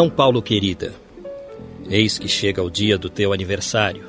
São 0.00 0.08
Paulo 0.08 0.40
querida, 0.40 0.94
eis 1.90 2.18
que 2.18 2.26
chega 2.26 2.62
o 2.62 2.70
dia 2.70 2.96
do 2.96 3.10
teu 3.10 3.34
aniversário. 3.34 4.02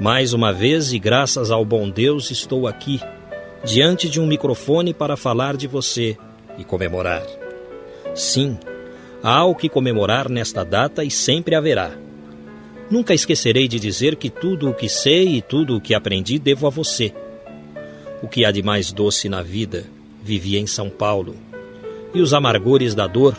Mais 0.00 0.32
uma 0.32 0.52
vez, 0.52 0.92
e 0.92 0.98
graças 0.98 1.52
ao 1.52 1.64
bom 1.64 1.88
Deus, 1.88 2.32
estou 2.32 2.66
aqui, 2.66 2.98
diante 3.62 4.08
de 4.08 4.20
um 4.20 4.26
microfone 4.26 4.92
para 4.92 5.16
falar 5.16 5.56
de 5.56 5.68
você 5.68 6.18
e 6.58 6.64
comemorar. 6.64 7.22
Sim, 8.12 8.58
há 9.22 9.44
o 9.44 9.54
que 9.54 9.68
comemorar 9.68 10.28
nesta 10.28 10.64
data 10.64 11.04
e 11.04 11.12
sempre 11.12 11.54
haverá. 11.54 11.92
Nunca 12.90 13.14
esquecerei 13.14 13.68
de 13.68 13.78
dizer 13.78 14.16
que 14.16 14.28
tudo 14.28 14.68
o 14.68 14.74
que 14.74 14.88
sei 14.88 15.36
e 15.36 15.40
tudo 15.40 15.76
o 15.76 15.80
que 15.80 15.94
aprendi 15.94 16.40
devo 16.40 16.66
a 16.66 16.70
você. 16.70 17.14
O 18.20 18.26
que 18.26 18.44
há 18.44 18.50
de 18.50 18.64
mais 18.64 18.90
doce 18.90 19.28
na 19.28 19.42
vida 19.42 19.84
vivi 20.24 20.58
em 20.58 20.66
São 20.66 20.90
Paulo, 20.90 21.36
e 22.12 22.20
os 22.20 22.34
amargores 22.34 22.96
da 22.96 23.06
dor 23.06 23.36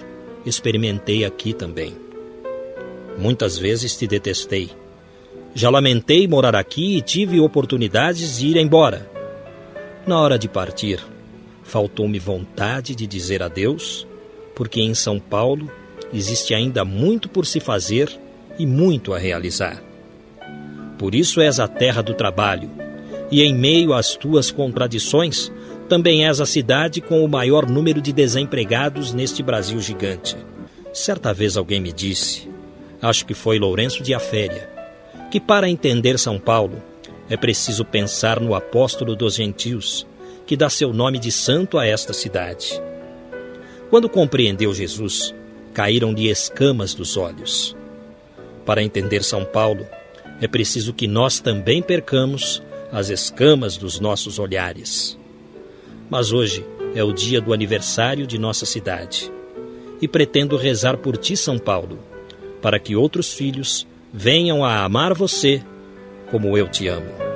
experimentei 0.50 1.24
aqui 1.24 1.54
também. 1.54 1.96
Muitas 3.18 3.58
vezes 3.58 3.96
te 3.96 4.08
detestei. 4.08 4.70
Já 5.54 5.70
lamentei 5.70 6.28
morar 6.28 6.56
aqui 6.56 6.98
e 6.98 7.02
tive 7.02 7.40
oportunidades 7.40 8.40
de 8.40 8.48
ir 8.48 8.58
embora. 8.58 9.10
Na 10.06 10.20
hora 10.20 10.40
de 10.40 10.48
partir, 10.48 11.00
faltou-me 11.64 12.18
vontade 12.20 12.96
de 12.96 13.06
dizer 13.06 13.44
adeus, 13.44 14.08
porque 14.56 14.82
em 14.82 14.94
São 14.94 15.20
Paulo 15.20 15.70
existe 16.14 16.54
ainda 16.54 16.84
muito 16.84 17.30
por 17.30 17.46
se 17.46 17.60
fazer 17.60 18.10
e 18.58 18.66
muito 18.66 19.14
a 19.14 19.18
realizar. 19.18 19.82
Por 20.98 21.16
isso 21.16 21.40
és 21.40 21.60
a 21.60 21.68
terra 21.68 22.02
do 22.02 22.14
trabalho, 22.14 22.70
e 23.32 23.42
em 23.42 23.54
meio 23.54 23.94
às 23.94 24.16
tuas 24.16 24.52
contradições, 24.52 25.52
também 25.90 26.26
és 26.26 26.40
a 26.40 26.46
cidade 26.46 27.02
com 27.02 27.26
o 27.26 27.28
maior 27.28 27.68
número 27.68 28.00
de 28.00 28.14
desempregados 28.14 29.12
neste 29.12 29.42
Brasil 29.42 29.82
gigante. 29.82 30.38
Certa 30.94 31.34
vez 31.34 31.58
alguém 31.58 31.82
me 31.82 31.92
disse, 31.92 32.48
acho 33.02 33.26
que 33.26 33.34
foi 33.34 33.60
Lourenço 33.60 34.02
de 34.04 34.14
Aféria, 34.14 34.70
que 35.30 35.40
para 35.40 35.68
entender 35.68 36.18
São 36.18 36.40
Paulo 36.40 36.82
é 37.30 37.36
preciso 37.36 37.84
pensar 37.84 38.40
no 38.40 38.56
apóstolo 38.56 39.16
dos 39.16 39.36
gentios, 39.36 40.08
que 40.46 40.56
dá 40.56 40.70
seu 40.70 40.94
nome 40.94 41.20
de 41.20 41.32
santo 41.32 41.78
a 41.78 41.86
esta 41.86 42.14
cidade. 42.14 42.82
Quando 43.90 44.08
compreendeu 44.08 44.74
Jesus, 44.74 45.34
caíram-lhe 45.74 46.30
escamas 46.30 46.94
dos 46.94 47.18
olhos. 47.18 47.76
Para 48.66 48.84
entender 48.84 49.24
São 49.24 49.44
Paulo, 49.44 49.86
é 50.40 50.48
preciso 50.48 50.94
que 50.94 51.08
nós 51.08 51.40
também 51.40 51.82
percamos 51.82 52.62
as 52.92 53.10
escamas 53.10 53.78
dos 53.78 54.00
nossos 54.00 54.40
olhares. 54.40 55.19
Mas 56.10 56.32
hoje 56.32 56.66
é 56.96 57.04
o 57.04 57.14
dia 57.14 57.40
do 57.40 57.54
aniversário 57.54 58.26
de 58.26 58.38
nossa 58.38 58.66
cidade. 58.66 59.32
E 60.02 60.08
pretendo 60.08 60.58
rezar 60.58 60.98
por 60.98 61.18
ti, 61.18 61.38
São 61.38 61.60
Paulo, 61.60 62.00
para 62.62 62.80
que 62.80 62.96
outros 62.96 63.34
filhos 63.34 63.86
venham 64.12 64.64
a 64.64 64.84
amar 64.84 65.14
você 65.14 65.64
como 66.32 66.58
eu 66.58 66.68
te 66.68 66.88
amo. 66.88 67.29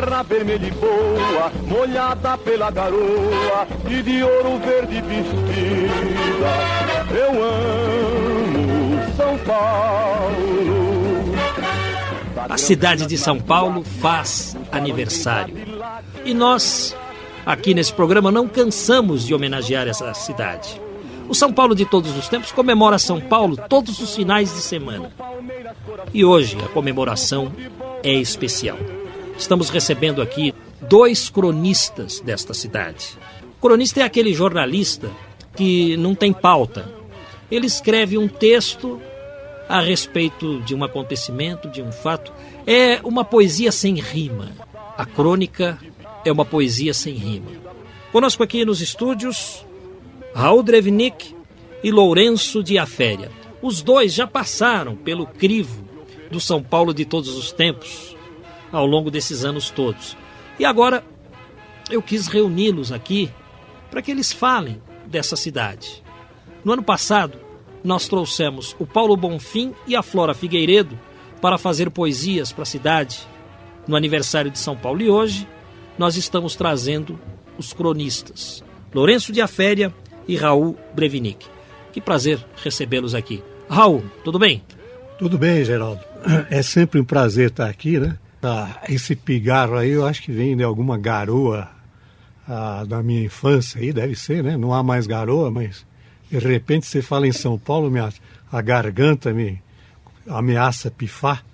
Terra 0.00 0.22
vermelha 0.22 0.66
e 0.66 0.70
boa, 0.72 1.52
molhada 1.66 2.36
pela 2.38 2.70
garoa 2.70 3.66
e 3.88 4.02
de 4.02 4.22
ouro 4.24 4.58
verde 4.58 5.00
vestida. 5.00 6.52
Eu 7.10 7.42
amo 7.42 8.98
São 9.16 9.38
Paulo. 9.38 10.74
A 12.48 12.58
cidade 12.58 13.06
de 13.06 13.16
São 13.16 13.38
Paulo 13.38 13.84
faz 13.84 14.56
aniversário. 14.72 15.56
E 16.24 16.34
nós, 16.34 16.96
aqui 17.46 17.72
nesse 17.72 17.92
programa, 17.92 18.32
não 18.32 18.48
cansamos 18.48 19.24
de 19.24 19.32
homenagear 19.32 19.86
essa 19.86 20.12
cidade. 20.12 20.80
O 21.28 21.34
São 21.34 21.52
Paulo 21.52 21.74
de 21.74 21.86
todos 21.86 22.16
os 22.16 22.28
tempos 22.28 22.50
comemora 22.52 22.98
São 22.98 23.20
Paulo 23.20 23.56
todos 23.68 24.00
os 24.00 24.14
finais 24.14 24.52
de 24.52 24.60
semana. 24.60 25.10
E 26.12 26.24
hoje 26.24 26.58
a 26.62 26.68
comemoração 26.68 27.52
é 28.02 28.12
especial. 28.12 28.76
Estamos 29.36 29.68
recebendo 29.68 30.22
aqui 30.22 30.54
dois 30.80 31.28
cronistas 31.28 32.20
desta 32.20 32.54
cidade. 32.54 33.18
O 33.58 33.60
cronista 33.60 34.00
é 34.00 34.02
aquele 34.04 34.32
jornalista 34.32 35.10
que 35.56 35.96
não 35.96 36.14
tem 36.14 36.32
pauta. 36.32 36.88
Ele 37.50 37.66
escreve 37.66 38.16
um 38.16 38.28
texto 38.28 39.00
a 39.68 39.80
respeito 39.80 40.60
de 40.60 40.74
um 40.74 40.84
acontecimento, 40.84 41.68
de 41.68 41.82
um 41.82 41.90
fato. 41.90 42.32
É 42.66 43.00
uma 43.02 43.24
poesia 43.24 43.72
sem 43.72 43.96
rima. 43.96 44.52
A 44.96 45.04
crônica 45.04 45.78
é 46.24 46.30
uma 46.30 46.44
poesia 46.44 46.94
sem 46.94 47.14
rima. 47.14 47.50
Conosco 48.12 48.42
aqui 48.42 48.64
nos 48.64 48.80
estúdios, 48.80 49.66
Raul 50.34 50.62
Drevnik 50.62 51.34
e 51.82 51.90
Lourenço 51.90 52.62
de 52.62 52.78
Aféria. 52.78 53.30
Os 53.60 53.82
dois 53.82 54.14
já 54.14 54.26
passaram 54.26 54.94
pelo 54.94 55.26
crivo 55.26 55.84
do 56.30 56.38
São 56.40 56.62
Paulo 56.62 56.94
de 56.94 57.04
todos 57.04 57.36
os 57.36 57.50
tempos 57.50 58.13
ao 58.74 58.86
longo 58.86 59.10
desses 59.10 59.44
anos 59.44 59.70
todos. 59.70 60.16
E 60.58 60.64
agora 60.64 61.04
eu 61.90 62.02
quis 62.02 62.26
reuni-los 62.26 62.92
aqui 62.92 63.30
para 63.90 64.02
que 64.02 64.10
eles 64.10 64.32
falem 64.32 64.80
dessa 65.06 65.36
cidade. 65.36 66.02
No 66.64 66.72
ano 66.72 66.82
passado, 66.82 67.38
nós 67.82 68.08
trouxemos 68.08 68.74
o 68.78 68.86
Paulo 68.86 69.16
Bonfim 69.16 69.74
e 69.86 69.94
a 69.94 70.02
Flora 70.02 70.34
Figueiredo 70.34 70.98
para 71.40 71.58
fazer 71.58 71.90
poesias 71.90 72.52
para 72.52 72.62
a 72.62 72.66
cidade 72.66 73.20
no 73.86 73.94
aniversário 73.94 74.50
de 74.50 74.58
São 74.58 74.76
Paulo. 74.76 75.02
E 75.02 75.10
hoje 75.10 75.46
nós 75.98 76.16
estamos 76.16 76.56
trazendo 76.56 77.18
os 77.58 77.72
cronistas. 77.72 78.64
Lourenço 78.94 79.32
de 79.32 79.40
Aféria 79.40 79.94
e 80.26 80.36
Raul 80.36 80.76
Brevinic. 80.94 81.46
Que 81.92 82.00
prazer 82.00 82.44
recebê-los 82.56 83.14
aqui. 83.14 83.42
Raul, 83.68 84.02
tudo 84.24 84.38
bem? 84.38 84.62
Tudo 85.18 85.38
bem, 85.38 85.64
Geraldo. 85.64 86.00
É 86.50 86.62
sempre 86.62 86.98
um 86.98 87.04
prazer 87.04 87.50
estar 87.50 87.68
aqui, 87.68 87.98
né? 87.98 88.18
Ah, 88.46 88.82
esse 88.90 89.16
pigarro 89.16 89.74
aí 89.74 89.90
eu 89.90 90.06
acho 90.06 90.22
que 90.22 90.30
vem 90.30 90.54
de 90.54 90.62
alguma 90.62 90.98
garoa 90.98 91.70
ah, 92.46 92.84
da 92.86 93.02
minha 93.02 93.24
infância 93.24 93.80
aí, 93.80 93.90
deve 93.90 94.14
ser, 94.14 94.44
né? 94.44 94.54
Não 94.54 94.74
há 94.74 94.82
mais 94.82 95.06
garoa, 95.06 95.50
mas 95.50 95.86
de 96.30 96.38
repente 96.38 96.86
você 96.86 97.00
fala 97.00 97.26
em 97.26 97.32
São 97.32 97.58
Paulo, 97.58 97.90
minha, 97.90 98.12
a 98.52 98.60
garganta 98.60 99.32
me, 99.32 99.62
ameaça 100.26 100.90
pifar. 100.90 101.44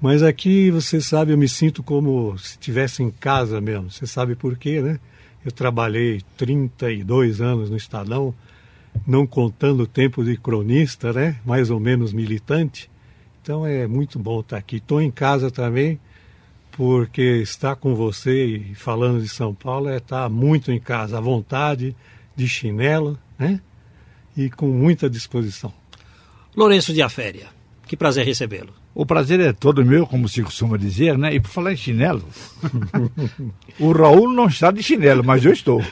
Mas 0.00 0.22
aqui, 0.22 0.70
você 0.70 1.00
sabe, 1.00 1.32
eu 1.32 1.38
me 1.38 1.48
sinto 1.48 1.82
como 1.82 2.36
se 2.38 2.50
estivesse 2.50 3.02
em 3.02 3.10
casa 3.10 3.60
mesmo. 3.60 3.90
Você 3.90 4.06
sabe 4.06 4.34
por 4.34 4.56
quê, 4.58 4.82
né? 4.82 5.00
Eu 5.44 5.50
trabalhei 5.50 6.20
32 6.36 7.40
anos 7.40 7.70
no 7.70 7.76
Estadão, 7.76 8.34
não 9.06 9.26
contando 9.26 9.84
o 9.84 9.86
tempo 9.86 10.22
de 10.22 10.36
cronista, 10.36 11.12
né? 11.12 11.40
Mais 11.46 11.70
ou 11.70 11.80
menos 11.80 12.12
militante. 12.12 12.90
Então 13.42 13.66
é 13.66 13.86
muito 13.86 14.18
bom 14.18 14.40
estar 14.40 14.58
aqui. 14.58 14.76
Estou 14.76 15.00
em 15.00 15.10
casa 15.10 15.50
também, 15.50 15.98
porque 16.76 17.22
estar 17.40 17.74
com 17.76 17.94
você 17.94 18.44
e 18.44 18.74
falando 18.74 19.22
de 19.22 19.28
São 19.28 19.54
Paulo 19.54 19.88
é 19.88 19.96
estar 19.96 20.28
muito 20.28 20.70
em 20.70 20.78
casa, 20.78 21.16
à 21.16 21.20
vontade, 21.20 21.96
de 22.36 22.46
chinelo, 22.46 23.18
né? 23.38 23.60
E 24.36 24.50
com 24.50 24.66
muita 24.66 25.08
disposição. 25.08 25.72
Lourenço 26.54 26.92
de 26.92 27.00
Aféria, 27.00 27.48
que 27.86 27.96
prazer 27.96 28.26
recebê-lo. 28.26 28.74
O 28.98 29.04
prazer 29.04 29.38
é 29.40 29.52
todo 29.52 29.84
meu, 29.84 30.06
como 30.06 30.26
se 30.26 30.42
costuma 30.42 30.78
dizer, 30.78 31.18
né? 31.18 31.34
E 31.34 31.38
por 31.38 31.50
falar 31.50 31.70
em 31.70 31.76
chinelo, 31.76 32.26
o 33.78 33.92
Raul 33.92 34.32
não 34.32 34.46
está 34.46 34.70
de 34.70 34.82
chinelo, 34.82 35.22
mas 35.22 35.44
eu 35.44 35.52
estou. 35.52 35.84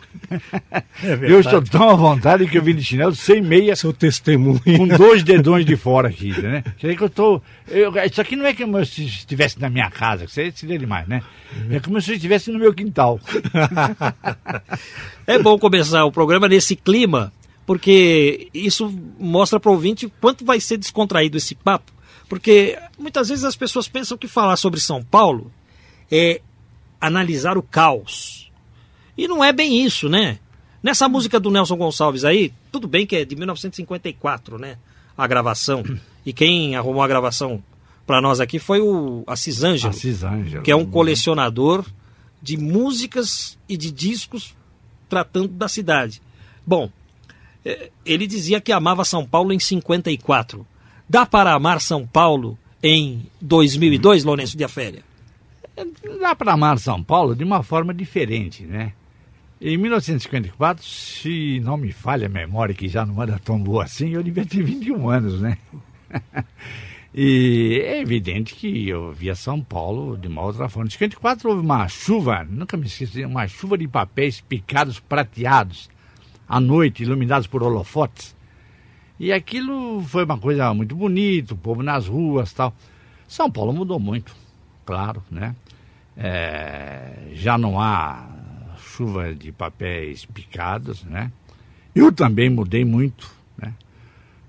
É 1.02 1.12
eu 1.20 1.38
estou 1.38 1.60
tão 1.60 1.90
à 1.90 1.94
vontade 1.94 2.46
que 2.46 2.56
eu 2.56 2.62
vim 2.62 2.74
de 2.74 2.82
chinelo 2.82 3.14
sem 3.14 3.42
meia. 3.42 3.76
Seu 3.76 3.92
testemunho. 3.92 4.58
Com 4.64 4.88
dois 4.88 5.22
dedões 5.22 5.66
de 5.66 5.76
fora 5.76 6.08
aqui, 6.08 6.30
né? 6.40 6.64
Que 6.78 6.96
eu 6.98 7.10
tô. 7.10 7.42
Eu, 7.68 7.92
isso 8.06 8.22
aqui 8.22 8.36
não 8.36 8.46
é 8.46 8.54
como 8.54 8.82
se 8.86 9.04
estivesse 9.04 9.60
na 9.60 9.68
minha 9.68 9.90
casa, 9.90 10.24
que 10.24 10.32
você 10.32 10.50
seria 10.52 10.78
demais, 10.78 11.06
né? 11.06 11.20
É 11.68 11.80
como 11.80 12.00
se 12.00 12.10
eu 12.10 12.16
estivesse 12.16 12.50
no 12.50 12.58
meu 12.58 12.72
quintal. 12.72 13.20
é 15.26 15.38
bom 15.38 15.58
começar 15.58 16.06
o 16.06 16.10
programa 16.10 16.48
nesse 16.48 16.74
clima, 16.74 17.30
porque 17.66 18.48
isso 18.54 18.90
mostra 19.20 19.60
para 19.60 19.70
o 19.70 19.74
ouvinte 19.74 20.10
quanto 20.22 20.42
vai 20.42 20.58
ser 20.58 20.78
descontraído 20.78 21.36
esse 21.36 21.54
papo 21.54 21.93
porque 22.28 22.78
muitas 22.98 23.28
vezes 23.28 23.44
as 23.44 23.56
pessoas 23.56 23.88
pensam 23.88 24.16
que 24.16 24.28
falar 24.28 24.56
sobre 24.56 24.80
São 24.80 25.02
Paulo 25.02 25.52
é 26.10 26.40
analisar 27.00 27.58
o 27.58 27.62
caos. 27.62 28.50
E 29.16 29.28
não 29.28 29.44
é 29.44 29.52
bem 29.52 29.84
isso, 29.84 30.08
né? 30.08 30.38
Nessa 30.82 31.08
música 31.08 31.38
do 31.38 31.50
Nelson 31.50 31.76
Gonçalves 31.76 32.24
aí, 32.24 32.52
tudo 32.70 32.86
bem 32.88 33.06
que 33.06 33.16
é 33.16 33.24
de 33.24 33.36
1954, 33.36 34.58
né? 34.58 34.76
A 35.16 35.26
gravação. 35.26 35.82
E 36.26 36.32
quem 36.32 36.74
arrumou 36.74 37.02
a 37.02 37.08
gravação 37.08 37.62
para 38.06 38.20
nós 38.20 38.40
aqui 38.40 38.58
foi 38.58 38.80
o 38.80 39.22
Assis 39.26 39.62
Ângelo, 39.62 39.90
Assis 39.90 40.22
Ângelo, 40.22 40.62
que 40.62 40.70
é 40.70 40.76
um 40.76 40.86
colecionador 40.86 41.84
de 42.40 42.56
músicas 42.56 43.58
e 43.68 43.76
de 43.76 43.90
discos 43.90 44.54
tratando 45.08 45.48
da 45.48 45.68
cidade. 45.68 46.20
Bom, 46.66 46.90
é, 47.64 47.90
ele 48.04 48.26
dizia 48.26 48.60
que 48.60 48.72
amava 48.72 49.04
São 49.04 49.24
Paulo 49.24 49.52
em 49.52 49.58
54. 49.58 50.66
Dá 51.08 51.26
para 51.26 51.52
amar 51.52 51.80
São 51.80 52.06
Paulo 52.06 52.58
em 52.82 53.26
2002, 53.40 54.24
Lourenço 54.24 54.56
de 54.56 54.64
Aféria? 54.64 55.02
Dá 56.20 56.34
para 56.34 56.52
amar 56.52 56.78
São 56.78 57.02
Paulo 57.02 57.34
de 57.34 57.44
uma 57.44 57.62
forma 57.62 57.92
diferente, 57.92 58.62
né? 58.64 58.92
Em 59.60 59.76
1954, 59.76 60.84
se 60.84 61.60
não 61.60 61.76
me 61.76 61.92
falha 61.92 62.26
a 62.26 62.30
memória, 62.30 62.74
que 62.74 62.88
já 62.88 63.06
não 63.06 63.22
era 63.22 63.38
tão 63.38 63.58
boa 63.58 63.84
assim, 63.84 64.10
eu 64.10 64.22
devia 64.22 64.44
ter 64.44 64.62
21 64.62 65.08
anos, 65.08 65.40
né? 65.40 65.56
e 67.14 67.80
é 67.84 68.00
evidente 68.00 68.54
que 68.54 68.88
eu 68.88 69.12
via 69.12 69.34
São 69.34 69.60
Paulo 69.62 70.16
de 70.16 70.28
uma 70.28 70.42
outra 70.42 70.68
forma. 70.68 70.88
Em 70.88 70.90
54 70.90 71.48
houve 71.48 71.62
uma 71.62 71.88
chuva, 71.88 72.44
nunca 72.44 72.76
me 72.76 72.86
esqueci, 72.86 73.24
uma 73.24 73.46
chuva 73.46 73.78
de 73.78 73.86
papéis 73.88 74.40
picados 74.40 75.00
prateados, 75.00 75.88
à 76.48 76.60
noite, 76.60 77.02
iluminados 77.02 77.46
por 77.46 77.62
holofotes. 77.62 78.34
E 79.18 79.32
aquilo 79.32 80.02
foi 80.02 80.24
uma 80.24 80.38
coisa 80.38 80.72
muito 80.74 80.96
bonita, 80.96 81.54
o 81.54 81.56
povo 81.56 81.82
nas 81.82 82.08
ruas 82.08 82.52
tal. 82.52 82.74
São 83.28 83.50
Paulo 83.50 83.72
mudou 83.72 83.98
muito, 83.98 84.34
claro, 84.84 85.22
né? 85.30 85.54
É, 86.16 87.30
já 87.32 87.56
não 87.56 87.80
há 87.80 88.28
chuva 88.78 89.34
de 89.34 89.52
papéis 89.52 90.24
picados, 90.24 91.04
né? 91.04 91.30
Eu 91.94 92.12
também 92.12 92.50
mudei 92.50 92.84
muito, 92.84 93.30
né? 93.56 93.72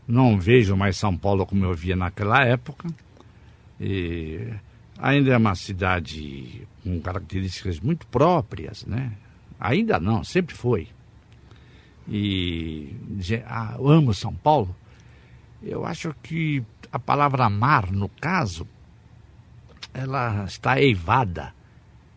Não 0.07 0.39
vejo 0.39 0.75
mais 0.75 0.97
São 0.97 1.15
Paulo 1.15 1.45
como 1.45 1.65
eu 1.65 1.73
via 1.73 1.95
naquela 1.95 2.43
época. 2.43 2.87
E 3.79 4.47
ainda 4.97 5.33
é 5.33 5.37
uma 5.37 5.55
cidade 5.55 6.67
com 6.83 6.99
características 6.99 7.79
muito 7.79 8.07
próprias, 8.07 8.85
né? 8.85 9.11
Ainda 9.59 9.99
não, 9.99 10.23
sempre 10.23 10.55
foi 10.55 10.87
e 12.07 12.95
dizer, 13.09 13.43
ah, 13.47 13.75
eu 13.77 13.87
amo 13.89 14.13
São 14.13 14.33
Paulo, 14.33 14.75
eu 15.61 15.85
acho 15.85 16.13
que 16.21 16.63
a 16.91 16.99
palavra 16.99 17.45
amar, 17.45 17.91
no 17.91 18.07
caso, 18.07 18.67
ela 19.93 20.45
está 20.45 20.79
eivada, 20.79 21.53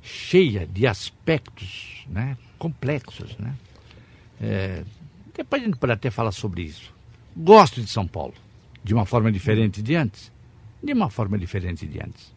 cheia 0.02 0.67
de 0.67 0.87
aspectos 0.87 2.05
né, 2.08 2.37
complexos. 2.58 3.37
Né? 3.38 3.55
É, 4.40 4.85
depois 5.35 5.62
a 5.62 5.64
gente 5.64 5.79
pode 5.79 5.93
até 5.93 6.11
falar 6.11 6.32
sobre 6.32 6.62
isso. 6.62 6.93
Gosto 7.37 7.81
de 7.81 7.88
São 7.88 8.06
Paulo, 8.06 8.35
de 8.82 8.93
uma 8.93 9.06
forma 9.06 9.32
diferente 9.32 9.81
de 9.81 9.94
antes. 9.94 10.31
De 10.82 10.93
uma 10.93 11.11
forma 11.11 11.38
diferente 11.38 11.87
de 11.87 11.99
antes. 12.00 12.32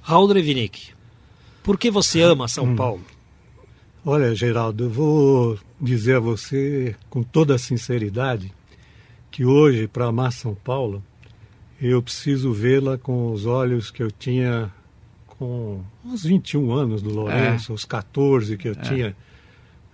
Raul 0.00 0.28
Drevinick, 0.28 0.92
por 1.62 1.76
que 1.76 1.90
você 1.90 2.22
ama 2.22 2.48
São 2.48 2.64
hum. 2.64 2.76
Paulo? 2.76 3.04
Olha, 4.04 4.34
Geraldo, 4.34 4.84
eu 4.84 4.90
vou 4.90 5.58
dizer 5.80 6.16
a 6.16 6.20
você 6.20 6.94
com 7.08 7.22
toda 7.22 7.54
a 7.54 7.58
sinceridade 7.58 8.52
que 9.30 9.44
hoje, 9.44 9.86
para 9.86 10.06
amar 10.06 10.32
São 10.32 10.54
Paulo, 10.54 11.02
eu 11.80 12.02
preciso 12.02 12.52
vê-la 12.52 12.98
com 12.98 13.30
os 13.30 13.46
olhos 13.46 13.90
que 13.90 14.02
eu 14.02 14.10
tinha 14.10 14.72
com 15.26 15.82
uns 16.04 16.24
21 16.24 16.72
anos 16.72 17.02
do 17.02 17.10
Lourenço, 17.10 17.70
é. 17.70 17.74
os 17.74 17.84
14 17.84 18.56
que 18.56 18.68
eu 18.68 18.72
é. 18.72 18.74
tinha 18.74 19.16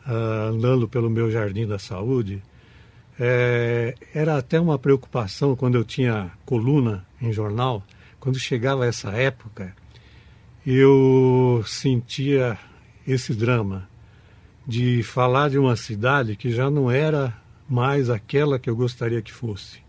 uh, 0.06 0.48
andando 0.48 0.88
pelo 0.88 1.10
meu 1.10 1.30
Jardim 1.30 1.66
da 1.66 1.78
Saúde. 1.78 2.42
É, 3.20 3.94
era 4.12 4.36
até 4.38 4.58
uma 4.58 4.78
preocupação 4.78 5.54
quando 5.54 5.76
eu 5.76 5.84
tinha 5.84 6.32
coluna 6.44 7.06
em 7.20 7.32
jornal, 7.32 7.84
quando 8.18 8.38
chegava 8.38 8.86
essa 8.86 9.10
época, 9.10 9.74
eu 10.66 11.62
sentia 11.66 12.58
esse 13.06 13.34
drama 13.34 13.88
de 14.66 15.02
falar 15.02 15.50
de 15.50 15.58
uma 15.58 15.76
cidade 15.76 16.36
que 16.36 16.50
já 16.50 16.70
não 16.70 16.90
era 16.90 17.36
mais 17.68 18.08
aquela 18.08 18.58
que 18.58 18.68
eu 18.68 18.76
gostaria 18.76 19.20
que 19.20 19.32
fosse. 19.32 19.82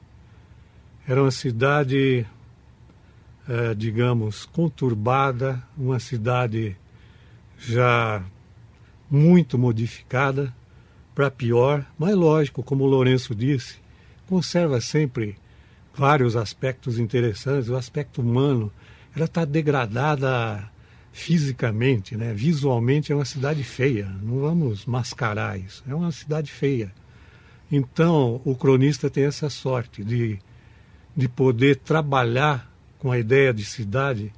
Era 1.07 1.21
uma 1.21 1.31
cidade, 1.31 2.25
é, 3.47 3.73
digamos, 3.73 4.45
conturbada, 4.45 5.61
uma 5.77 5.99
cidade 5.99 6.75
já 7.57 8.23
muito 9.09 9.57
modificada 9.57 10.53
para 11.13 11.31
pior, 11.31 11.85
mas 11.97 12.13
lógico, 12.15 12.63
como 12.63 12.83
o 12.83 12.87
Lourenço 12.87 13.33
disse, 13.33 13.77
conserva 14.27 14.81
sempre 14.81 15.37
vários 15.93 16.35
aspectos 16.35 16.99
interessantes, 16.99 17.69
o 17.69 17.75
aspecto 17.75 18.21
humano, 18.21 18.71
ela 19.15 19.25
está 19.25 19.45
degradada 19.45 20.69
fisicamente, 21.15 22.17
né, 22.17 22.33
visualmente 22.33 23.09
é 23.09 23.15
uma 23.15 23.23
cidade 23.23 23.63
feia. 23.63 24.11
Não 24.21 24.41
vamos 24.41 24.85
mascarar 24.85 25.57
isso. 25.57 25.81
É 25.87 25.95
uma 25.95 26.11
cidade 26.11 26.51
feia. 26.51 26.91
Então, 27.71 28.41
o 28.43 28.53
cronista 28.53 29.09
tem 29.09 29.23
essa 29.23 29.49
sorte 29.49 30.03
de, 30.03 30.37
de 31.15 31.29
poder 31.29 31.77
trabalhar 31.77 32.69
com 32.99 33.13
a 33.13 33.17
ideia 33.17 33.53
de 33.53 33.63
cidade 33.63 34.33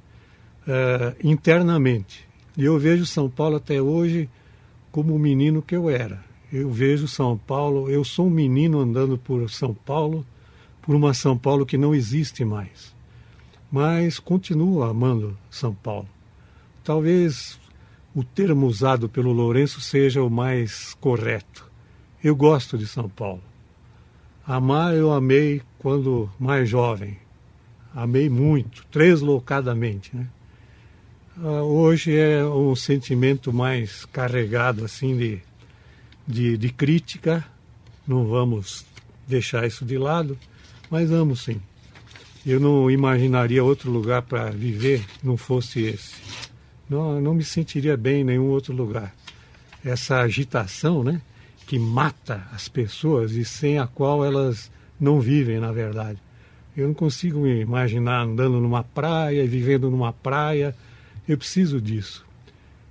uh, 0.68 1.16
internamente. 1.20 2.24
E 2.56 2.64
eu 2.64 2.78
vejo 2.78 3.04
São 3.04 3.28
Paulo 3.28 3.56
até 3.56 3.82
hoje 3.82 4.30
como 4.92 5.16
o 5.16 5.18
menino 5.18 5.60
que 5.60 5.74
eu 5.74 5.90
era. 5.90 6.24
Eu 6.50 6.70
vejo 6.70 7.08
São 7.08 7.36
Paulo, 7.36 7.90
eu 7.90 8.04
sou 8.04 8.28
um 8.28 8.30
menino 8.30 8.78
andando 8.78 9.18
por 9.18 9.50
São 9.50 9.74
Paulo, 9.74 10.24
por 10.80 10.94
uma 10.94 11.12
São 11.12 11.36
Paulo 11.36 11.66
que 11.66 11.76
não 11.76 11.92
existe 11.92 12.44
mais. 12.44 12.94
Mas 13.68 14.20
continuo 14.20 14.84
amando 14.84 15.36
São 15.50 15.74
Paulo. 15.74 16.08
Talvez 16.88 17.60
o 18.14 18.24
termo 18.24 18.66
usado 18.66 19.10
pelo 19.10 19.30
Lourenço 19.30 19.78
seja 19.78 20.22
o 20.22 20.30
mais 20.30 20.94
correto. 20.94 21.70
Eu 22.24 22.34
gosto 22.34 22.78
de 22.78 22.86
São 22.86 23.10
Paulo. 23.10 23.42
Amar 24.46 24.94
eu 24.94 25.12
amei 25.12 25.60
quando 25.78 26.30
mais 26.40 26.66
jovem. 26.66 27.18
Amei 27.94 28.30
muito, 28.30 28.86
deslocadamente. 28.90 30.16
Né? 30.16 30.26
Uh, 31.36 31.60
hoje 31.60 32.16
é 32.16 32.42
um 32.42 32.74
sentimento 32.74 33.52
mais 33.52 34.06
carregado 34.06 34.82
assim 34.82 35.14
de, 35.14 35.42
de, 36.26 36.56
de 36.56 36.72
crítica. 36.72 37.44
Não 38.06 38.26
vamos 38.26 38.86
deixar 39.26 39.66
isso 39.66 39.84
de 39.84 39.98
lado, 39.98 40.38
mas 40.90 41.12
amo 41.12 41.36
sim. 41.36 41.60
Eu 42.46 42.58
não 42.58 42.90
imaginaria 42.90 43.62
outro 43.62 43.90
lugar 43.90 44.22
para 44.22 44.48
viver 44.50 45.04
não 45.22 45.36
fosse 45.36 45.82
esse. 45.82 46.47
Não, 46.88 47.20
não 47.20 47.34
me 47.34 47.44
sentiria 47.44 47.96
bem 47.96 48.22
em 48.22 48.24
nenhum 48.24 48.48
outro 48.48 48.74
lugar. 48.74 49.14
Essa 49.84 50.20
agitação, 50.20 51.04
né, 51.04 51.20
que 51.66 51.78
mata 51.78 52.46
as 52.52 52.68
pessoas 52.68 53.32
e 53.32 53.44
sem 53.44 53.78
a 53.78 53.86
qual 53.86 54.24
elas 54.24 54.70
não 54.98 55.20
vivem, 55.20 55.60
na 55.60 55.70
verdade. 55.70 56.18
Eu 56.76 56.86
não 56.86 56.94
consigo 56.94 57.40
me 57.40 57.60
imaginar 57.60 58.22
andando 58.22 58.60
numa 58.60 58.82
praia, 58.82 59.46
vivendo 59.46 59.90
numa 59.90 60.12
praia. 60.12 60.74
Eu 61.26 61.36
preciso 61.36 61.80
disso. 61.80 62.24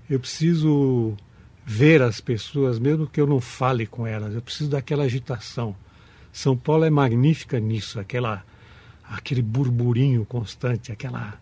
Eu 0.10 0.20
preciso 0.20 1.18
ver 1.66 2.02
as 2.02 2.22
pessoas, 2.22 2.80
mesmo 2.80 3.08
que 3.08 3.20
eu 3.20 3.26
não 3.26 3.42
fale 3.42 3.88
com 3.88 4.06
elas. 4.06 4.34
Eu 4.34 4.42
preciso 4.42 4.70
daquela 4.70 5.04
agitação. 5.04 5.76
São 6.32 6.56
Paulo 6.56 6.84
é 6.84 6.90
magnífica 6.90 7.60
nisso, 7.60 8.00
aquela, 8.00 8.46
aquele 9.10 9.42
burburinho 9.42 10.24
constante, 10.26 10.92
aquela, 10.92 11.34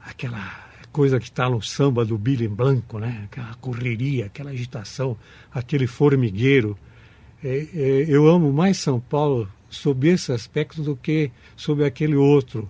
aquela 0.00 0.65
coisa 0.96 1.20
que 1.20 1.26
está 1.26 1.46
no 1.46 1.60
samba 1.60 2.06
do 2.06 2.16
Billy 2.16 2.48
Blanco, 2.48 2.98
né? 2.98 3.24
Aquela 3.24 3.54
correria, 3.56 4.24
aquela 4.24 4.52
agitação, 4.52 5.14
aquele 5.52 5.86
formigueiro. 5.86 6.74
É, 7.44 7.68
é, 7.74 8.06
eu 8.08 8.26
amo 8.26 8.50
mais 8.50 8.78
São 8.78 8.98
Paulo 8.98 9.46
sob 9.68 10.08
esse 10.08 10.32
aspecto 10.32 10.80
do 10.82 10.96
que 10.96 11.30
sob 11.54 11.84
aquele 11.84 12.16
outro 12.16 12.66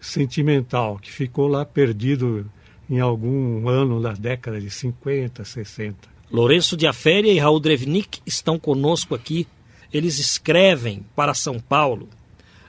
sentimental 0.00 0.98
que 0.98 1.12
ficou 1.12 1.46
lá 1.46 1.64
perdido 1.64 2.50
em 2.90 2.98
algum 2.98 3.68
ano 3.68 4.02
da 4.02 4.12
década 4.12 4.60
de 4.60 4.70
50, 4.70 5.44
60. 5.44 5.96
Lourenço 6.32 6.76
de 6.76 6.84
Aféria 6.84 7.32
e 7.32 7.38
Raul 7.38 7.60
Drevnik 7.60 8.20
estão 8.26 8.58
conosco 8.58 9.14
aqui. 9.14 9.46
Eles 9.92 10.18
escrevem 10.18 11.06
para 11.14 11.32
São 11.32 11.60
Paulo. 11.60 12.08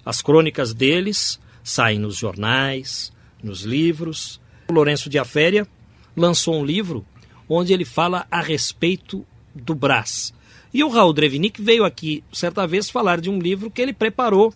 As 0.05 0.21
crônicas 0.21 0.71
deles 0.71 1.39
saem 1.63 1.97
nos 1.97 2.15
jornais, 2.15 3.11
nos 3.41 3.61
livros. 3.63 4.38
O 4.69 4.73
Lourenço 4.73 5.09
de 5.09 5.17
Aféria 5.17 5.67
lançou 6.15 6.53
um 6.53 6.63
livro 6.63 7.03
onde 7.49 7.73
ele 7.73 7.83
fala 7.83 8.27
a 8.29 8.39
respeito 8.39 9.25
do 9.55 9.73
Brás. 9.73 10.31
E 10.71 10.83
o 10.83 10.89
Raul 10.89 11.11
Drevnik 11.11 11.59
veio 11.59 11.83
aqui 11.83 12.23
certa 12.31 12.67
vez 12.67 12.87
falar 12.87 13.19
de 13.19 13.31
um 13.31 13.39
livro 13.39 13.71
que 13.71 13.81
ele 13.81 13.93
preparou 13.93 14.53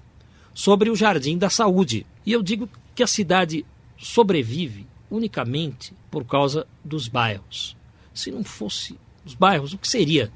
sobre 0.53 0.91
o 0.91 0.95
Jardim 0.95 1.35
da 1.35 1.49
Saúde. 1.49 2.05
E 2.23 2.31
eu 2.31 2.43
digo 2.43 2.69
que 2.93 3.01
a 3.01 3.07
cidade 3.07 3.65
sobrevive 3.97 4.85
unicamente 5.09 5.93
por 6.11 6.23
causa 6.25 6.67
dos 6.85 7.07
bairros. 7.07 7.75
Se 8.13 8.29
não 8.29 8.43
fosse 8.43 8.95
os 9.25 9.33
bairros, 9.33 9.73
o 9.73 9.79
que 9.79 9.87
seria 9.87 10.31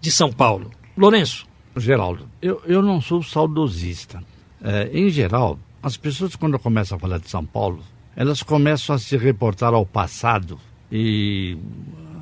de 0.00 0.12
São 0.12 0.32
Paulo? 0.32 0.70
Lourenço. 0.96 1.48
Geraldo, 1.76 2.28
eu, 2.40 2.62
eu 2.64 2.80
não 2.80 3.00
sou 3.00 3.24
saudosista. 3.24 4.22
É, 4.62 4.88
em 4.96 5.10
geral, 5.10 5.58
as 5.82 5.96
pessoas 5.96 6.36
quando 6.36 6.56
começam 6.60 6.96
a 6.96 7.00
falar 7.00 7.18
de 7.18 7.28
São 7.28 7.44
Paulo, 7.44 7.82
elas 8.16 8.42
começam 8.42 8.96
a 8.96 8.98
se 8.98 9.16
reportar 9.16 9.74
ao 9.74 9.84
passado 9.84 10.58
e 10.90 11.58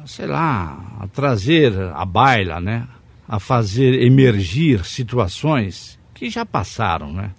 sei 0.06 0.26
lá, 0.26 0.96
a 1.00 1.06
trazer 1.06 1.72
a 1.94 2.04
baila, 2.04 2.60
né? 2.60 2.86
A 3.26 3.38
fazer 3.38 4.02
emergir 4.02 4.84
situações 4.84 5.98
que 6.12 6.28
já 6.28 6.44
passaram, 6.44 7.12
né? 7.12 7.30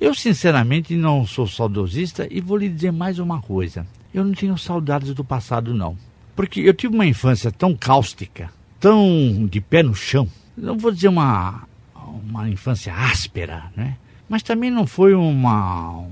Eu, 0.00 0.14
sinceramente, 0.14 0.96
não 0.96 1.26
sou 1.26 1.46
saudosista 1.46 2.26
e 2.30 2.40
vou 2.40 2.56
lhe 2.56 2.68
dizer 2.68 2.92
mais 2.92 3.18
uma 3.18 3.40
coisa. 3.40 3.86
Eu 4.12 4.24
não 4.24 4.32
tenho 4.32 4.56
saudades 4.56 5.14
do 5.14 5.24
passado, 5.24 5.74
não. 5.74 5.96
Porque 6.34 6.60
eu 6.60 6.74
tive 6.74 6.94
uma 6.94 7.06
infância 7.06 7.50
tão 7.50 7.74
cáustica, 7.76 8.50
tão 8.80 9.46
de 9.50 9.60
pé 9.60 9.82
no 9.82 9.94
chão. 9.94 10.28
Não 10.56 10.76
vou 10.76 10.90
dizer 10.90 11.08
uma, 11.08 11.62
uma 11.94 12.48
infância 12.48 12.94
áspera, 12.94 13.70
né? 13.76 13.96
Mas 14.28 14.42
também 14.42 14.70
não 14.70 14.86
foi 14.86 15.14
uma, 15.14 16.04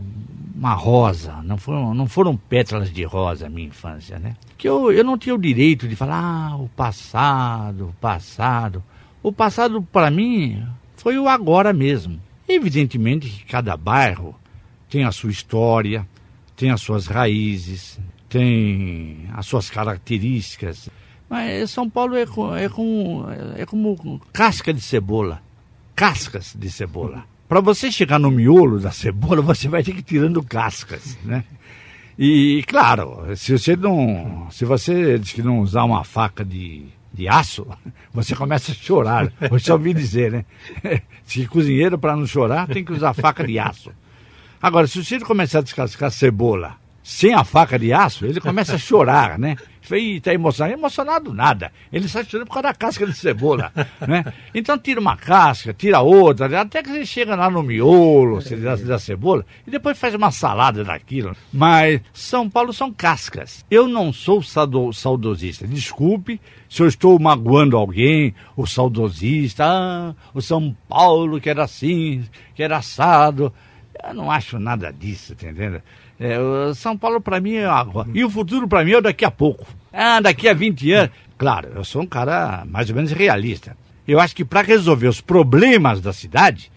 uma 0.63 0.75
rosa, 0.75 1.43
não 1.43 1.59
foram, 1.59 1.93
não 1.93 2.07
foram 2.07 2.37
pétalas 2.37 2.93
de 2.93 3.03
rosa 3.03 3.49
a 3.49 3.51
minha 3.51 3.67
infância, 3.67 4.17
né? 4.21 4.37
Que 4.57 4.69
eu, 4.69 4.93
eu 4.93 5.03
não 5.03 5.19
tinha 5.19 5.35
o 5.35 5.39
direito 5.39 5.89
de 5.89 5.97
falar, 5.97 6.53
ah, 6.53 6.57
o 6.57 6.69
passado, 6.69 7.89
o 7.89 7.93
passado. 7.95 8.81
O 9.21 9.33
passado, 9.33 9.83
para 9.83 10.09
mim, 10.09 10.65
foi 10.95 11.19
o 11.19 11.29
agora 11.29 11.73
mesmo. 11.73 12.21
Evidentemente 12.49 13.29
que 13.29 13.45
cada 13.45 13.77
bairro 13.77 14.37
tem 14.89 15.03
a 15.03 15.11
sua 15.11 15.33
história, 15.33 16.07
tem 16.55 16.71
as 16.71 16.81
suas 16.81 17.09
raízes, 17.09 17.99
tem 18.29 19.29
as 19.35 19.47
suas 19.47 19.69
características. 19.69 20.89
Mas 21.29 21.73
São 21.73 21.91
Paulo 21.91 22.15
é, 22.15 22.25
com, 22.25 22.55
é, 22.55 22.69
com, 22.69 23.27
é 23.57 23.67
como 23.67 24.21
casca 24.33 24.73
de 24.73 24.81
cebola. 24.81 25.43
Cascas 25.97 26.55
de 26.57 26.71
cebola. 26.71 27.25
Para 27.53 27.61
você 27.61 27.93
chegar 27.93 28.19
no 28.19 28.31
miolo 28.31 28.81
da 28.81 28.91
cebola, 28.91 29.43
você 29.45 29.69
vai 29.69 29.83
ter 29.83 29.93
que 29.93 29.99
ir 29.99 30.05
tirando 30.05 30.43
cascas, 30.43 31.19
né? 31.23 31.45
E 32.19 32.65
claro, 32.67 33.27
se 33.37 33.53
você 33.53 33.77
não, 33.77 34.49
se 34.51 34.65
você 34.65 35.19
diz 35.19 35.33
que 35.33 35.43
não 35.43 35.61
usar 35.61 35.85
uma 35.85 36.03
faca 36.03 36.43
de, 36.47 36.87
de 37.13 37.29
aço, 37.29 37.67
você 38.11 38.35
começa 38.35 38.73
a 38.73 38.75
chorar. 38.75 39.31
Eu 39.39 39.59
já 39.59 39.75
ouvi 39.75 39.93
dizer, 39.93 40.33
né? 40.33 40.45
Se 41.27 41.47
cozinheiro 41.47 41.99
para 41.99 42.17
não 42.17 42.27
chorar 42.27 42.67
tem 42.67 42.83
que 42.83 42.93
usar 42.93 43.13
faca 43.13 43.47
de 43.47 43.59
aço. 43.59 43.93
Agora, 44.63 44.87
se 44.87 45.05
você 45.05 45.21
começar 45.21 45.59
a 45.59 45.63
descascar 45.63 46.11
cebola 46.11 46.77
sem 47.05 47.35
a 47.35 47.45
faca 47.45 47.79
de 47.79 47.93
aço, 47.93 48.25
ele 48.25 48.41
começa 48.41 48.77
a 48.77 48.79
chorar, 48.79 49.39
né? 49.39 49.59
E 49.99 50.17
está 50.17 50.33
emocionado. 50.33 50.75
Emocionado 50.75 51.35
nada. 51.35 51.73
Ele 51.93 52.07
está 52.07 52.25
chorando 52.25 52.47
por 52.47 52.55
causa 52.55 52.69
da 52.69 52.75
casca 52.75 53.07
de 53.07 53.15
cebola, 53.15 53.73
né? 54.07 54.25
Então 54.55 54.79
tira 54.79 55.01
uma 55.01 55.17
casca, 55.17 55.73
tira 55.73 56.01
outra, 56.01 56.61
até 56.61 56.83
que 56.83 56.91
ele 56.91 57.07
chega 57.07 57.35
lá 57.35 57.51
no 57.51 57.63
miolo 57.63 58.41
da, 58.43 58.77
da 58.77 58.99
cebola 58.99 59.45
e 59.67 59.71
depois 59.71 59.99
faz 59.99 60.15
uma 60.15 60.31
salada 60.31 60.85
daquilo. 60.85 61.37
Mas 61.53 62.01
São 62.13 62.49
Paulo 62.49 62.73
são 62.73 62.93
cascas. 62.93 63.65
Eu 63.71 63.87
não 63.89 64.13
sou 64.13 64.43
saudosista. 64.43 65.67
Desculpe 65.67 66.41
se 66.69 66.83
eu 66.83 66.89
estou 66.89 67.19
magoando 67.19 67.77
alguém, 67.77 68.35
o 68.57 68.67
saudosista, 68.67 69.65
ah, 69.67 70.15
o 70.33 70.41
São 70.41 70.75
Paulo 70.89 71.41
que 71.41 71.51
era 71.51 71.65
assim, 71.65 72.25
que 72.55 72.63
era 72.63 72.79
assado. 72.79 73.53
Eu 74.03 74.15
não 74.15 74.31
acho 74.31 74.59
nada 74.59 74.91
disso, 74.91 75.35
tá 75.35 75.47
entendendo? 75.47 75.83
É, 76.19 76.37
São 76.75 76.97
Paulo 76.97 77.21
para 77.21 77.41
mim 77.41 77.55
é 77.55 77.67
água. 77.67 78.07
E 78.15 78.25
o 78.25 78.31
futuro 78.31 78.67
para 78.67 78.85
mim 78.85 78.93
é 78.93 79.01
daqui 79.01 79.25
a 79.25 79.31
pouco. 79.31 79.67
Ah, 79.93 80.21
daqui 80.21 80.49
a 80.49 80.55
20 80.55 80.93
anos. 80.93 81.11
Claro, 81.37 81.73
eu 81.75 81.85
sou 81.85 82.03
um 82.03 82.07
cara 82.07 82.65
mais 82.67 82.89
ou 82.89 82.97
menos 82.97 83.13
realista. 83.13 83.77
Eu 84.07 84.21
acho 84.21 84.35
que 84.35 84.45
para 84.45 84.63
resolver 84.63 85.09
os 85.09 85.21
problemas 85.21 86.01
da 86.01 86.13
cidade, 86.13 86.71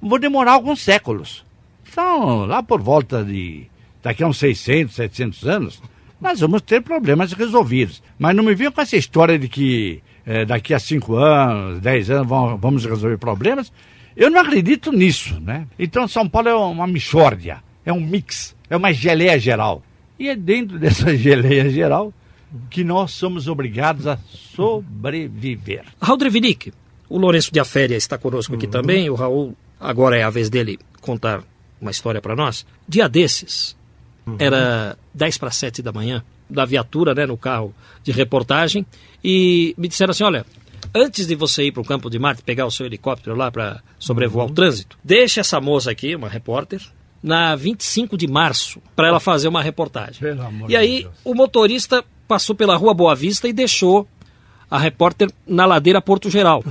vou 0.00 0.18
demorar 0.18 0.52
alguns 0.52 0.80
séculos. 0.82 1.44
Então, 1.88 2.46
lá 2.46 2.62
por 2.62 2.80
volta 2.80 3.24
de 3.24 3.66
daqui 4.02 4.22
a 4.22 4.26
uns 4.26 4.38
600, 4.38 4.94
700 4.94 5.48
anos, 5.48 5.82
nós 6.20 6.40
vamos 6.40 6.62
ter 6.62 6.82
problemas 6.82 7.32
resolvidos. 7.32 8.02
Mas 8.18 8.34
não 8.36 8.44
me 8.44 8.54
venha 8.54 8.70
com 8.70 8.80
essa 8.80 8.96
história 8.96 9.38
de 9.38 9.48
que 9.48 10.02
é, 10.26 10.44
daqui 10.44 10.74
a 10.74 10.78
5 10.78 11.14
anos, 11.16 11.80
10 11.80 12.10
anos 12.10 12.28
vamos 12.28 12.84
resolver 12.84 13.18
problemas. 13.18 13.72
Eu 14.16 14.30
não 14.30 14.40
acredito 14.40 14.92
nisso, 14.92 15.40
né? 15.40 15.66
Então 15.78 16.06
São 16.06 16.28
Paulo 16.28 16.48
é 16.48 16.54
uma 16.54 16.86
mixórdia, 16.86 17.62
é 17.84 17.92
um 17.92 18.00
mix 18.00 18.54
é 18.70 18.76
uma 18.76 18.92
geleia 18.92 19.38
geral. 19.38 19.82
E 20.18 20.28
é 20.28 20.36
dentro 20.36 20.78
dessa 20.78 21.14
geleia 21.16 21.68
geral 21.68 22.14
que 22.68 22.82
nós 22.84 23.12
somos 23.12 23.48
obrigados 23.48 24.06
a 24.06 24.18
sobreviver. 24.56 25.84
Raul 26.00 26.18
Drevinick, 26.18 26.72
o 27.08 27.18
Lourenço 27.18 27.52
de 27.52 27.60
Aféria 27.60 27.96
está 27.96 28.16
conosco 28.16 28.54
aqui 28.54 28.66
uhum. 28.66 28.72
também. 28.72 29.10
O 29.10 29.14
Raul, 29.14 29.56
agora 29.78 30.16
é 30.16 30.22
a 30.22 30.30
vez 30.30 30.48
dele 30.48 30.78
contar 31.00 31.42
uma 31.80 31.90
história 31.90 32.20
para 32.20 32.36
nós. 32.36 32.66
Dia 32.88 33.08
desses, 33.08 33.76
uhum. 34.26 34.36
era 34.38 34.96
10 35.14 35.38
para 35.38 35.50
7 35.50 35.82
da 35.82 35.92
manhã, 35.92 36.22
da 36.48 36.64
viatura, 36.64 37.14
né, 37.14 37.26
no 37.26 37.36
carro 37.36 37.74
de 38.02 38.12
reportagem, 38.12 38.84
e 39.22 39.74
me 39.78 39.88
disseram 39.88 40.10
assim: 40.10 40.24
olha, 40.24 40.44
antes 40.94 41.26
de 41.26 41.34
você 41.34 41.64
ir 41.64 41.72
para 41.72 41.82
o 41.82 41.84
campo 41.84 42.10
de 42.10 42.18
Marte, 42.18 42.42
pegar 42.42 42.66
o 42.66 42.70
seu 42.70 42.86
helicóptero 42.86 43.36
lá 43.36 43.50
para 43.50 43.82
sobrevoar 43.98 44.46
uhum. 44.46 44.52
o 44.52 44.54
trânsito, 44.54 44.98
deixa 45.02 45.40
essa 45.40 45.60
moça 45.60 45.90
aqui, 45.90 46.14
uma 46.14 46.28
repórter, 46.28 46.80
na 47.22 47.54
25 47.54 48.16
de 48.16 48.26
março 48.26 48.80
para 48.96 49.08
ela 49.08 49.20
fazer 49.20 49.48
uma 49.48 49.62
reportagem. 49.62 50.20
e 50.68 50.76
aí 50.76 51.02
Deus. 51.02 51.14
o 51.24 51.34
motorista 51.34 52.04
passou 52.26 52.54
pela 52.54 52.76
Rua 52.76 52.94
Boa 52.94 53.14
Vista 53.14 53.48
e 53.48 53.52
deixou 53.52 54.06
a 54.70 54.78
repórter 54.78 55.28
na 55.46 55.66
ladeira 55.66 56.00
Porto 56.00 56.30
Geral 56.30 56.62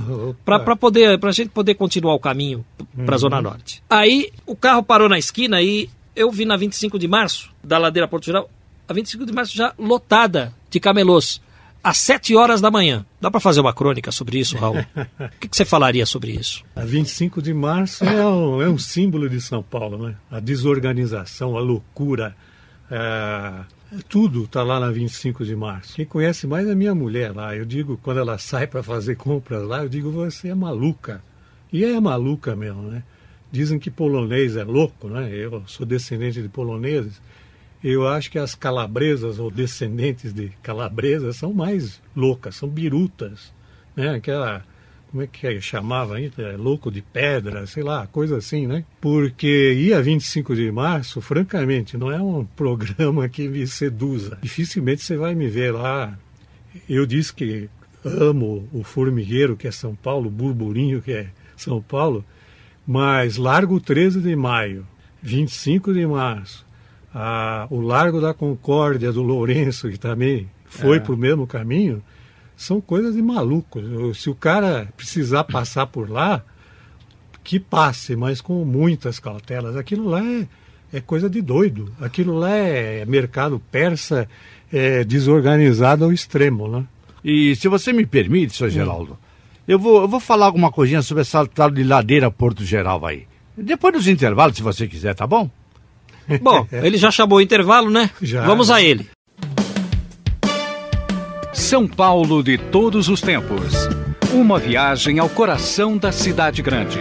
para 0.44 0.74
poder 0.74 1.18
para 1.18 1.28
a 1.28 1.32
gente 1.32 1.50
poder 1.50 1.74
continuar 1.74 2.14
o 2.14 2.18
caminho 2.18 2.64
para 3.04 3.14
a 3.14 3.16
uhum. 3.16 3.18
Zona 3.18 3.42
Norte. 3.42 3.82
Aí 3.90 4.30
o 4.46 4.56
carro 4.56 4.82
parou 4.82 5.08
na 5.08 5.18
esquina 5.18 5.60
e 5.60 5.88
eu 6.16 6.30
vi 6.30 6.44
na 6.44 6.56
25 6.56 6.98
de 6.98 7.06
março 7.06 7.50
da 7.62 7.76
ladeira 7.76 8.08
Porto 8.08 8.24
Geral 8.24 8.48
a 8.88 8.92
25 8.92 9.26
de 9.26 9.32
março 9.32 9.54
já 9.54 9.74
lotada 9.78 10.52
de 10.70 10.80
camelôs 10.80 11.40
às 11.82 11.98
7 11.98 12.36
horas 12.36 12.60
da 12.60 12.70
manhã. 12.70 13.04
Dá 13.20 13.30
para 13.30 13.40
fazer 13.40 13.60
uma 13.60 13.72
crônica 13.72 14.12
sobre 14.12 14.38
isso, 14.38 14.56
Raul? 14.56 14.78
o 15.18 15.38
que, 15.40 15.48
que, 15.48 15.56
você 15.56 15.64
falaria 15.64 16.06
sobre 16.06 16.32
isso? 16.32 16.62
A 16.76 16.84
25 16.84 17.40
de 17.40 17.54
março 17.54 18.04
é 18.04 18.26
um, 18.26 18.62
é 18.62 18.68
um 18.68 18.78
símbolo 18.78 19.28
de 19.28 19.40
São 19.40 19.62
Paulo, 19.62 20.06
né? 20.06 20.16
A 20.30 20.40
desorganização, 20.40 21.56
a 21.56 21.60
loucura, 21.60 22.36
é, 22.90 23.52
tudo 24.08 24.44
está 24.44 24.62
lá 24.62 24.78
na 24.78 24.90
25 24.90 25.44
de 25.44 25.56
março. 25.56 25.94
Quem 25.94 26.04
conhece 26.04 26.46
mais 26.46 26.68
é 26.68 26.74
minha 26.74 26.94
mulher 26.94 27.34
lá. 27.34 27.56
Eu 27.56 27.64
digo, 27.64 27.98
quando 28.02 28.20
ela 28.20 28.38
sai 28.38 28.66
para 28.66 28.82
fazer 28.82 29.16
compras 29.16 29.62
lá, 29.66 29.82
eu 29.82 29.88
digo, 29.88 30.10
você 30.10 30.48
é 30.48 30.54
maluca. 30.54 31.22
E 31.72 31.84
é 31.84 31.98
maluca 32.00 32.54
mesmo, 32.54 32.82
né? 32.82 33.02
Dizem 33.50 33.78
que 33.78 33.90
polonês 33.90 34.56
é 34.56 34.64
louco, 34.64 35.08
né? 35.08 35.30
Eu 35.32 35.62
sou 35.66 35.84
descendente 35.84 36.40
de 36.40 36.48
poloneses 36.48 37.20
eu 37.82 38.06
acho 38.06 38.30
que 38.30 38.38
as 38.38 38.54
calabresas 38.54 39.38
ou 39.38 39.50
descendentes 39.50 40.32
de 40.32 40.50
calabresas 40.62 41.36
são 41.36 41.52
mais 41.52 42.00
loucas, 42.14 42.56
são 42.56 42.68
birutas, 42.68 43.52
né? 43.96 44.10
Aquela 44.10 44.64
como 45.10 45.24
é 45.24 45.26
que 45.26 45.44
é, 45.44 45.60
chamava 45.60 46.16
ainda? 46.16 46.56
Louco 46.56 46.88
de 46.88 47.02
pedra, 47.02 47.66
sei 47.66 47.82
lá, 47.82 48.06
coisa 48.06 48.36
assim, 48.36 48.66
né? 48.66 48.84
Porque 49.00 49.72
ia 49.72 50.00
25 50.00 50.54
de 50.54 50.70
março, 50.70 51.20
francamente, 51.20 51.98
não 51.98 52.12
é 52.12 52.22
um 52.22 52.44
programa 52.54 53.28
que 53.28 53.48
me 53.48 53.66
seduza. 53.66 54.38
Dificilmente 54.40 55.02
você 55.02 55.16
vai 55.16 55.34
me 55.34 55.48
ver 55.48 55.72
lá. 55.72 56.16
Eu 56.88 57.04
disse 57.06 57.34
que 57.34 57.68
amo 58.04 58.68
o 58.72 58.84
Formigueiro, 58.84 59.56
que 59.56 59.66
é 59.66 59.72
São 59.72 59.96
Paulo, 59.96 60.28
o 60.28 60.30
Burburinho, 60.30 61.02
que 61.02 61.12
é 61.12 61.30
São 61.56 61.82
Paulo, 61.82 62.24
mas 62.86 63.36
Largo 63.36 63.80
13 63.80 64.20
de 64.20 64.36
Maio, 64.36 64.86
25 65.20 65.92
de 65.92 66.06
março, 66.06 66.64
a, 67.14 67.66
o 67.70 67.80
Largo 67.80 68.20
da 68.20 68.32
Concórdia 68.32 69.12
do 69.12 69.22
Lourenço, 69.22 69.90
que 69.90 69.98
também 69.98 70.48
foi 70.64 70.98
é. 70.98 71.00
para 71.00 71.12
o 71.12 71.16
mesmo 71.16 71.46
caminho, 71.46 72.02
são 72.56 72.80
coisas 72.80 73.14
de 73.14 73.22
malucos. 73.22 73.82
Se 74.18 74.28
o 74.30 74.34
cara 74.34 74.88
precisar 74.96 75.44
passar 75.44 75.86
por 75.86 76.10
lá, 76.10 76.42
que 77.42 77.58
passe, 77.58 78.14
mas 78.14 78.40
com 78.40 78.64
muitas 78.64 79.18
cautelas. 79.18 79.76
Aquilo 79.76 80.08
lá 80.08 80.24
é, 80.24 80.46
é 80.92 81.00
coisa 81.00 81.28
de 81.28 81.40
doido. 81.40 81.92
Aquilo 82.00 82.38
lá 82.38 82.50
é 82.50 83.04
mercado 83.04 83.60
persa 83.70 84.28
é, 84.72 85.04
desorganizado 85.04 86.04
ao 86.04 86.12
extremo, 86.12 86.68
né? 86.68 86.84
E 87.24 87.54
se 87.56 87.68
você 87.68 87.92
me 87.92 88.06
permite, 88.06 88.56
senhor 88.56 88.70
Geraldo, 88.70 89.18
eu 89.66 89.78
vou, 89.78 90.02
eu 90.02 90.08
vou 90.08 90.20
falar 90.20 90.46
alguma 90.46 90.70
coisinha 90.70 91.02
sobre 91.02 91.22
essa 91.22 91.46
tal 91.46 91.70
de 91.70 91.84
ladeira 91.84 92.30
Porto 92.30 92.64
Geral 92.64 93.04
aí. 93.04 93.26
Depois 93.56 93.92
dos 93.92 94.08
intervalos, 94.08 94.56
se 94.56 94.62
você 94.62 94.86
quiser, 94.86 95.14
tá 95.14 95.26
bom? 95.26 95.50
Bom, 96.42 96.66
ele 96.72 96.96
já 96.96 97.10
chamou 97.10 97.38
o 97.38 97.40
intervalo, 97.40 97.90
né? 97.90 98.10
Já. 98.22 98.44
Vamos 98.44 98.70
a 98.70 98.80
ele. 98.80 99.08
São 101.52 101.86
Paulo 101.86 102.42
de 102.42 102.56
todos 102.56 103.08
os 103.08 103.20
tempos. 103.20 103.88
Uma 104.32 104.58
viagem 104.58 105.18
ao 105.18 105.28
coração 105.28 105.96
da 105.96 106.12
cidade 106.12 106.62
grande. 106.62 107.00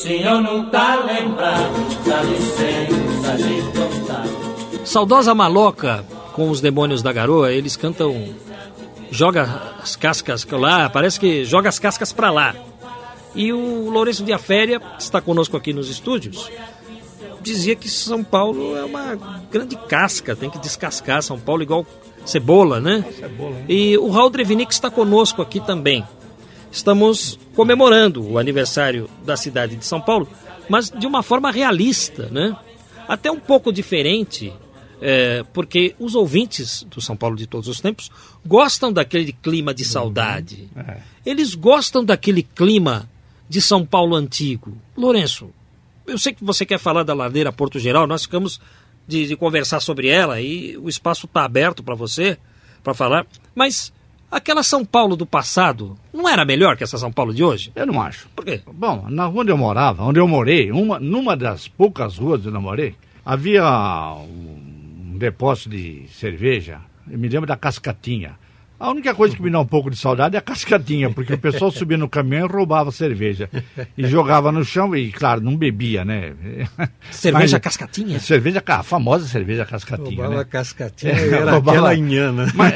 Senhor 0.00 0.40
não 0.40 0.64
tá 0.70 0.96
lembrado, 1.04 2.04
dá 2.06 2.22
licença 2.22 3.36
de 3.36 3.62
contar. 3.78 4.24
Saudosa 4.84 5.34
maloca 5.34 6.04
com 6.32 6.48
os 6.48 6.60
demônios 6.60 7.02
da 7.02 7.12
garoa, 7.12 7.52
eles 7.52 7.76
cantam. 7.76 8.34
Joga 9.10 9.74
as 9.82 9.96
cascas 9.96 10.46
lá, 10.50 10.88
parece 10.88 11.18
que 11.18 11.44
joga 11.44 11.68
as 11.68 11.78
cascas 11.78 12.12
para 12.12 12.30
lá. 12.30 12.54
E 13.34 13.52
o 13.52 13.90
Lourenço 13.90 14.24
de 14.24 14.32
Aféria, 14.32 14.80
que 14.80 15.02
está 15.02 15.20
conosco 15.20 15.56
aqui 15.56 15.72
nos 15.72 15.90
estúdios, 15.90 16.50
dizia 17.40 17.74
que 17.76 17.88
São 17.88 18.24
Paulo 18.24 18.76
é 18.76 18.84
uma 18.84 19.18
grande 19.50 19.76
casca, 19.76 20.34
tem 20.34 20.48
que 20.48 20.58
descascar 20.58 21.22
São 21.22 21.38
Paulo 21.38 21.62
igual 21.62 21.84
cebola, 22.24 22.80
né? 22.80 23.04
Cebola? 23.18 23.56
E 23.68 23.98
o 23.98 24.08
Raul 24.10 24.30
Drevinick 24.30 24.72
está 24.72 24.90
conosco 24.90 25.42
aqui 25.42 25.60
também 25.60 26.04
estamos 26.70 27.38
comemorando 27.54 28.26
o 28.26 28.38
aniversário 28.38 29.08
da 29.24 29.36
cidade 29.36 29.76
de 29.76 29.84
São 29.84 30.00
Paulo, 30.00 30.28
mas 30.68 30.90
de 30.90 31.06
uma 31.06 31.22
forma 31.22 31.50
realista, 31.50 32.28
né? 32.30 32.56
Até 33.08 33.30
um 33.30 33.40
pouco 33.40 33.72
diferente, 33.72 34.52
é, 35.00 35.44
porque 35.52 35.94
os 35.98 36.14
ouvintes 36.14 36.84
do 36.84 37.00
São 37.00 37.16
Paulo 37.16 37.36
de 37.36 37.46
todos 37.46 37.68
os 37.68 37.80
tempos 37.80 38.10
gostam 38.46 38.92
daquele 38.92 39.32
clima 39.32 39.74
de 39.74 39.84
saudade. 39.84 40.68
Uhum. 40.76 40.82
É. 40.82 40.98
Eles 41.26 41.54
gostam 41.54 42.04
daquele 42.04 42.42
clima 42.42 43.08
de 43.48 43.60
São 43.60 43.84
Paulo 43.84 44.14
antigo. 44.14 44.76
Lourenço, 44.96 45.50
eu 46.06 46.18
sei 46.18 46.32
que 46.32 46.44
você 46.44 46.64
quer 46.64 46.78
falar 46.78 47.02
da 47.02 47.14
ladeira 47.14 47.52
Porto 47.52 47.78
Geral, 47.78 48.06
nós 48.06 48.22
ficamos 48.22 48.60
de, 49.06 49.26
de 49.26 49.36
conversar 49.36 49.80
sobre 49.80 50.08
ela 50.08 50.40
e 50.40 50.76
o 50.76 50.88
espaço 50.88 51.26
está 51.26 51.44
aberto 51.44 51.82
para 51.82 51.94
você 51.94 52.38
para 52.82 52.94
falar, 52.94 53.26
mas 53.54 53.92
Aquela 54.30 54.62
São 54.62 54.84
Paulo 54.84 55.16
do 55.16 55.26
passado 55.26 55.98
não 56.14 56.28
era 56.28 56.44
melhor 56.44 56.76
que 56.76 56.84
essa 56.84 56.96
São 56.96 57.10
Paulo 57.10 57.34
de 57.34 57.42
hoje? 57.42 57.72
Eu 57.74 57.84
não 57.84 58.00
acho. 58.00 58.28
Por 58.28 58.44
quê? 58.44 58.60
Bom, 58.72 59.06
na 59.08 59.26
rua 59.26 59.42
onde 59.42 59.50
eu 59.50 59.58
morava, 59.58 60.04
onde 60.04 60.20
eu 60.20 60.28
morei, 60.28 60.70
uma, 60.70 61.00
numa 61.00 61.36
das 61.36 61.66
poucas 61.66 62.16
ruas 62.16 62.46
onde 62.46 62.56
eu 62.56 62.60
morei, 62.62 62.94
havia 63.24 63.64
um 64.22 65.16
depósito 65.18 65.70
de 65.70 66.06
cerveja. 66.12 66.80
Eu 67.10 67.18
me 67.18 67.28
lembro 67.28 67.46
da 67.46 67.56
Cascatinha. 67.56 68.38
A 68.80 68.88
única 68.90 69.14
coisa 69.14 69.36
que 69.36 69.42
me 69.42 69.50
dá 69.50 69.60
um 69.60 69.66
pouco 69.66 69.90
de 69.90 69.96
saudade 69.96 70.36
é 70.36 70.38
a 70.38 70.42
cascatinha, 70.42 71.10
porque 71.10 71.34
o 71.34 71.38
pessoal 71.38 71.70
subia 71.70 71.98
no 71.98 72.08
caminhão 72.08 72.46
e 72.46 72.50
roubava 72.50 72.90
cerveja. 72.90 73.50
E 73.96 74.06
jogava 74.06 74.50
no 74.50 74.64
chão 74.64 74.96
e, 74.96 75.12
claro, 75.12 75.42
não 75.42 75.54
bebia, 75.54 76.02
né? 76.02 76.32
Cerveja 77.10 77.56
Mas, 77.56 77.62
cascatinha? 77.62 78.18
Cerveja, 78.18 78.62
a 78.66 78.82
famosa 78.82 79.28
cerveja 79.28 79.66
cascatinha. 79.66 80.24
Roubava 80.24 80.38
né? 80.38 80.44
cascatinha 80.44 81.12
e 81.12 81.28
era 81.28 81.50
roubava... 81.50 81.72
aquela 81.72 81.94
inhana. 81.94 82.46
Mas, 82.56 82.74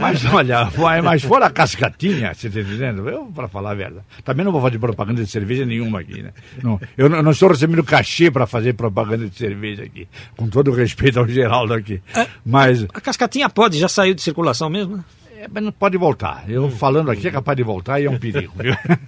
mas 0.00 0.24
olha, 0.26 0.70
mas 1.02 1.22
fora 1.22 1.46
a 1.46 1.50
cascatinha, 1.50 2.32
você 2.32 2.48
está 2.48 2.60
entendendo? 2.60 3.08
Eu, 3.08 3.24
para 3.26 3.48
falar 3.48 3.72
a 3.72 3.74
verdade, 3.74 4.04
também 4.24 4.44
não 4.44 4.52
vou 4.52 4.60
fazer 4.60 4.78
propaganda 4.78 5.22
de 5.22 5.30
cerveja 5.30 5.64
nenhuma 5.64 6.00
aqui, 6.00 6.22
né? 6.22 6.30
Não, 6.62 6.80
eu 6.96 7.08
não, 7.08 7.22
não 7.22 7.30
estou 7.32 7.48
recebendo 7.48 7.82
cachê 7.82 8.30
para 8.30 8.46
fazer 8.46 8.74
propaganda 8.74 9.28
de 9.28 9.36
cerveja 9.36 9.82
aqui, 9.82 10.06
com 10.36 10.48
todo 10.48 10.70
o 10.70 10.74
respeito 10.74 11.18
ao 11.18 11.26
Geraldo 11.26 11.74
aqui. 11.74 12.00
É, 12.14 12.26
mas... 12.44 12.84
A 12.94 13.00
cascatinha 13.00 13.48
pode, 13.48 13.78
já 13.78 13.88
saiu 13.88 14.14
de 14.14 14.22
circulação 14.22 14.68
mesmo, 14.68 14.98
né? 14.98 15.04
É, 15.44 15.48
mas 15.52 15.62
não 15.62 15.72
pode 15.72 15.98
voltar. 15.98 16.44
Eu 16.48 16.70
falando 16.70 17.10
aqui 17.10 17.28
é 17.28 17.30
capaz 17.30 17.56
de 17.56 17.62
voltar 17.62 18.00
e 18.00 18.06
é 18.06 18.10
um 18.10 18.18
perigo. 18.18 18.54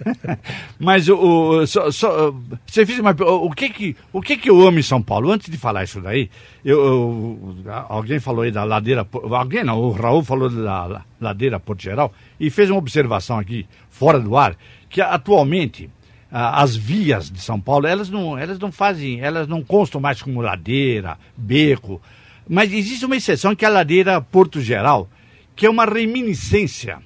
mas 0.77 1.09
o, 1.09 1.17
o 1.17 1.67
só, 1.67 1.89
só, 1.89 2.33
você 2.65 2.85
fez 2.85 2.99
uma, 2.99 3.11
o 3.11 3.49
que 3.51 3.69
que 3.69 3.95
o 4.13 4.21
que 4.21 4.37
que 4.37 4.49
eu 4.49 4.67
amo 4.67 4.77
em 4.77 4.83
São 4.83 5.01
Paulo? 5.01 5.31
Antes 5.31 5.49
de 5.49 5.57
falar 5.57 5.83
isso 5.83 5.99
daí, 5.99 6.29
eu, 6.63 6.79
eu 6.79 7.63
alguém 7.89 8.19
falou 8.19 8.43
aí 8.43 8.51
da 8.51 8.63
ladeira, 8.63 9.07
alguém 9.31 9.63
não, 9.63 9.79
o 9.79 9.91
Raul 9.91 10.23
falou 10.23 10.49
da 10.49 11.01
ladeira 11.19 11.59
Porto 11.59 11.81
Geral 11.81 12.13
e 12.39 12.49
fez 12.49 12.69
uma 12.69 12.79
observação 12.79 13.39
aqui 13.39 13.65
fora 13.89 14.19
do 14.19 14.37
ar 14.37 14.55
que 14.89 15.01
atualmente 15.01 15.89
as 16.29 16.75
vias 16.75 17.31
de 17.31 17.41
São 17.41 17.59
Paulo 17.59 17.87
elas 17.87 18.09
não 18.09 18.37
elas 18.37 18.59
não 18.59 18.71
fazem 18.71 19.21
elas 19.21 19.47
não 19.47 19.63
constam 19.63 19.99
mais 19.99 20.21
como 20.21 20.41
ladeira, 20.41 21.17
beco, 21.35 21.99
mas 22.47 22.71
existe 22.71 23.05
uma 23.05 23.15
exceção 23.15 23.55
que 23.55 23.65
é 23.65 23.67
a 23.67 23.71
ladeira 23.71 24.21
Porto 24.21 24.61
Geral 24.61 25.09
que 25.57 25.65
é 25.65 25.69
uma 25.69 25.85
reminiscência 25.85 26.99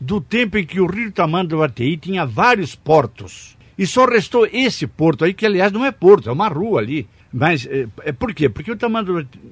do 0.00 0.18
tempo 0.18 0.56
em 0.56 0.64
que 0.64 0.80
o 0.80 0.86
Rio 0.86 1.12
Tamanduateí 1.12 1.98
tinha 1.98 2.24
vários 2.24 2.74
portos. 2.74 3.56
E 3.76 3.86
só 3.86 4.06
restou 4.06 4.48
esse 4.50 4.86
porto 4.86 5.24
aí, 5.24 5.34
que 5.34 5.44
aliás 5.44 5.70
não 5.70 5.84
é 5.84 5.92
porto, 5.92 6.30
é 6.30 6.32
uma 6.32 6.48
rua 6.48 6.80
ali. 6.80 7.06
Mas 7.30 7.66
é, 7.66 7.86
é 8.02 8.10
por 8.10 8.32
quê? 8.32 8.48
Porque 8.48 8.72
o 8.72 8.78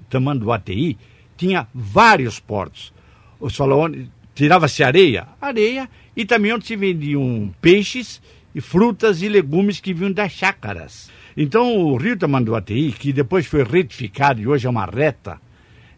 Tamanduateí 0.09 0.96
tinha 1.37 1.68
vários 1.74 2.40
portos. 2.40 2.94
Os 3.38 3.61
onde 3.61 4.11
tirava-se 4.35 4.83
areia, 4.83 5.29
areia, 5.38 5.88
e 6.16 6.24
também 6.24 6.55
onde 6.55 6.66
se 6.66 6.76
vendiam 6.76 7.53
peixes 7.61 8.22
e 8.55 8.61
frutas 8.61 9.20
e 9.20 9.29
legumes 9.29 9.81
que 9.81 9.92
vinham 9.92 10.12
das 10.12 10.33
chácaras. 10.33 11.11
Então 11.37 11.76
o 11.76 11.96
rio 11.98 12.16
Tamanduateí, 12.16 12.90
que 12.92 13.12
depois 13.12 13.46
foi 13.46 13.64
retificado 13.64 14.40
e 14.40 14.48
hoje 14.48 14.66
é 14.66 14.70
uma 14.70 14.87
reta, 14.87 15.38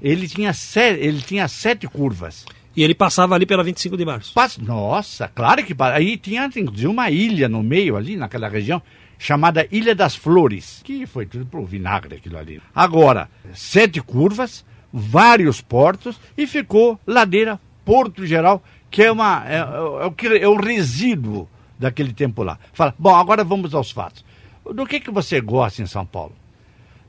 ele 0.02 0.26
tinha, 0.26 0.52
sete, 0.52 1.00
ele 1.00 1.22
tinha 1.22 1.46
sete 1.46 1.86
curvas. 1.86 2.44
E 2.74 2.82
ele 2.82 2.94
passava 2.94 3.34
ali 3.34 3.46
pela 3.46 3.62
25 3.62 3.96
de 3.96 4.04
março. 4.04 4.32
Nossa, 4.62 5.28
claro 5.28 5.62
que 5.64 5.74
aí 5.78 6.16
tinha 6.16 6.46
inclusive 6.56 6.88
uma 6.88 7.10
ilha 7.10 7.48
no 7.48 7.62
meio 7.62 7.96
ali, 7.96 8.16
naquela 8.16 8.48
região, 8.48 8.82
chamada 9.18 9.68
Ilha 9.70 9.94
das 9.94 10.16
Flores, 10.16 10.80
que 10.82 11.06
foi 11.06 11.26
tudo 11.26 11.46
pro 11.46 11.64
vinagre 11.64 12.16
aquilo 12.16 12.36
ali. 12.38 12.60
Agora, 12.74 13.30
sete 13.54 14.00
curvas, 14.00 14.64
vários 14.92 15.60
portos 15.60 16.18
e 16.36 16.46
ficou 16.46 16.98
ladeira 17.06 17.60
Porto 17.84 18.26
Geral, 18.26 18.62
que 18.90 19.02
é 19.02 19.12
uma 19.12 19.44
é, 19.46 19.58
é, 19.58 20.38
é, 20.38 20.42
é 20.42 20.48
o 20.48 20.56
resíduo 20.56 21.48
daquele 21.78 22.12
tempo 22.12 22.42
lá. 22.42 22.58
Fala, 22.72 22.94
bom, 22.98 23.14
agora 23.14 23.44
vamos 23.44 23.74
aos 23.74 23.90
fatos. 23.90 24.24
Do 24.74 24.86
que 24.86 24.98
que 24.98 25.10
você 25.10 25.40
gosta 25.40 25.82
em 25.82 25.86
São 25.86 26.06
Paulo? 26.06 26.34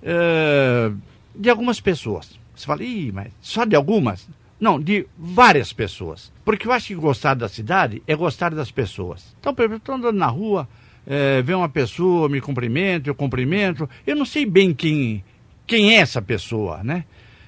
É, 0.01 0.91
de 1.35 1.49
algumas 1.49 1.79
pessoas. 1.79 2.42
Você 2.63 2.67
fala, 2.67 2.83
Ih, 2.83 3.11
mas 3.11 3.33
só 3.41 3.65
de 3.65 3.75
algumas? 3.75 4.29
Não, 4.57 4.79
de 4.79 5.05
várias 5.17 5.73
pessoas. 5.73 6.31
Porque 6.45 6.65
eu 6.65 6.71
acho 6.71 6.87
que 6.87 6.95
gostar 6.95 7.33
da 7.33 7.49
cidade 7.49 8.01
é 8.07 8.15
gostar 8.15 8.55
das 8.55 8.71
pessoas. 8.71 9.35
Então, 9.37 9.53
por 9.53 9.63
exemplo, 9.63 9.77
estou 9.79 9.95
andando 9.95 10.17
na 10.17 10.27
rua, 10.27 10.67
é, 11.05 11.43
uma 11.53 11.67
pessoa, 11.67 12.29
me 12.29 12.39
cumprimento, 12.39 13.07
eu 13.07 13.15
cumprimento. 13.15 13.89
Eu 14.07 14.15
não 14.15 14.23
sei 14.23 14.45
bem 14.45 14.73
quem, 14.73 15.21
quem 15.67 15.93
é 15.93 15.97
essa 15.97 16.21
pessoa, 16.21 16.81
né? 16.81 17.03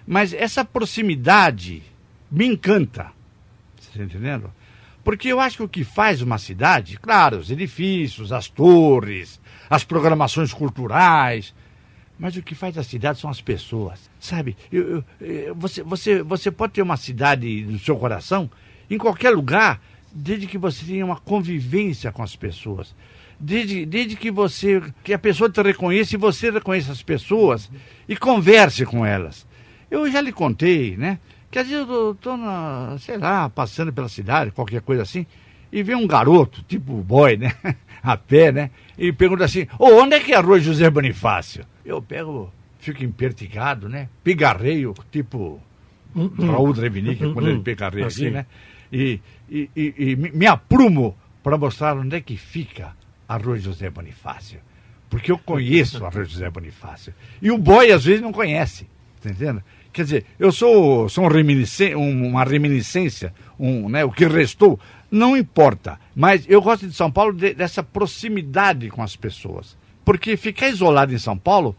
Mas 0.06 0.34
essa 0.34 0.66
proximidade 0.66 1.82
me 2.30 2.46
encanta. 2.46 3.14
Você 3.80 3.92
está 3.92 4.04
entendendo? 4.04 4.52
Porque 5.02 5.30
eu 5.30 5.40
acho 5.40 5.58
que 5.58 5.64
o 5.64 5.70
que 5.70 5.86
faz 5.86 6.22
uma 6.22 6.38
cidade, 6.38 6.98
claro, 6.98 7.38
os 7.38 7.50
edifícios, 7.50 8.34
as 8.34 8.50
torres, 8.50 9.40
as 9.70 9.86
programações 9.86 10.52
culturais, 10.52 11.54
mas 12.18 12.36
o 12.36 12.42
que 12.42 12.56
faz 12.56 12.78
a 12.78 12.84
cidade 12.84 13.20
são 13.20 13.30
as 13.30 13.42
pessoas, 13.42 14.10
sabe? 14.20 14.56
Eu, 14.72 15.04
eu, 15.20 15.56
você, 15.56 15.84
você, 15.84 16.24
você 16.24 16.52
pode 16.52 16.74
ter 16.74 16.82
uma 16.82 16.98
cidade 16.98 17.66
no 17.66 17.78
seu 17.78 17.98
coração, 17.98 18.50
em 18.90 18.98
qualquer 18.98 19.32
lugar, 19.32 19.82
desde 20.12 20.48
que 20.48 20.58
você 20.58 20.86
tenha 20.86 21.06
uma 21.06 21.18
convivência 21.18 22.12
com 22.12 22.24
as 22.24 22.36
pessoas. 22.36 22.96
Desde, 23.38 23.86
desde 23.86 24.16
que 24.16 24.32
você 24.32 24.82
que 25.04 25.14
a 25.14 25.20
pessoa 25.20 25.50
te 25.50 25.62
reconheça 25.62 26.16
e 26.16 26.18
você 26.18 26.50
reconheça 26.50 26.94
as 26.94 27.04
pessoas 27.04 27.70
e 28.08 28.16
converse 28.16 28.86
com 28.86 29.06
elas. 29.06 29.46
Eu 29.92 30.10
já 30.10 30.22
lhe 30.22 30.32
contei, 30.32 30.96
né? 30.96 31.20
Que 31.52 31.60
às 31.60 31.68
vezes 31.68 31.88
eu 31.88 32.14
estou, 32.14 32.38
sei 33.00 33.18
lá, 33.18 33.50
passando 33.50 33.92
pela 33.92 34.08
cidade, 34.08 34.52
qualquer 34.52 34.82
coisa 34.82 35.04
assim, 35.04 35.26
e 35.72 35.84
vem 35.84 35.96
um 35.96 36.08
garoto, 36.08 36.64
tipo 36.64 36.94
boy, 37.02 37.36
né? 37.36 37.54
a 38.02 38.16
pé, 38.16 38.52
né? 38.52 38.72
E 38.98 39.12
pergunta 39.12 39.44
assim: 39.44 39.68
onde 39.78 40.16
é 40.16 40.20
que 40.22 40.32
é 40.32 40.38
a 40.38 40.42
rua 40.42 40.60
José 40.60 40.90
Bonifácio? 40.90 41.66
Eu 41.86 42.02
pego, 42.02 42.52
fico 42.80 43.04
impertigado, 43.04 43.88
né? 43.88 44.10
Pigarreio, 44.24 44.94
tipo 45.12 45.62
-uh. 46.16 46.52
Raul 46.52 46.74
Drevinick, 46.74 47.24
uh 47.24 47.34
quando 47.34 47.50
ele 47.50 47.60
pigarreia 47.60 48.08
assim, 48.08 48.30
né? 48.30 48.46
E, 48.92 49.20
e, 49.50 49.70
e, 49.76 49.94
e 49.98 50.16
me 50.16 50.48
aprumo 50.48 51.16
para 51.44 51.58
mostrar 51.58 51.96
onde 51.98 52.16
é 52.16 52.22
que 52.22 52.38
fica 52.38 52.96
a 53.28 53.38
rua 53.38 53.58
José 53.60 53.90
Bonifácio. 53.90 54.60
Porque 55.10 55.32
eu 55.32 55.38
conheço 55.38 56.04
a 56.06 56.10
rua 56.10 56.26
José 56.26 56.50
Bonifácio. 56.50 57.14
E 57.42 57.52
o 57.52 57.58
boy, 57.58 57.92
às 57.92 58.06
vezes, 58.06 58.22
não 58.22 58.32
conhece. 58.32 58.88
Tá 59.22 59.30
entendendo? 59.30 59.64
Quer 59.92 60.04
dizer, 60.04 60.26
eu 60.38 60.52
sou, 60.52 61.08
sou 61.08 61.24
um 61.24 61.28
reminiscência, 61.28 61.98
uma 61.98 62.44
reminiscência, 62.44 63.34
um, 63.58 63.88
né, 63.88 64.04
o 64.04 64.12
que 64.12 64.26
restou, 64.26 64.80
não 65.10 65.38
importa. 65.38 66.00
Mas 66.14 66.46
eu 66.50 66.62
gosto 66.62 66.86
de 66.88 66.94
São 66.94 67.10
Paulo 67.10 67.34
de, 67.34 67.54
dessa 67.54 67.82
proximidade 67.82 68.90
com 68.90 69.02
as 69.02 69.16
pessoas. 69.16 69.78
Porque 70.06 70.38
ficar 70.38 70.70
isolado 70.70 71.14
em 71.14 71.18
São 71.18 71.36
Paulo, 71.38 71.76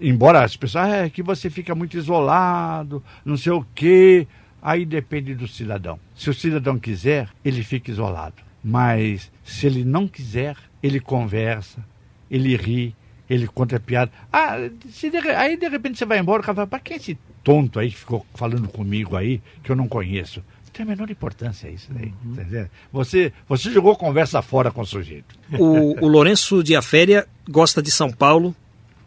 embora 0.00 0.44
as 0.44 0.56
pessoas, 0.56 0.84
ah, 0.84 0.96
é 0.98 1.10
que 1.10 1.22
você 1.22 1.48
fica 1.48 1.74
muito 1.74 1.96
isolado, 1.96 3.02
não 3.24 3.36
sei 3.36 3.52
o 3.52 3.66
quê, 3.74 4.28
aí 4.62 4.84
depende 4.84 5.34
do 5.34 5.48
cidadão. 5.48 5.98
Se 6.14 6.28
o 6.28 6.34
cidadão 6.34 6.78
quiser, 6.78 7.28
ele 7.44 7.64
fica 7.64 7.90
isolado. 7.90 8.36
Mas 8.62 9.32
se 9.42 9.66
ele 9.66 9.84
não 9.84 10.06
quiser, 10.06 10.56
ele 10.82 11.00
conversa, 11.00 11.84
ele 12.30 12.54
ri, 12.56 12.94
ele 13.28 13.46
conta 13.46 13.80
piada. 13.80 14.12
Ah, 14.32 14.56
de, 14.58 15.16
aí 15.30 15.56
de 15.56 15.68
repente 15.68 15.98
você 15.98 16.04
vai 16.04 16.18
embora, 16.18 16.42
o 16.42 16.44
cara 16.44 16.56
fala, 16.56 16.66
para 16.66 16.80
quem 16.80 16.94
é 16.94 16.98
esse 16.98 17.18
tonto 17.42 17.78
aí 17.78 17.90
que 17.90 17.96
ficou 17.96 18.26
falando 18.34 18.68
comigo 18.68 19.16
aí, 19.16 19.42
que 19.62 19.70
eu 19.70 19.76
não 19.76 19.88
conheço? 19.88 20.42
Não 20.74 20.78
tem 20.78 20.82
a 20.86 20.88
menor 20.88 21.08
importância 21.08 21.68
isso 21.68 21.86
daí. 21.92 22.12
Uhum. 22.24 22.34
Tá 22.34 22.68
você, 22.92 23.32
você 23.48 23.70
jogou 23.70 23.94
conversa 23.94 24.42
fora 24.42 24.72
com 24.72 24.80
o 24.80 24.86
sujeito. 24.86 25.38
O, 25.52 26.04
o 26.04 26.08
Lourenço 26.08 26.64
de 26.64 26.74
Aféria 26.74 27.28
gosta 27.48 27.80
de 27.80 27.92
São 27.92 28.10
Paulo 28.10 28.54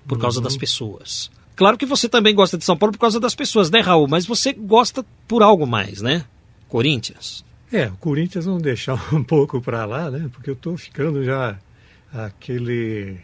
por 0.08 0.18
causa 0.18 0.40
uhum. 0.40 0.46
das 0.46 0.56
pessoas. 0.56 1.30
Claro 1.58 1.78
que 1.78 1.86
você 1.86 2.08
também 2.08 2.34
gosta 2.34 2.58
de 2.58 2.64
São 2.64 2.78
Paulo 2.78 2.94
por 2.94 3.00
causa 3.00 3.20
das 3.20 3.36
pessoas, 3.36 3.70
né, 3.70 3.82
Raul? 3.82 4.08
Mas 4.08 4.26
você 4.26 4.54
gosta 4.54 5.06
por 5.28 5.44
algo 5.44 5.68
mais, 5.68 6.02
né? 6.02 6.24
Corinthians. 6.70 7.44
É, 7.70 7.88
o 7.88 7.98
Corinthians 7.98 8.46
vamos 8.46 8.64
deixar 8.64 8.98
um 9.14 9.24
pouco 9.24 9.60
para 9.60 9.84
lá, 9.84 10.10
né? 10.10 10.30
Porque 10.32 10.50
eu 10.50 10.54
estou 10.54 10.78
ficando 10.78 11.22
já 11.22 11.58
aquele 12.14 13.18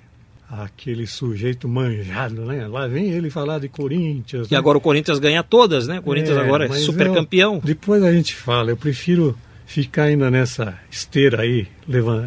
aquele 0.61 1.07
sujeito 1.07 1.67
manjado, 1.67 2.45
né? 2.45 2.67
Lá 2.67 2.87
vem 2.87 3.11
ele 3.11 3.29
falar 3.29 3.59
de 3.59 3.67
Corinthians. 3.67 4.47
E 4.47 4.51
né? 4.51 4.57
agora 4.57 4.77
o 4.77 4.81
Corinthians 4.81 5.19
ganha 5.19 5.41
todas, 5.41 5.87
né? 5.87 5.99
O 5.99 6.03
Corinthians 6.03 6.37
é, 6.37 6.41
agora 6.41 6.65
é 6.65 6.73
super 6.73 7.11
campeão. 7.11 7.59
depois 7.63 8.03
a 8.03 8.11
gente 8.11 8.35
fala, 8.35 8.69
eu 8.69 8.77
prefiro 8.77 9.35
ficar 9.65 10.03
ainda 10.03 10.29
nessa 10.29 10.77
esteira 10.91 11.41
aí, 11.41 11.67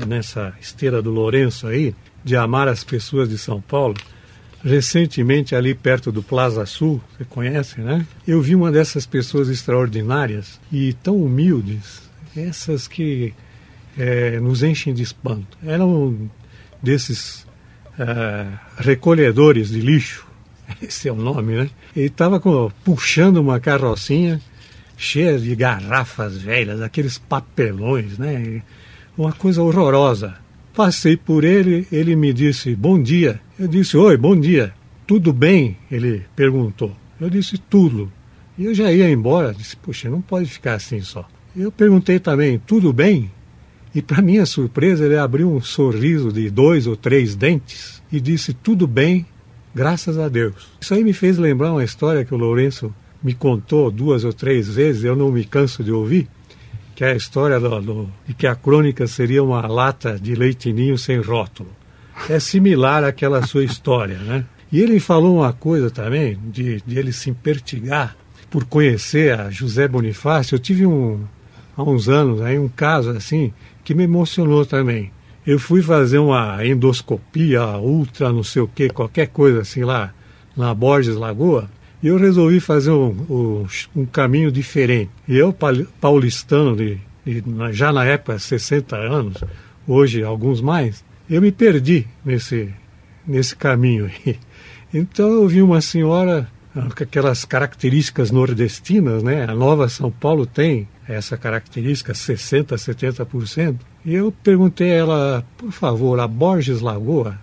nessa 0.06 0.54
esteira 0.60 1.00
do 1.00 1.10
Lourenço 1.10 1.66
aí, 1.66 1.94
de 2.24 2.34
amar 2.34 2.66
as 2.66 2.82
pessoas 2.82 3.28
de 3.28 3.38
São 3.38 3.60
Paulo. 3.60 3.94
Recentemente, 4.64 5.54
ali 5.54 5.74
perto 5.74 6.10
do 6.10 6.22
Plaza 6.22 6.66
Sul, 6.66 7.00
você 7.16 7.24
conhece, 7.24 7.80
né? 7.80 8.04
Eu 8.26 8.40
vi 8.42 8.56
uma 8.56 8.72
dessas 8.72 9.06
pessoas 9.06 9.48
extraordinárias 9.48 10.58
e 10.72 10.92
tão 10.94 11.16
humildes, 11.16 12.02
essas 12.36 12.88
que 12.88 13.32
é, 13.96 14.40
nos 14.40 14.64
enchem 14.64 14.92
de 14.92 15.02
espanto. 15.04 15.56
Eram 15.64 16.28
desses 16.82 17.45
uh, 17.98 18.59
recolhedores 18.78 19.70
de 19.70 19.80
lixo, 19.80 20.26
esse 20.82 21.09
é 21.09 21.12
o 21.12 21.16
nome, 21.16 21.54
né? 21.56 21.70
Ele 21.94 22.06
estava 22.06 22.40
puxando 22.85 23.38
uma 23.38 23.61
carrocinha 23.61 24.40
cheia 24.96 25.38
de 25.38 25.54
garrafas 25.54 26.38
velhas, 26.38 26.80
aqueles 26.80 27.18
papelões, 27.18 28.18
né? 28.18 28.62
Uma 29.16 29.32
coisa 29.32 29.62
horrorosa. 29.62 30.35
Passei 30.74 31.16
por 31.16 31.44
ele, 31.44 31.87
ele 31.90 32.14
me 32.14 32.32
disse 32.32 32.74
bom 32.74 33.00
dia. 33.00 33.40
Eu 33.59 33.66
disse 33.66 33.96
oi, 33.96 34.16
bom 34.16 34.38
dia. 34.38 34.74
Tudo 35.06 35.32
bem? 35.32 35.76
Ele 35.90 36.24
perguntou. 36.35 36.94
Eu 37.20 37.30
disse 37.30 37.56
tudo. 37.56 38.12
E 38.59 38.64
eu 38.64 38.74
já 38.74 38.92
ia 38.92 39.09
embora. 39.09 39.54
Disse, 39.54 39.76
puxa, 39.76 40.11
não 40.11 40.20
pode 40.20 40.46
ficar 40.46 40.74
assim 40.74 41.00
só. 41.00 41.26
Eu 41.56 41.72
perguntei 41.72 42.18
também, 42.18 42.59
tudo 42.59 42.92
bem? 42.92 43.30
E, 43.96 44.02
para 44.02 44.20
minha 44.20 44.44
surpresa, 44.44 45.06
ele 45.06 45.16
abriu 45.16 45.50
um 45.50 45.59
sorriso 45.59 46.30
de 46.30 46.50
dois 46.50 46.87
ou 46.87 46.94
três 46.94 47.35
dentes 47.35 48.02
e 48.12 48.20
disse: 48.20 48.52
Tudo 48.52 48.87
bem, 48.87 49.24
graças 49.74 50.18
a 50.18 50.28
Deus. 50.28 50.68
Isso 50.78 50.92
aí 50.92 51.02
me 51.02 51.14
fez 51.14 51.38
lembrar 51.38 51.72
uma 51.72 51.82
história 51.82 52.22
que 52.22 52.35
o 52.35 52.37
Lourenço 52.37 52.94
me 53.22 53.32
contou 53.32 53.90
duas 53.90 54.22
ou 54.22 54.35
três 54.35 54.68
vezes, 54.68 55.02
eu 55.02 55.16
não 55.16 55.32
me 55.32 55.46
canso 55.46 55.82
de 55.82 55.90
ouvir, 55.90 56.28
que 56.94 57.04
é 57.04 57.12
a 57.12 57.16
história 57.16 57.59
do, 57.59 57.80
do, 57.80 58.09
de 58.28 58.35
que 58.35 58.46
a 58.46 58.54
crônica 58.54 59.06
seria 59.06 59.42
uma 59.42 59.66
lata 59.66 60.18
de 60.20 60.35
leitinho 60.35 60.98
sem 60.98 61.18
rótulo. 61.18 61.70
É 62.28 62.38
similar 62.38 63.02
àquela 63.02 63.46
sua 63.46 63.64
história, 63.64 64.18
né? 64.18 64.44
E 64.70 64.78
ele 64.78 65.00
falou 65.00 65.38
uma 65.38 65.54
coisa 65.54 65.90
também, 65.90 66.38
de, 66.52 66.82
de 66.87 66.98
ele 66.98 67.14
se 67.14 67.30
impertigar 67.30 68.14
por 68.50 68.66
conhecer 68.66 69.40
a 69.40 69.48
José 69.48 69.88
Bonifácio. 69.88 70.54
Eu 70.54 70.59
tive 70.59 70.85
um, 70.85 71.24
há 71.74 71.82
uns 71.82 72.11
anos 72.11 72.42
aí 72.42 72.59
um 72.59 72.68
caso 72.68 73.09
assim 73.11 73.54
que 73.87 73.94
me 73.94 74.03
emocionou 74.03 74.66
também. 74.66 75.12
Eu 75.46 75.61
fui 75.61 75.81
fazer 75.81 76.18
uma 76.18 76.66
endoscopia 76.66 77.79
ultra, 77.79 78.33
não 78.33 78.42
sei 78.42 78.61
o 78.61 78.66
que, 78.66 78.88
qualquer 78.88 79.29
coisa 79.29 79.61
assim 79.61 79.85
lá 79.85 80.12
na 80.57 80.75
Borges 80.75 81.14
Lagoa, 81.14 81.70
e 82.03 82.09
eu 82.09 82.18
resolvi 82.18 82.59
fazer 82.59 82.90
um, 82.90 83.11
um, 83.31 83.66
um 83.94 84.05
caminho 84.05 84.51
diferente. 84.51 85.12
E 85.29 85.37
eu, 85.37 85.57
paulistano, 86.01 86.75
de, 86.75 86.99
de, 87.25 87.44
já 87.70 87.92
na 87.92 88.05
época 88.05 88.40
60 88.40 88.96
anos, 88.96 89.37
hoje 89.87 90.25
alguns 90.25 90.61
mais, 90.61 91.05
eu 91.31 91.40
me 91.40 91.53
perdi 91.53 92.09
nesse, 92.25 92.75
nesse 93.25 93.55
caminho 93.55 94.07
aí. 94.07 94.37
Então 94.94 95.29
eu 95.29 95.46
vi 95.46 95.61
uma 95.61 95.81
senhora 95.81 96.49
com 96.72 97.03
aquelas 97.03 97.44
características 97.44 98.31
nordestinas, 98.31 99.22
né? 99.22 99.44
A 99.44 99.55
Nova 99.55 99.88
São 99.88 100.11
Paulo 100.11 100.46
tem 100.46 100.88
essa 101.08 101.36
característica, 101.36 102.12
60%, 102.12 102.74
70%. 102.74 103.76
E 104.04 104.14
eu 104.14 104.32
perguntei 104.42 104.92
a 104.92 104.94
ela, 104.94 105.46
por 105.56 105.70
favor, 105.70 106.18
a 106.18 106.26
Borges 106.26 106.80
Lagoa, 106.80 107.38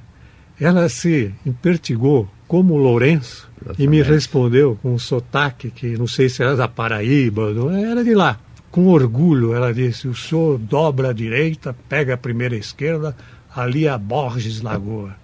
ela 0.60 0.88
se 0.90 1.34
impertigou 1.46 2.28
como 2.48 2.78
Lourenço 2.78 3.50
Exatamente. 3.58 3.84
e 3.84 3.88
me 3.88 4.02
respondeu 4.02 4.78
com 4.82 4.94
um 4.94 5.00
sotaque 5.00 5.72
que 5.72 5.98
não 5.98 6.08
sei 6.08 6.30
se 6.30 6.44
era 6.44 6.56
da 6.56 6.68
Paraíba, 6.68 7.54
não 7.54 7.72
era 7.72 8.04
de 8.04 8.14
lá. 8.14 8.40
Com 8.70 8.88
orgulho, 8.88 9.54
ela 9.54 9.74
disse: 9.74 10.08
o 10.08 10.16
senhor 10.16 10.58
dobra 10.58 11.10
a 11.10 11.14
direita, 11.14 11.76
pega 11.88 12.14
a 12.14 12.18
primeira 12.18 12.56
esquerda, 12.56 13.16
ali 13.56 13.88
a 13.88 13.98
Borges 13.98 14.62
Lagoa. 14.62 15.16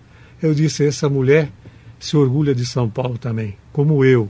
Eu 0.41 0.53
disse: 0.53 0.85
essa 0.85 1.09
mulher 1.09 1.51
se 1.99 2.15
orgulha 2.15 2.55
de 2.55 2.65
São 2.65 2.89
Paulo 2.89 3.17
também, 3.17 3.55
como 3.73 4.03
eu. 4.05 4.29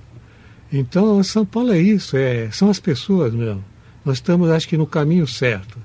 Então, 0.71 1.21
São 1.23 1.45
Paulo 1.45 1.71
é 1.71 1.79
isso, 1.79 2.15
é, 2.15 2.49
são 2.51 2.69
as 2.69 2.79
pessoas 2.79 3.33
mesmo 3.33 3.63
nós 4.03 4.17
estamos, 4.17 4.49
acho 4.49 4.67
que, 4.67 4.77
no 4.77 4.87
caminho 4.87 5.27
certo. 5.27 5.77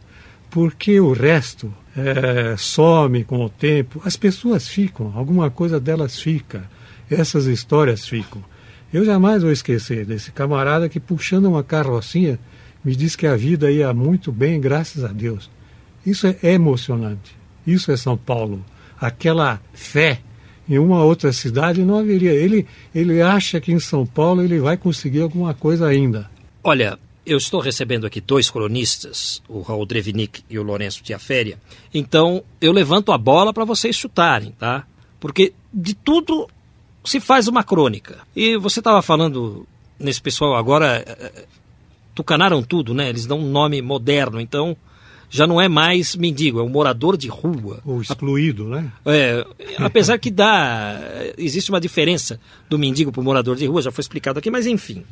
Porque 0.51 1.01
o 1.01 1.13
resto 1.13 1.73
é, 1.97 2.57
some 2.57 3.25
com 3.25 3.45
o 3.45 3.49
tempo, 3.49 4.01
as 4.05 4.17
pessoas 4.17 4.69
ficam, 4.69 5.13
alguma 5.15 5.51
coisa 5.51 5.81
delas 5.81 6.19
fica, 6.19 6.69
essas 7.11 7.47
histórias 7.47 8.07
ficam. 8.07 8.43
Eu 8.93 9.05
jamais 9.05 9.43
vou 9.43 9.51
esquecer 9.51 10.05
desse 10.05 10.31
camarada 10.31 10.89
que, 10.89 11.01
puxando 11.01 11.47
uma 11.47 11.65
carrocinha, 11.65 12.39
me 12.85 12.95
disse 12.95 13.17
que 13.17 13.27
a 13.27 13.37
vida 13.37 13.71
ia 13.71 13.93
muito 13.93 14.31
bem, 14.31 14.61
graças 14.61 15.03
a 15.05 15.09
Deus. 15.09 15.51
Isso 16.07 16.27
é 16.27 16.37
emocionante. 16.43 17.35
Isso 17.67 17.91
é 17.91 17.97
São 17.97 18.17
Paulo. 18.17 18.65
Aquela 19.01 19.61
fé 19.73 20.21
em 20.69 20.79
uma 20.79 21.03
outra 21.03 21.33
cidade 21.33 21.83
não 21.83 21.99
haveria. 21.99 22.33
Ele, 22.33 22.67
ele 22.95 23.21
acha 23.21 23.61
que 23.61 23.73
em 23.73 23.81
São 23.81 24.07
Paulo 24.07 24.43
ele 24.43 24.61
vai 24.61 24.77
conseguir 24.77 25.23
alguma 25.23 25.55
coisa 25.55 25.87
ainda. 25.87 26.31
Olha, 26.63 26.99
eu 27.27 27.39
estou 27.39 27.61
recebendo 27.61 28.07
aqui 28.07 28.21
dois 28.21 28.51
cronistas, 28.51 29.43
o 29.49 29.61
Raul 29.61 29.87
Drevinick 29.87 30.43
e 30.49 30.59
o 30.59 30.63
Lourenço 30.63 31.03
Tiaféria. 31.03 31.59
Então, 31.93 32.43
eu 32.61 32.73
levanto 32.73 33.13
a 33.13 33.19
bola 33.19 33.53
para 33.53 33.65
vocês 33.65 33.97
chutarem, 33.97 34.53
tá? 34.53 34.87
Porque 35.19 35.53
de 35.73 35.95
tudo 35.95 36.49
se 37.05 37.21
faz 37.21 37.49
uma 37.49 37.63
crônica. 37.63 38.19
E 38.35 38.57
você 38.57 38.81
estava 38.81 39.03
falando 39.03 39.67
nesse 39.99 40.21
pessoal 40.21 40.55
agora, 40.55 41.05
é, 41.07 41.45
tucanaram 42.15 42.63
tudo, 42.63 42.95
né? 42.95 43.09
Eles 43.09 43.27
dão 43.27 43.39
um 43.39 43.51
nome 43.51 43.81
moderno. 43.81 44.41
Então, 44.41 44.77
já 45.31 45.47
não 45.47 45.61
é 45.61 45.69
mais 45.69 46.15
mendigo, 46.15 46.61
é 46.61 46.63
um 46.63 46.69
morador 46.69 47.17
de 47.17 47.29
rua. 47.29 47.81
Ou 47.85 48.01
excluído, 48.01 48.69
né? 48.69 48.93
É, 49.05 49.45
apesar 49.79 50.19
que 50.19 50.31
dá. 50.31 51.01
Existe 51.37 51.71
uma 51.71 51.81
diferença 51.81 52.39
do 52.69 52.79
mendigo 52.79 53.11
para 53.11 53.21
o 53.21 53.25
morador 53.25 53.57
de 53.57 53.67
rua, 53.67 53.83
já 53.83 53.91
foi 53.91 54.03
explicado 54.03 54.39
aqui, 54.39 54.51
mas 54.51 54.67
enfim. 54.67 55.05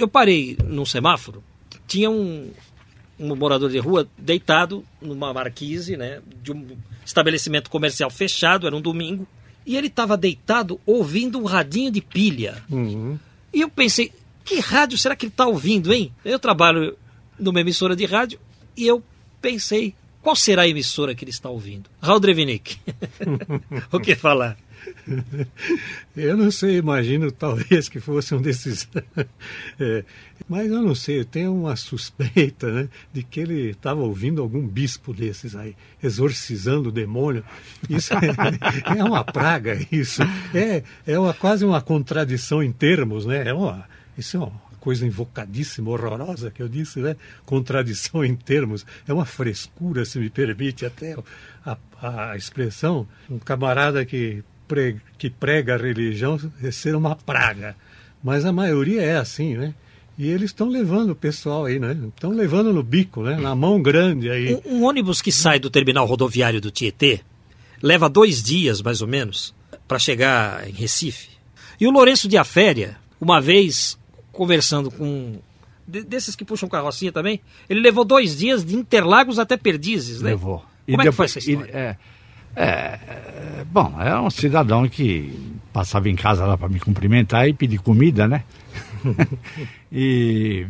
Eu 0.00 0.08
parei 0.08 0.56
num 0.64 0.86
semáforo, 0.86 1.44
tinha 1.86 2.08
um, 2.08 2.50
um 3.18 3.36
morador 3.36 3.68
de 3.68 3.78
rua 3.78 4.08
deitado 4.16 4.82
numa 4.98 5.30
marquise, 5.34 5.94
né, 5.94 6.22
de 6.42 6.52
um 6.52 6.74
estabelecimento 7.04 7.68
comercial 7.68 8.08
fechado, 8.08 8.66
era 8.66 8.74
um 8.74 8.80
domingo, 8.80 9.28
e 9.66 9.76
ele 9.76 9.88
estava 9.88 10.16
deitado 10.16 10.80
ouvindo 10.86 11.38
um 11.38 11.44
radinho 11.44 11.90
de 11.90 12.00
pilha. 12.00 12.56
Uhum. 12.70 13.18
E 13.52 13.60
eu 13.60 13.68
pensei, 13.68 14.10
que 14.42 14.58
rádio 14.58 14.96
será 14.96 15.14
que 15.14 15.26
ele 15.26 15.32
está 15.32 15.46
ouvindo, 15.46 15.92
hein? 15.92 16.10
Eu 16.24 16.38
trabalho 16.38 16.96
numa 17.38 17.60
emissora 17.60 17.94
de 17.94 18.06
rádio 18.06 18.40
e 18.74 18.86
eu 18.86 19.02
pensei, 19.42 19.94
qual 20.22 20.34
será 20.34 20.62
a 20.62 20.68
emissora 20.68 21.14
que 21.14 21.24
ele 21.24 21.30
está 21.30 21.50
ouvindo? 21.50 21.90
Raul 22.00 22.20
Drevinick. 22.20 22.78
o 23.92 24.00
que 24.00 24.14
falar? 24.14 24.56
Eu 26.16 26.36
não 26.36 26.50
sei, 26.50 26.78
imagino 26.78 27.30
talvez 27.30 27.88
que 27.88 28.00
fosse 28.00 28.34
um 28.34 28.40
desses. 28.40 28.88
É, 29.78 30.04
mas 30.48 30.70
eu 30.70 30.82
não 30.82 30.94
sei, 30.94 31.20
eu 31.20 31.24
tenho 31.24 31.54
uma 31.54 31.74
suspeita 31.76 32.70
né, 32.70 32.88
de 33.12 33.22
que 33.22 33.40
ele 33.40 33.70
estava 33.70 34.00
ouvindo 34.00 34.42
algum 34.42 34.66
bispo 34.66 35.14
desses 35.14 35.56
aí, 35.56 35.74
exorcizando 36.02 36.88
o 36.88 36.92
demônio. 36.92 37.44
Isso 37.88 38.12
é, 38.14 38.18
é 38.98 39.04
uma 39.04 39.24
praga, 39.24 39.78
isso. 39.90 40.22
É, 40.54 40.82
é 41.06 41.18
uma, 41.18 41.32
quase 41.32 41.64
uma 41.64 41.80
contradição 41.80 42.62
em 42.62 42.72
termos, 42.72 43.24
né? 43.24 43.48
É 43.48 43.54
uma, 43.54 43.86
isso 44.18 44.36
é 44.36 44.40
uma 44.40 44.52
coisa 44.80 45.06
invocadíssima, 45.06 45.90
horrorosa 45.90 46.50
que 46.50 46.62
eu 46.62 46.68
disse, 46.68 47.00
né? 47.00 47.16
Contradição 47.44 48.24
em 48.24 48.34
termos. 48.34 48.84
É 49.06 49.12
uma 49.12 49.26
frescura, 49.26 50.04
se 50.04 50.18
me 50.18 50.30
permite 50.30 50.84
até 50.84 51.16
a, 51.64 51.76
a 52.32 52.36
expressão. 52.36 53.06
Um 53.28 53.38
camarada 53.38 54.04
que 54.04 54.42
prega, 54.70 55.00
que 55.18 55.28
prega 55.28 55.74
a 55.74 55.76
religião 55.76 56.38
ser 56.70 56.94
uma 56.94 57.16
praga. 57.16 57.74
Mas 58.22 58.44
a 58.44 58.52
maioria 58.52 59.02
é 59.02 59.16
assim, 59.16 59.56
né? 59.56 59.74
E 60.16 60.28
eles 60.28 60.50
estão 60.50 60.68
levando 60.68 61.10
o 61.10 61.16
pessoal 61.16 61.64
aí, 61.64 61.80
né? 61.80 61.96
Estão 62.14 62.30
levando 62.30 62.72
no 62.72 62.82
bico, 62.82 63.22
né? 63.22 63.36
Na 63.36 63.54
mão 63.54 63.82
grande 63.82 64.30
aí. 64.30 64.54
Um, 64.64 64.76
um, 64.76 64.84
ônibus 64.84 65.20
que 65.20 65.32
sai 65.32 65.58
do 65.58 65.70
terminal 65.70 66.06
rodoviário 66.06 66.60
do 66.60 66.70
Tietê 66.70 67.20
leva 67.82 68.08
dois 68.08 68.42
dias, 68.42 68.80
mais 68.80 69.00
ou 69.02 69.08
menos, 69.08 69.54
para 69.88 69.98
chegar 69.98 70.68
em 70.68 70.72
Recife. 70.72 71.30
E 71.80 71.86
o 71.86 71.90
Lourenço 71.90 72.28
de 72.28 72.36
Aféria, 72.36 72.98
uma 73.20 73.40
vez 73.40 73.98
conversando 74.30 74.90
com 74.90 75.40
desses 75.86 76.36
que 76.36 76.44
puxam 76.44 76.68
carrocinha 76.68 77.10
também, 77.10 77.40
ele 77.68 77.80
levou 77.80 78.04
dois 78.04 78.36
dias 78.38 78.64
de 78.64 78.76
Interlagos 78.76 79.40
até 79.40 79.56
Perdizes, 79.56 80.20
né? 80.20 80.30
Levou. 80.30 80.64
Como 80.86 81.02
e 81.02 81.06
é 81.06 81.10
que 81.10 81.16
foi 81.16 81.24
essa 81.24 81.38
história? 81.40 81.70
E, 81.72 81.76
é, 81.76 81.96
é, 82.56 82.98
bom, 83.70 83.94
é 84.00 84.18
um 84.20 84.30
cidadão 84.30 84.88
que 84.88 85.56
passava 85.72 86.08
em 86.08 86.16
casa 86.16 86.44
lá 86.46 86.56
para 86.56 86.68
me 86.68 86.80
cumprimentar 86.80 87.48
e 87.48 87.52
pedir 87.52 87.78
comida, 87.78 88.26
né? 88.26 88.44
e 89.92 90.66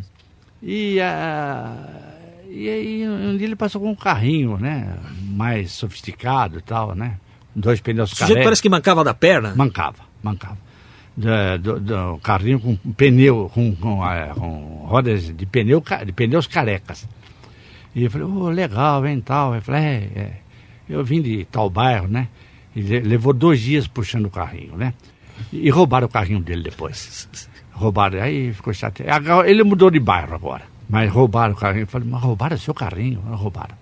e, 0.61 0.99
uh, 0.99 2.01
e 2.49 2.69
aí 2.69 3.09
um 3.09 3.35
dia 3.35 3.47
ele 3.47 3.55
passou 3.55 3.81
com 3.81 3.91
um 3.91 3.95
carrinho, 3.95 4.57
né? 4.57 4.95
Mais 5.23 5.71
sofisticado 5.71 6.59
e 6.59 6.61
tal, 6.61 6.95
né? 6.95 7.17
Dois 7.55 7.81
pneus 7.81 8.13
carecas. 8.13 8.43
parece 8.43 8.61
que 8.61 8.69
mancava 8.69 9.03
da 9.03 9.13
perna? 9.13 9.53
Mancava, 9.55 10.03
mancava. 10.21 10.57
Do, 11.17 11.57
do, 11.59 11.79
do 11.79 12.17
carrinho 12.19 12.59
com 12.59 12.75
pneu, 12.93 13.51
com, 13.53 13.75
com, 13.75 14.07
é, 14.07 14.27
com, 14.27 14.85
rodas 14.87 15.35
de, 15.35 15.45
pneu, 15.45 15.83
de 16.05 16.11
pneus 16.13 16.47
carecas. 16.47 17.07
E 17.93 18.05
eu 18.05 18.11
falei, 18.11 18.27
oh, 18.27 18.49
legal, 18.49 19.05
hein, 19.05 19.19
tal. 19.19 19.53
Eu 19.55 19.61
falei, 19.61 19.81
é, 19.81 20.09
é 20.15 20.31
eu 20.91 21.03
vim 21.03 21.21
de 21.21 21.45
tal 21.45 21.69
bairro, 21.69 22.07
né? 22.07 22.27
E 22.75 22.81
levou 22.81 23.33
dois 23.33 23.59
dias 23.59 23.87
puxando 23.87 24.25
o 24.25 24.29
carrinho, 24.29 24.75
né? 24.75 24.93
E 25.51 25.69
roubaram 25.69 26.07
o 26.07 26.09
carrinho 26.09 26.39
dele 26.39 26.63
depois. 26.63 27.27
Roubaram, 27.71 28.21
aí 28.21 28.53
ficou 28.53 28.73
chateado. 28.73 29.43
Ele 29.43 29.63
mudou 29.63 29.89
de 29.89 29.99
bairro 29.99 30.35
agora, 30.35 30.63
mas 30.89 31.11
roubaram 31.11 31.53
o 31.53 31.57
carrinho. 31.57 31.83
Eu 31.83 31.87
falei, 31.87 32.07
mas 32.09 32.21
roubaram 32.21 32.57
seu 32.57 32.73
carrinho? 32.73 33.19
Roubaram. 33.19 33.75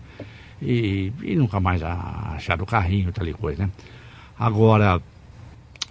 E, 0.62 1.12
e 1.24 1.36
nunca 1.36 1.60
mais 1.60 1.82
acharam 1.84 2.64
o 2.64 2.68
carrinho, 2.68 3.12
tal 3.12 3.26
coisa, 3.34 3.64
né? 3.64 3.72
Agora, 4.38 5.02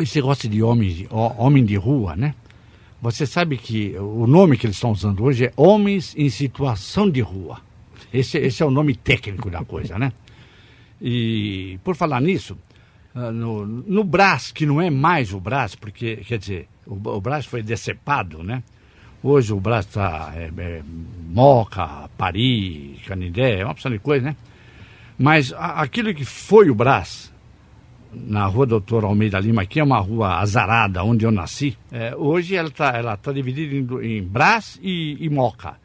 esse 0.00 0.16
negócio 0.16 0.48
de 0.48 0.62
homem, 0.62 0.88
de 0.90 1.09
homem 1.11 1.64
de 1.64 1.76
rua, 1.76 2.16
né? 2.16 2.35
Você 3.00 3.26
sabe 3.26 3.57
que 3.57 3.96
o 3.96 4.26
nome 4.26 4.57
que 4.57 4.66
eles 4.66 4.76
estão 4.76 4.90
usando 4.90 5.22
hoje 5.22 5.46
é 5.46 5.52
Homens 5.57 6.14
em 6.16 6.28
Situação 6.28 7.09
de 7.09 7.20
Rua. 7.20 7.61
Esse, 8.12 8.38
esse 8.38 8.62
é 8.62 8.66
o 8.66 8.70
nome 8.70 8.94
técnico 8.94 9.48
da 9.48 9.64
coisa, 9.64 9.98
né? 9.98 10.12
E 11.00 11.78
por 11.84 11.94
falar 11.94 12.20
nisso, 12.20 12.56
ah, 13.14 13.32
no, 13.32 13.66
no 13.66 14.04
Brás, 14.04 14.52
que 14.52 14.66
não 14.66 14.80
é 14.80 14.90
mais 14.90 15.32
o 15.32 15.40
Brás, 15.40 15.74
porque, 15.74 16.16
quer 16.16 16.38
dizer, 16.38 16.68
o, 16.87 16.94
o 16.94 17.20
Brás 17.20 17.46
foi 17.46 17.62
decepado, 17.62 18.42
né? 18.42 18.62
Hoje 19.22 19.52
o 19.52 19.61
Brás 19.61 19.87
está 19.87 20.32
é, 20.37 20.50
é, 20.56 20.82
Moca, 21.28 22.08
Paris, 22.16 23.00
Canindé, 23.06 23.61
é 23.61 23.64
uma 23.64 23.72
opção 23.72 23.90
de 23.90 23.98
coisa, 23.98 24.26
né? 24.26 24.37
Mas 25.18 25.52
a, 25.52 25.82
aquilo 25.82 26.14
que 26.14 26.24
foi 26.24 26.70
o 26.70 26.74
Brás, 26.74 27.32
na 28.12 28.46
rua 28.46 28.66
Doutor 28.66 29.04
Almeida 29.04 29.40
Lima, 29.40 29.66
que 29.66 29.80
é 29.80 29.84
uma 29.84 29.98
rua 29.98 30.38
azarada, 30.38 31.02
onde 31.02 31.24
eu 31.24 31.32
nasci, 31.32 31.76
é, 31.90 32.14
hoje 32.14 32.54
ela 32.54 32.68
está 32.68 32.96
ela 32.96 33.16
tá 33.16 33.32
dividida 33.32 33.74
em, 33.74 34.18
em 34.18 34.22
Brás 34.22 34.78
e, 34.82 35.16
e 35.20 35.28
Moca. 35.28 35.76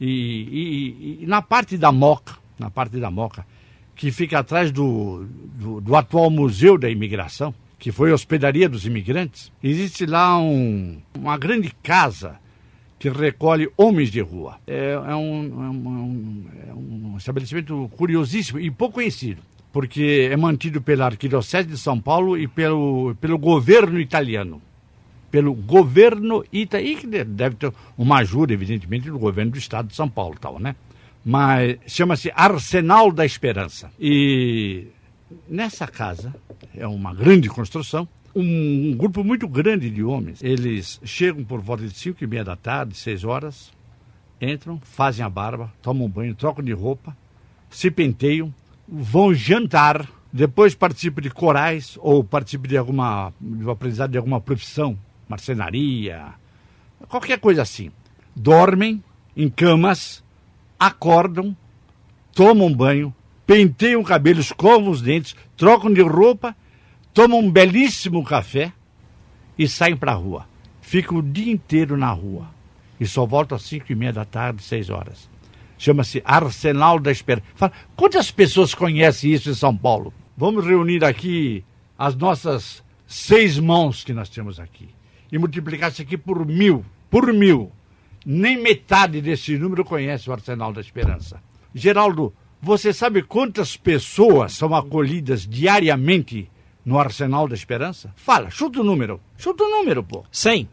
E, 0.00 0.06
e, 0.06 1.22
e, 1.22 1.26
na 1.26 1.40
parte 1.40 1.78
da 1.78 1.90
Moca, 1.90 2.34
na 2.58 2.68
parte 2.68 2.98
da 2.98 3.10
Moca, 3.10 3.46
que 3.94 4.10
fica 4.10 4.40
atrás 4.40 4.72
do, 4.72 5.26
do, 5.54 5.80
do, 5.80 5.96
atual 5.96 6.30
Museu 6.30 6.76
da 6.76 6.90
Imigração, 6.90 7.54
que 7.78 7.92
foi 7.92 8.12
hospedaria 8.12 8.68
dos 8.68 8.86
imigrantes, 8.86 9.52
existe 9.62 10.06
lá 10.06 10.38
um, 10.38 11.00
uma 11.16 11.36
grande 11.36 11.72
casa 11.82 12.38
que 12.98 13.08
recolhe 13.08 13.70
homens 13.76 14.10
de 14.10 14.20
rua. 14.20 14.58
É, 14.66 14.92
é, 14.92 15.14
um, 15.14 15.44
é, 15.44 15.70
um, 15.70 16.44
é 16.68 16.74
um 16.74 17.14
estabelecimento 17.18 17.90
curiosíssimo 17.96 18.58
e 18.58 18.70
pouco 18.70 18.94
conhecido, 18.94 19.42
porque 19.72 20.28
é 20.30 20.36
mantido 20.36 20.80
pela 20.80 21.06
Arquidiocese 21.06 21.68
de 21.68 21.76
São 21.76 22.00
Paulo 22.00 22.38
e 22.38 22.48
pelo, 22.48 23.14
pelo 23.20 23.38
governo 23.38 24.00
italiano. 24.00 24.62
Pelo 25.30 25.52
governo 25.52 26.44
italiano, 26.52 27.00
que 27.00 27.06
deve 27.24 27.56
ter 27.56 27.72
uma 27.98 28.18
ajuda, 28.18 28.52
evidentemente, 28.52 29.10
do 29.10 29.18
governo 29.18 29.50
do 29.50 29.58
estado 29.58 29.88
de 29.88 29.94
São 29.96 30.08
Paulo, 30.08 30.36
tal, 30.40 30.60
né? 30.60 30.76
Mas 31.24 31.78
chama-se 31.86 32.30
Arsenal 32.34 33.10
da 33.10 33.24
Esperança. 33.24 33.90
E 33.98 34.88
nessa 35.48 35.86
casa, 35.86 36.34
é 36.76 36.86
uma 36.86 37.14
grande 37.14 37.48
construção, 37.48 38.06
um 38.34 38.94
grupo 38.96 39.22
muito 39.22 39.48
grande 39.48 39.88
de 39.88 40.02
homens. 40.02 40.42
Eles 40.42 41.00
chegam 41.04 41.44
por 41.44 41.60
volta 41.60 41.86
de 41.86 41.94
5 41.94 42.22
e 42.22 42.26
meia 42.26 42.44
da 42.44 42.56
tarde, 42.56 42.96
6 42.96 43.24
horas, 43.24 43.72
entram, 44.40 44.80
fazem 44.82 45.24
a 45.24 45.28
barba, 45.28 45.72
tomam 45.80 46.08
banho, 46.08 46.34
trocam 46.34 46.64
de 46.64 46.72
roupa, 46.72 47.16
se 47.70 47.90
penteiam, 47.90 48.52
vão 48.86 49.32
jantar, 49.32 50.08
depois 50.32 50.74
participam 50.74 51.22
de 51.22 51.30
corais 51.30 51.96
ou 52.00 52.24
participam 52.24 52.68
de 52.68 52.76
alguma 52.76 53.32
aprendizado 53.70 54.10
de 54.10 54.18
alguma 54.18 54.40
profissão, 54.40 54.98
marcenaria, 55.28 56.34
qualquer 57.08 57.38
coisa 57.38 57.62
assim. 57.62 57.90
Dormem 58.34 59.02
em 59.36 59.48
camas 59.48 60.23
acordam, 60.78 61.56
tomam 62.32 62.72
banho, 62.74 63.14
penteiam 63.46 64.00
o 64.00 64.04
cabelo, 64.04 64.40
escovam 64.40 64.90
os 64.90 65.00
dentes, 65.02 65.34
trocam 65.56 65.92
de 65.92 66.02
roupa, 66.02 66.56
tomam 67.12 67.40
um 67.40 67.50
belíssimo 67.50 68.24
café 68.24 68.72
e 69.58 69.68
saem 69.68 69.96
para 69.96 70.12
a 70.12 70.16
rua. 70.16 70.46
Ficam 70.80 71.18
o 71.18 71.22
dia 71.22 71.52
inteiro 71.52 71.96
na 71.96 72.10
rua 72.10 72.48
e 73.00 73.06
só 73.06 73.24
voltam 73.24 73.56
às 73.56 73.62
cinco 73.62 73.90
e 73.90 73.94
meia 73.94 74.12
da 74.12 74.24
tarde, 74.24 74.62
seis 74.62 74.90
horas. 74.90 75.28
Chama-se 75.78 76.22
Arsenal 76.24 76.98
da 76.98 77.10
Esperança. 77.10 77.46
Fala, 77.54 77.72
quantas 77.96 78.30
pessoas 78.30 78.74
conhecem 78.74 79.32
isso 79.32 79.50
em 79.50 79.54
São 79.54 79.76
Paulo? 79.76 80.12
Vamos 80.36 80.64
reunir 80.64 81.04
aqui 81.04 81.64
as 81.98 82.14
nossas 82.14 82.82
seis 83.06 83.58
mãos 83.58 84.04
que 84.04 84.12
nós 84.12 84.28
temos 84.28 84.58
aqui 84.58 84.88
e 85.30 85.38
multiplicar 85.38 85.90
isso 85.90 86.02
aqui 86.02 86.16
por 86.16 86.46
mil, 86.46 86.84
por 87.10 87.32
mil 87.32 87.70
nem 88.24 88.60
metade 88.60 89.20
desse 89.20 89.58
número 89.58 89.84
conhece 89.84 90.30
o 90.30 90.32
Arsenal 90.32 90.72
da 90.72 90.80
Esperança. 90.80 91.42
Geraldo, 91.74 92.32
você 92.62 92.92
sabe 92.92 93.22
quantas 93.22 93.76
pessoas 93.76 94.52
são 94.52 94.74
acolhidas 94.74 95.46
diariamente 95.46 96.50
no 96.84 96.98
Arsenal 96.98 97.46
da 97.46 97.54
Esperança? 97.54 98.12
Fala, 98.16 98.50
chuta 98.50 98.80
o 98.80 98.84
número. 98.84 99.20
Chuta 99.36 99.64
o 99.64 99.68
número, 99.68 100.02
pô. 100.02 100.24
100. 100.30 100.68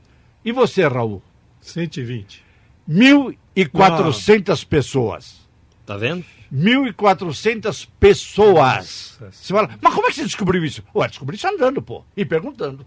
E 0.46 0.52
você, 0.52 0.88
Raul? 0.88 1.22
120. 1.60 2.44
1.400 2.90 4.66
pessoas. 4.66 5.42
Tá 5.86 5.98
vendo? 5.98 6.24
1.400 6.54 7.88
pessoas. 8.00 9.18
Nossa. 9.20 9.32
Você 9.32 9.54
fala, 9.54 9.70
mas 9.82 9.94
como 9.94 10.08
é 10.08 10.10
que 10.10 10.16
você 10.16 10.24
descobriu 10.24 10.64
isso? 10.64 10.84
Ué, 10.94 11.08
descobri 11.08 11.36
isso 11.36 11.48
andando, 11.48 11.82
pô. 11.82 12.04
E 12.16 12.26
perguntando. 12.26 12.86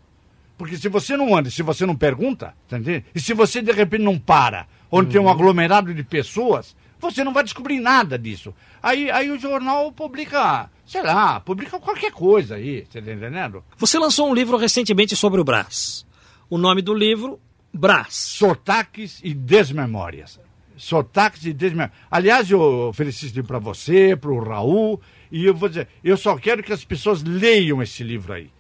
Porque 0.57 0.77
se 0.77 0.89
você 0.89 1.17
não 1.17 1.37
anda, 1.37 1.51
se 1.51 1.63
você 1.63 1.85
não 1.85 1.97
pergunta, 1.97 2.55
tá 2.69 2.79
entendendo? 2.79 3.05
E 3.15 3.21
se 3.21 3.35
você 3.35 3.61
de 3.61 3.73
repente 3.73 4.03
não 4.03 4.19
para, 4.19 4.67
onde 4.91 5.07
uhum. 5.07 5.13
tem 5.13 5.21
um 5.21 5.25
uhum. 5.25 5.31
aglomerado 5.31 5.93
de 5.93 6.03
pessoas, 6.05 6.77
Você 7.01 7.23
não 7.23 7.35
vai 7.35 7.45
descobrir 7.45 7.81
nada 7.81 8.19
disso. 8.19 8.55
Aí, 8.83 9.11
aí 9.11 9.31
o 9.31 9.39
jornal 9.39 9.93
publica, 9.93 10.71
sei 10.87 11.03
lá, 11.03 11.39
publica 11.39 11.79
qualquer 11.79 12.11
coisa 12.11 12.55
aí, 12.55 12.87
você 12.89 13.03
tá 13.03 13.13
entendendo? 13.13 13.63
Você 13.77 13.99
lançou 13.99 14.31
um 14.31 14.35
livro 14.35 14.57
recentemente 14.57 15.15
sobre 15.15 15.41
o 15.41 15.45
Brás. 15.45 16.07
O 16.49 16.57
nome 16.57 16.81
do 16.81 16.95
livro, 16.95 17.39
Brás. 17.73 18.15
Sotaques 18.15 19.21
e 19.23 19.35
Desmemórias. 19.35 20.41
Sotaques 20.77 21.45
e 21.45 21.53
Desmemórias. 21.53 21.97
Aliás, 22.11 22.51
eu 22.51 22.91
felicito 22.95 23.45
para 23.45 23.59
você, 23.59 24.17
para 24.17 24.31
o 24.31 24.43
Raul, 24.43 25.01
e 25.31 25.45
eu 25.45 25.55
vou 25.55 25.69
dizer, 25.69 25.89
eu 26.03 26.17
só 26.17 26.37
quero 26.37 26.63
que 26.63 26.73
as 26.73 26.85
pessoas 26.85 27.23
leiam 27.23 27.83
esse 27.83 28.03
livro 28.03 28.33
aí. 28.33 28.51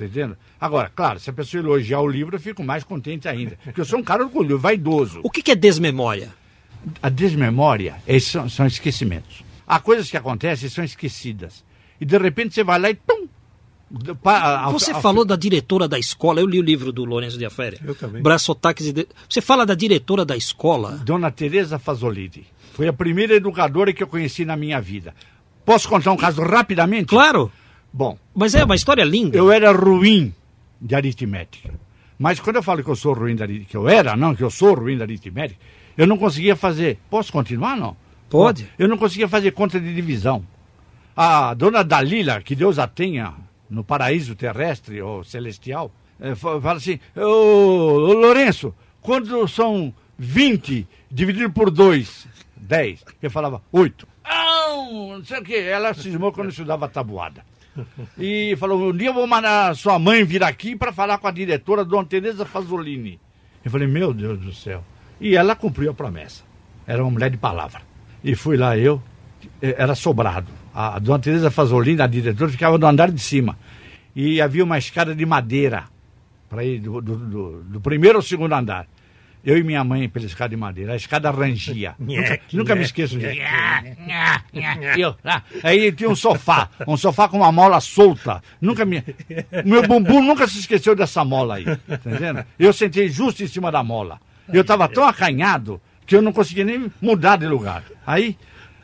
Tá 0.00 0.06
entendendo? 0.06 0.36
Agora, 0.58 0.90
claro, 0.94 1.20
se 1.20 1.28
a 1.28 1.32
pessoa 1.32 1.62
elogiar 1.62 2.00
o 2.00 2.08
livro, 2.08 2.34
eu 2.34 2.40
fico 2.40 2.64
mais 2.64 2.82
contente 2.82 3.28
ainda. 3.28 3.58
Porque 3.62 3.82
eu 3.82 3.84
sou 3.84 3.98
um 3.98 4.02
cara 4.02 4.24
orgulhoso, 4.24 4.58
vaidoso. 4.58 5.20
O 5.22 5.30
que, 5.30 5.42
que 5.42 5.50
é 5.50 5.54
desmemória? 5.54 6.30
A 7.02 7.10
desmemória 7.10 7.96
é, 8.06 8.18
são, 8.18 8.48
são 8.48 8.66
esquecimentos. 8.66 9.44
Há 9.66 9.78
coisas 9.78 10.10
que 10.10 10.16
acontecem 10.16 10.68
e 10.68 10.70
são 10.70 10.82
esquecidas. 10.82 11.62
E 12.00 12.06
de 12.06 12.16
repente 12.16 12.54
você 12.54 12.64
vai 12.64 12.78
lá 12.78 12.88
e 12.88 12.94
pum! 12.94 13.28
Pa, 14.22 14.64
a, 14.64 14.70
você 14.70 14.92
a, 14.92 15.00
falou 15.00 15.22
a... 15.22 15.26
da 15.26 15.36
diretora 15.36 15.86
da 15.86 15.98
escola, 15.98 16.40
eu 16.40 16.46
li 16.46 16.58
o 16.58 16.62
livro 16.62 16.92
do 16.92 17.04
Lourenço 17.04 17.36
de 17.36 17.44
Aféria. 17.44 17.78
Eu 17.84 17.94
também. 17.94 18.22
Braçotaques 18.22 18.86
e 18.86 18.92
de... 18.94 19.06
Você 19.28 19.42
fala 19.42 19.66
da 19.66 19.74
diretora 19.74 20.24
da 20.24 20.34
escola? 20.34 20.92
Dona 21.04 21.30
Teresa 21.30 21.78
Fazolini. 21.78 22.46
Foi 22.72 22.88
a 22.88 22.92
primeira 22.92 23.34
educadora 23.34 23.92
que 23.92 24.02
eu 24.02 24.06
conheci 24.06 24.46
na 24.46 24.56
minha 24.56 24.80
vida. 24.80 25.14
Posso 25.66 25.86
contar 25.86 26.12
um 26.12 26.16
caso 26.16 26.40
rapidamente? 26.40 27.06
Claro. 27.06 27.52
Bom. 27.92 28.18
Mas 28.34 28.54
é 28.54 28.64
uma 28.64 28.74
história 28.74 29.04
linda. 29.04 29.36
Eu 29.36 29.50
era 29.50 29.72
ruim 29.72 30.34
de 30.80 30.94
aritmética. 30.94 31.72
Mas 32.18 32.38
quando 32.38 32.56
eu 32.56 32.62
falo 32.62 32.82
que 32.84 32.90
eu 32.90 32.96
sou 32.96 33.12
ruim 33.12 33.34
da 33.34 33.44
aritmética, 33.44 33.70
que 33.70 33.76
eu 33.76 33.88
era, 33.88 34.16
não, 34.16 34.34
que 34.34 34.42
eu 34.42 34.50
sou 34.50 34.74
ruim 34.74 34.96
da 34.96 35.04
aritmética, 35.04 35.60
eu 35.96 36.06
não 36.06 36.16
conseguia 36.16 36.54
fazer. 36.54 36.98
Posso 37.08 37.32
continuar, 37.32 37.76
não? 37.76 37.96
Pode. 38.28 38.68
Eu 38.78 38.88
não 38.88 38.96
conseguia 38.96 39.28
fazer 39.28 39.50
conta 39.52 39.80
de 39.80 39.94
divisão. 39.94 40.44
A 41.16 41.52
dona 41.54 41.82
Dalila, 41.82 42.40
que 42.40 42.54
Deus 42.54 42.78
a 42.78 42.86
tenha 42.86 43.34
no 43.68 43.82
paraíso 43.82 44.34
terrestre 44.34 45.02
ou 45.02 45.24
celestial, 45.24 45.90
é, 46.20 46.34
fala 46.34 46.74
assim: 46.74 47.00
Ô, 47.16 47.20
ô 47.20 48.12
Lourenço, 48.14 48.74
quando 49.00 49.46
são 49.48 49.92
20 50.18 50.86
dividido 51.10 51.50
por 51.50 51.70
2, 51.70 52.28
10. 52.56 53.04
Eu 53.22 53.30
falava 53.30 53.62
8. 53.72 54.06
Não, 54.24 55.18
não 55.18 55.24
sei 55.24 55.38
o 55.38 55.42
quê. 55.42 55.56
Ela 55.56 55.94
cismou 55.94 56.32
quando 56.32 56.48
eu 56.48 56.50
estudava 56.50 56.88
tabuada. 56.88 57.44
E 58.18 58.54
falou: 58.56 58.90
um 58.90 58.96
dia 58.96 59.08
eu 59.08 59.14
vou 59.14 59.26
mandar 59.26 59.74
sua 59.76 59.98
mãe 59.98 60.24
vir 60.24 60.42
aqui 60.42 60.76
para 60.76 60.92
falar 60.92 61.18
com 61.18 61.26
a 61.26 61.30
diretora, 61.30 61.84
Dona 61.84 62.04
Teresa 62.04 62.44
Fazolini. 62.44 63.18
Eu 63.64 63.70
falei: 63.70 63.86
Meu 63.86 64.12
Deus 64.12 64.38
do 64.38 64.52
céu. 64.52 64.84
E 65.20 65.36
ela 65.36 65.54
cumpriu 65.54 65.90
a 65.90 65.94
promessa. 65.94 66.42
Era 66.86 67.02
uma 67.02 67.10
mulher 67.10 67.30
de 67.30 67.36
palavra. 67.36 67.82
E 68.22 68.34
fui 68.34 68.56
lá 68.56 68.76
eu, 68.76 69.02
era 69.60 69.94
sobrado. 69.94 70.48
A 70.74 70.98
Dona 70.98 71.18
Teresa 71.18 71.50
Fazolini, 71.50 72.00
a 72.00 72.06
diretora, 72.06 72.50
ficava 72.50 72.78
no 72.78 72.86
andar 72.86 73.10
de 73.10 73.20
cima. 73.20 73.58
E 74.14 74.40
havia 74.40 74.64
uma 74.64 74.78
escada 74.78 75.14
de 75.14 75.24
madeira 75.26 75.84
para 76.48 76.64
ir 76.64 76.80
do, 76.80 77.00
do, 77.00 77.16
do, 77.16 77.62
do 77.62 77.80
primeiro 77.80 78.18
ao 78.18 78.22
segundo 78.22 78.54
andar. 78.54 78.86
Eu 79.44 79.56
e 79.56 79.62
minha 79.62 79.82
mãe 79.82 80.08
pela 80.08 80.26
escada 80.26 80.50
de 80.50 80.56
madeira. 80.56 80.92
A 80.92 80.96
escada 80.96 81.30
rangia. 81.30 81.94
nunca, 81.98 82.40
nunca 82.52 82.74
me 82.74 82.82
esqueço 82.82 83.18
disso. 83.18 83.40
Eu, 84.98 85.16
ah, 85.24 85.42
aí 85.62 85.90
tinha 85.92 86.10
um 86.10 86.14
sofá. 86.14 86.68
Um 86.86 86.96
sofá 86.96 87.28
com 87.28 87.38
uma 87.38 87.50
mola 87.50 87.80
solta. 87.80 88.42
Nunca 88.60 88.84
me. 88.84 89.02
Meu 89.64 89.82
bumbum 89.86 90.22
nunca 90.22 90.46
se 90.46 90.58
esqueceu 90.58 90.94
dessa 90.94 91.24
mola 91.24 91.56
aí. 91.56 91.64
Tá 91.64 91.94
entendendo? 92.06 92.44
Eu 92.58 92.72
sentei 92.72 93.08
justo 93.08 93.42
em 93.42 93.46
cima 93.46 93.72
da 93.72 93.82
mola. 93.82 94.20
Eu 94.52 94.62
estava 94.62 94.88
tão 94.88 95.04
acanhado 95.04 95.80
que 96.06 96.16
eu 96.16 96.22
não 96.22 96.32
conseguia 96.32 96.64
nem 96.64 96.90
mudar 97.00 97.36
de 97.36 97.46
lugar. 97.46 97.84
Aí, 98.06 98.36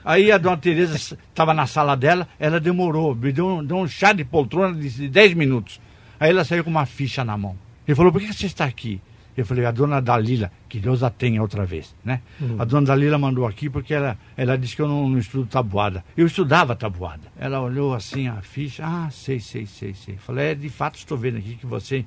aí 0.05 0.31
a 0.31 0.39
dona 0.39 0.57
Tereza 0.57 0.97
estava 0.97 1.53
na 1.53 1.67
sala 1.67 1.97
dela, 1.97 2.29
ela 2.39 2.61
demorou, 2.61 3.15
me 3.15 3.33
deu, 3.33 3.63
deu 3.65 3.79
um 3.79 3.89
chá 3.89 4.13
de 4.13 4.25
poltrona 4.25 4.75
de 4.75 5.09
10 5.09 5.35
minutos. 5.35 5.81
Aí 6.21 6.31
ela 6.31 6.45
saiu 6.45 6.63
com 6.63 6.71
uma 6.71 6.87
ficha 6.87 7.25
na 7.25 7.37
mão. 7.37 7.59
Ele 7.87 7.95
falou, 7.95 8.13
por 8.13 8.21
que 8.21 8.33
você 8.33 8.47
está 8.47 8.65
aqui? 8.65 9.01
Eu 9.37 9.45
falei, 9.45 9.67
a 9.67 9.71
dona 9.71 10.01
Dalila, 10.01 10.51
que 10.69 10.79
Deus 10.79 11.03
a 11.03 11.11
tenha 11.11 11.43
outra 11.43 11.67
vez, 11.67 11.95
né? 12.05 12.21
Hum. 12.41 12.57
A 12.59 12.65
dona 12.65 12.87
Dalila 12.87 13.19
mandou 13.19 13.47
aqui 13.47 13.69
porque 13.69 13.93
ela, 13.93 14.17
ela 14.37 14.57
disse 14.57 14.75
que 14.75 14.81
eu 14.81 14.89
não, 14.89 15.09
não 15.09 15.19
estudo 15.19 15.47
tabuada. 15.47 16.03
Eu 16.17 16.27
estudava 16.27 16.75
tabuada. 16.75 17.29
Ela 17.39 17.61
olhou 17.61 17.95
assim 17.95 18.29
a 18.29 18.41
ficha, 18.41 18.85
ah, 18.87 19.11
sei, 19.11 19.39
sei, 19.39 19.67
sei, 19.67 19.93
sei. 19.95 20.17
Falei, 20.17 20.53
é, 20.53 20.55
de 20.55 20.69
fato 20.71 20.97
estou 20.97 21.19
vendo 21.19 21.37
aqui 21.37 21.57
que 21.57 21.67
você, 21.67 22.05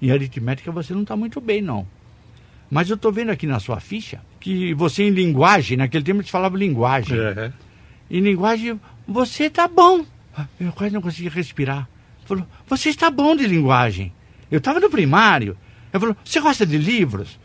em 0.00 0.10
aritmética, 0.10 0.72
você 0.72 0.92
não 0.92 1.02
está 1.02 1.16
muito 1.16 1.40
bem, 1.40 1.62
não. 1.62 1.86
Mas 2.70 2.88
eu 2.88 2.96
estou 2.96 3.12
vendo 3.12 3.30
aqui 3.30 3.46
na 3.46 3.60
sua 3.60 3.78
ficha 3.80 4.20
que 4.40 4.74
você 4.74 5.04
em 5.04 5.10
linguagem, 5.10 5.76
naquele 5.76 6.02
tempo 6.02 6.20
eles 6.20 6.30
falavam 6.30 6.58
linguagem. 6.58 7.18
Uhum. 7.18 7.52
Em 8.10 8.20
linguagem, 8.20 8.80
você 9.06 9.44
está 9.44 9.68
bom. 9.68 10.04
Eu 10.58 10.72
quase 10.72 10.92
não 10.92 11.02
conseguia 11.02 11.30
respirar. 11.30 11.88
Falou, 12.24 12.46
você 12.66 12.88
está 12.88 13.10
bom 13.10 13.36
de 13.36 13.46
linguagem. 13.46 14.12
Eu 14.50 14.58
estava 14.58 14.80
no 14.80 14.90
primário. 14.90 15.56
Ele 15.92 16.00
falou, 16.00 16.16
você 16.24 16.40
gosta 16.40 16.64
de 16.64 16.78
livros? 16.78 17.38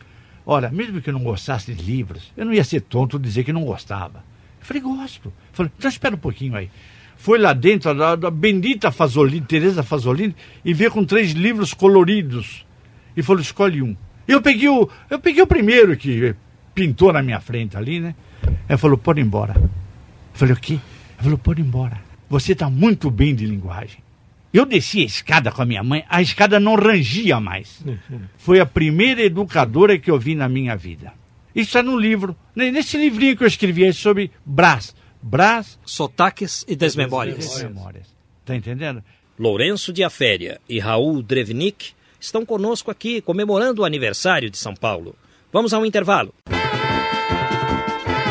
Olha, 0.46 0.70
mesmo 0.70 1.02
que 1.02 1.10
eu 1.10 1.14
não 1.14 1.22
gostasse 1.22 1.74
de 1.74 1.82
livros, 1.82 2.32
eu 2.36 2.46
não 2.46 2.54
ia 2.54 2.64
ser 2.64 2.80
tonto 2.80 3.18
dizer 3.18 3.44
que 3.44 3.52
não 3.52 3.64
gostava. 3.64 4.24
Eu 4.60 4.66
falei, 4.66 4.82
gosto. 4.82 5.32
Falei, 5.52 5.70
então 5.76 5.90
espera 5.90 6.14
um 6.14 6.18
pouquinho 6.18 6.56
aí. 6.56 6.70
Foi 7.16 7.38
lá 7.38 7.52
dentro 7.52 7.92
da 7.94 8.30
bendita 8.30 8.90
Fazolini, 8.90 9.44
Teresa 9.44 9.82
Fazolini, 9.82 10.34
e 10.64 10.72
veio 10.72 10.90
com 10.90 11.04
três 11.04 11.32
livros 11.32 11.74
coloridos. 11.74 12.64
E 13.16 13.22
falou, 13.22 13.42
escolhe 13.42 13.82
um. 13.82 13.96
Eu 14.26 14.40
peguei 14.40 14.68
o, 14.68 14.88
eu 15.10 15.18
peguei 15.18 15.42
o 15.42 15.46
primeiro 15.46 15.96
que 15.96 16.34
pintou 16.74 17.12
na 17.12 17.22
minha 17.22 17.40
frente 17.40 17.76
ali, 17.76 17.98
né? 17.98 18.14
Ele 18.68 18.78
falou, 18.78 18.96
pode 18.96 19.20
ir 19.20 19.24
embora. 19.24 19.54
Eu 19.56 19.70
falei, 20.32 20.54
o 20.54 20.56
quê? 20.56 20.74
Ele 20.74 21.22
falou, 21.24 21.38
pode 21.38 21.60
ir 21.60 21.64
embora. 21.64 22.00
Você 22.30 22.52
está 22.52 22.70
muito 22.70 23.10
bem 23.10 23.34
de 23.34 23.44
linguagem. 23.44 23.98
Eu 24.52 24.64
desci 24.64 25.02
a 25.02 25.04
escada 25.04 25.52
com 25.52 25.60
a 25.60 25.66
minha 25.66 25.82
mãe, 25.82 26.04
a 26.08 26.22
escada 26.22 26.58
não 26.58 26.74
rangia 26.74 27.38
mais. 27.38 27.84
Foi 28.38 28.60
a 28.60 28.66
primeira 28.66 29.22
educadora 29.22 29.98
que 29.98 30.10
eu 30.10 30.18
vi 30.18 30.34
na 30.34 30.48
minha 30.48 30.76
vida. 30.76 31.12
Isso 31.54 31.76
é 31.76 31.82
no 31.82 31.98
livro, 31.98 32.36
nesse 32.54 32.96
livrinho 32.96 33.36
que 33.36 33.42
eu 33.42 33.48
escrevi 33.48 33.92
sobre 33.92 34.30
Brás. 34.44 34.94
Brás. 35.20 35.78
Sotaques 35.84 36.64
e 36.68 36.76
Desmemórias. 36.76 37.38
Desmemórias. 37.38 38.06
Tá 38.44 38.54
entendendo? 38.54 39.02
Lourenço 39.38 39.92
de 39.92 40.02
Aféria 40.02 40.60
e 40.68 40.78
Raul 40.78 41.22
Drevnik 41.22 41.92
estão 42.20 42.46
conosco 42.46 42.90
aqui 42.90 43.20
comemorando 43.20 43.82
o 43.82 43.84
aniversário 43.84 44.50
de 44.50 44.58
São 44.58 44.74
Paulo. 44.74 45.14
Vamos 45.52 45.72
a 45.72 45.78
um 45.78 45.86
intervalo. 45.86 46.34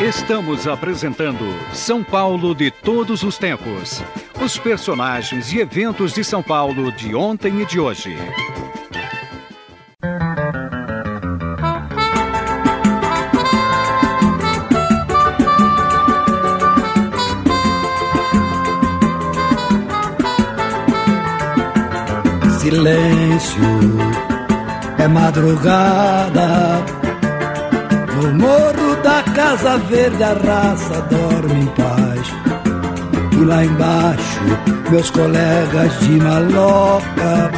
Estamos 0.00 0.68
apresentando 0.68 1.44
São 1.72 2.04
Paulo 2.04 2.54
de 2.54 2.70
todos 2.70 3.24
os 3.24 3.36
tempos. 3.36 4.00
Os 4.40 4.56
personagens 4.56 5.52
e 5.52 5.58
eventos 5.58 6.12
de 6.12 6.22
São 6.22 6.40
Paulo 6.40 6.92
de 6.92 7.16
ontem 7.16 7.62
e 7.62 7.66
de 7.66 7.80
hoje. 7.80 8.16
Silêncio 22.60 23.62
é 24.96 25.08
madrugada 25.08 26.97
no 28.22 28.34
morro 28.34 28.96
da 29.02 29.22
Casa 29.22 29.78
Verde 29.78 30.22
a 30.22 30.32
raça 30.32 31.00
dorme 31.02 31.60
em 31.62 31.66
paz. 31.66 32.28
E 33.32 33.44
lá 33.44 33.64
embaixo, 33.64 34.40
meus 34.90 35.10
colegas 35.10 36.00
de 36.00 36.10
maloca. 36.10 37.50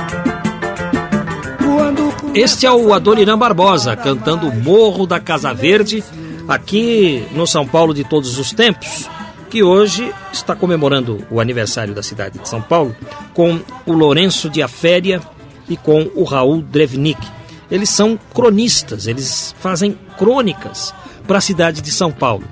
Este 2.35 2.67
é 2.67 2.71
o 2.71 2.93
Adoniran 2.93 3.39
Barbosa 3.39 3.97
cantando 3.97 4.53
Morro 4.53 5.07
da 5.07 5.19
Casa 5.19 5.53
Verde, 5.53 6.05
aqui 6.47 7.27
no 7.33 7.47
São 7.47 7.67
Paulo 7.67 7.93
de 7.93 8.05
todos 8.05 8.39
os 8.39 8.53
tempos, 8.53 9.09
que 9.49 9.63
hoje 9.63 10.13
está 10.33 10.55
comemorando 10.55 11.27
o 11.31 11.41
aniversário 11.41 11.95
da 11.95 12.03
cidade 12.03 12.39
de 12.39 12.49
São 12.49 12.63
Paulo 12.63 12.95
com 13.35 13.59
o 13.85 13.93
Lourenço 13.93 14.49
de 14.49 14.63
Aféria 14.63 15.21
e 15.69 15.77
com 15.77 16.09
o 16.15 16.23
Raul 16.23 16.63
Drevnik 16.63 17.40
eles 17.71 17.91
são 17.91 18.19
cronistas, 18.35 19.07
eles 19.07 19.55
fazem 19.59 19.99
crônicas 20.19 20.95
para 21.27 21.39
a 21.39 21.41
cidade 21.41 21.81
de 21.81 21.91
São 21.91 22.11
Paulo. 22.11 22.45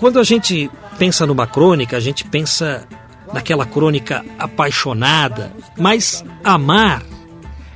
Quando 0.00 0.18
a 0.18 0.24
gente 0.24 0.70
pensa 0.98 1.26
numa 1.26 1.46
crônica, 1.46 1.96
a 1.96 2.00
gente 2.00 2.24
pensa 2.24 2.86
naquela 3.32 3.66
crônica 3.66 4.24
apaixonada, 4.38 5.52
mas 5.76 6.24
amar 6.42 7.02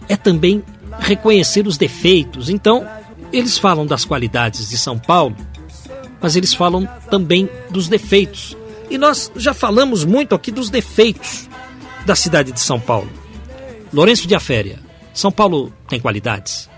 é 0.09 0.16
também 0.16 0.62
reconhecer 0.99 1.66
os 1.66 1.77
defeitos. 1.77 2.49
Então, 2.49 2.87
eles 3.33 3.59
falam 3.59 3.87
das 3.87 4.05
qualidades 4.05 4.68
de 4.68 4.79
São 4.79 4.99
Paulo, 4.99 5.37
mas 6.20 6.37
eles 6.37 6.55
falam 6.55 6.89
também 7.11 7.49
dos 7.70 7.89
defeitos. 7.89 8.57
E 8.91 8.99
nós 8.99 9.31
já 9.37 9.55
falamos 9.55 10.05
muito 10.05 10.35
aqui 10.35 10.51
dos 10.51 10.70
defeitos 10.70 11.49
da 12.07 12.14
cidade 12.14 12.53
de 12.53 12.61
São 12.61 12.79
Paulo. 12.79 13.11
Lourenço 13.93 14.27
de 14.27 14.35
Aféria, 14.35 14.79
são 15.13 15.31
Paulo 15.31 15.73
tem 15.89 16.01
qualidades? 16.01 16.71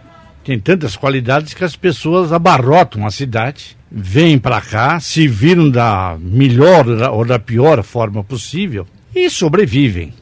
tem 0.45 0.61
tantas 0.61 0.95
qualidades 0.95 1.55
que 1.55 1.64
as 1.64 1.74
pessoas 1.74 2.30
abarrotam 2.30 3.07
a 3.07 3.11
cidade, 3.11 3.76
vêm 3.91 4.39
para 4.39 4.61
cá, 4.61 5.01
se 5.01 5.26
viram 5.26 5.70
da 5.70 6.18
melhor 6.20 6.87
ou 7.12 7.24
da 7.24 7.39
pior 7.39 7.82
forma 7.82 8.22
possível 8.22 8.87
e 9.14 9.30
sobrevivem. 9.30 10.12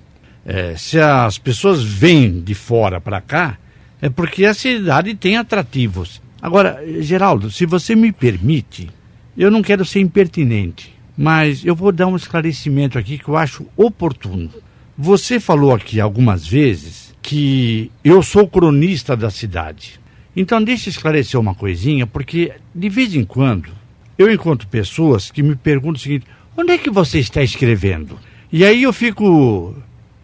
É, 0.47 0.77
se 0.77 0.99
as 0.99 1.39
pessoas 1.39 1.83
vêm 1.83 2.41
de 2.41 2.55
fora 2.55 3.01
para 3.01 3.21
cá, 3.21 3.59
é 4.01 4.09
porque 4.09 4.45
a 4.45 4.55
cidade 4.55 5.15
tem 5.15 5.37
atrativos. 5.37 6.23
Agora, 6.41 6.81
Geraldo, 7.01 7.51
se 7.51 7.67
você 7.67 7.95
me 7.95 8.13
permite, 8.13 8.89
eu 9.37 9.51
não 9.51 9.63
quero 9.63 9.85
ser 9.85 10.01
impertinente, 10.01 10.97
mas 11.17 11.65
eu 11.65 11.75
vou 11.75 11.91
dar 11.91 12.07
um 12.07 12.17
esclarecimento 12.17 12.99
aqui 12.99 13.19
que 13.19 13.29
eu 13.29 13.37
acho 13.37 13.67
oportuno. 13.77 14.51
Você 14.97 15.41
falou 15.41 15.75
aqui 15.75 16.01
algumas 16.01 16.47
vezes 16.47 17.02
que 17.23 17.91
eu 18.05 18.23
sou 18.23 18.49
cronista 18.49 19.17
da 19.17 19.31
cidade. 19.31 20.01
Então, 20.35 20.63
deixa 20.63 20.89
eu 20.89 20.91
esclarecer 20.91 21.39
uma 21.39 21.55
coisinha, 21.55 22.07
porque 22.07 22.53
de 22.75 22.89
vez 22.89 23.15
em 23.15 23.25
quando 23.25 23.71
eu 24.19 24.31
encontro 24.31 24.67
pessoas 24.67 25.31
que 25.31 25.43
me 25.43 25.55
perguntam 25.55 25.95
o 25.95 25.99
seguinte: 25.99 26.27
onde 26.57 26.73
é 26.73 26.79
que 26.79 26.91
você 26.91 27.21
está 27.21 27.43
escrevendo? 27.43 28.19
E 28.51 28.65
aí 28.65 28.83
eu 28.83 28.93
fico 28.93 29.75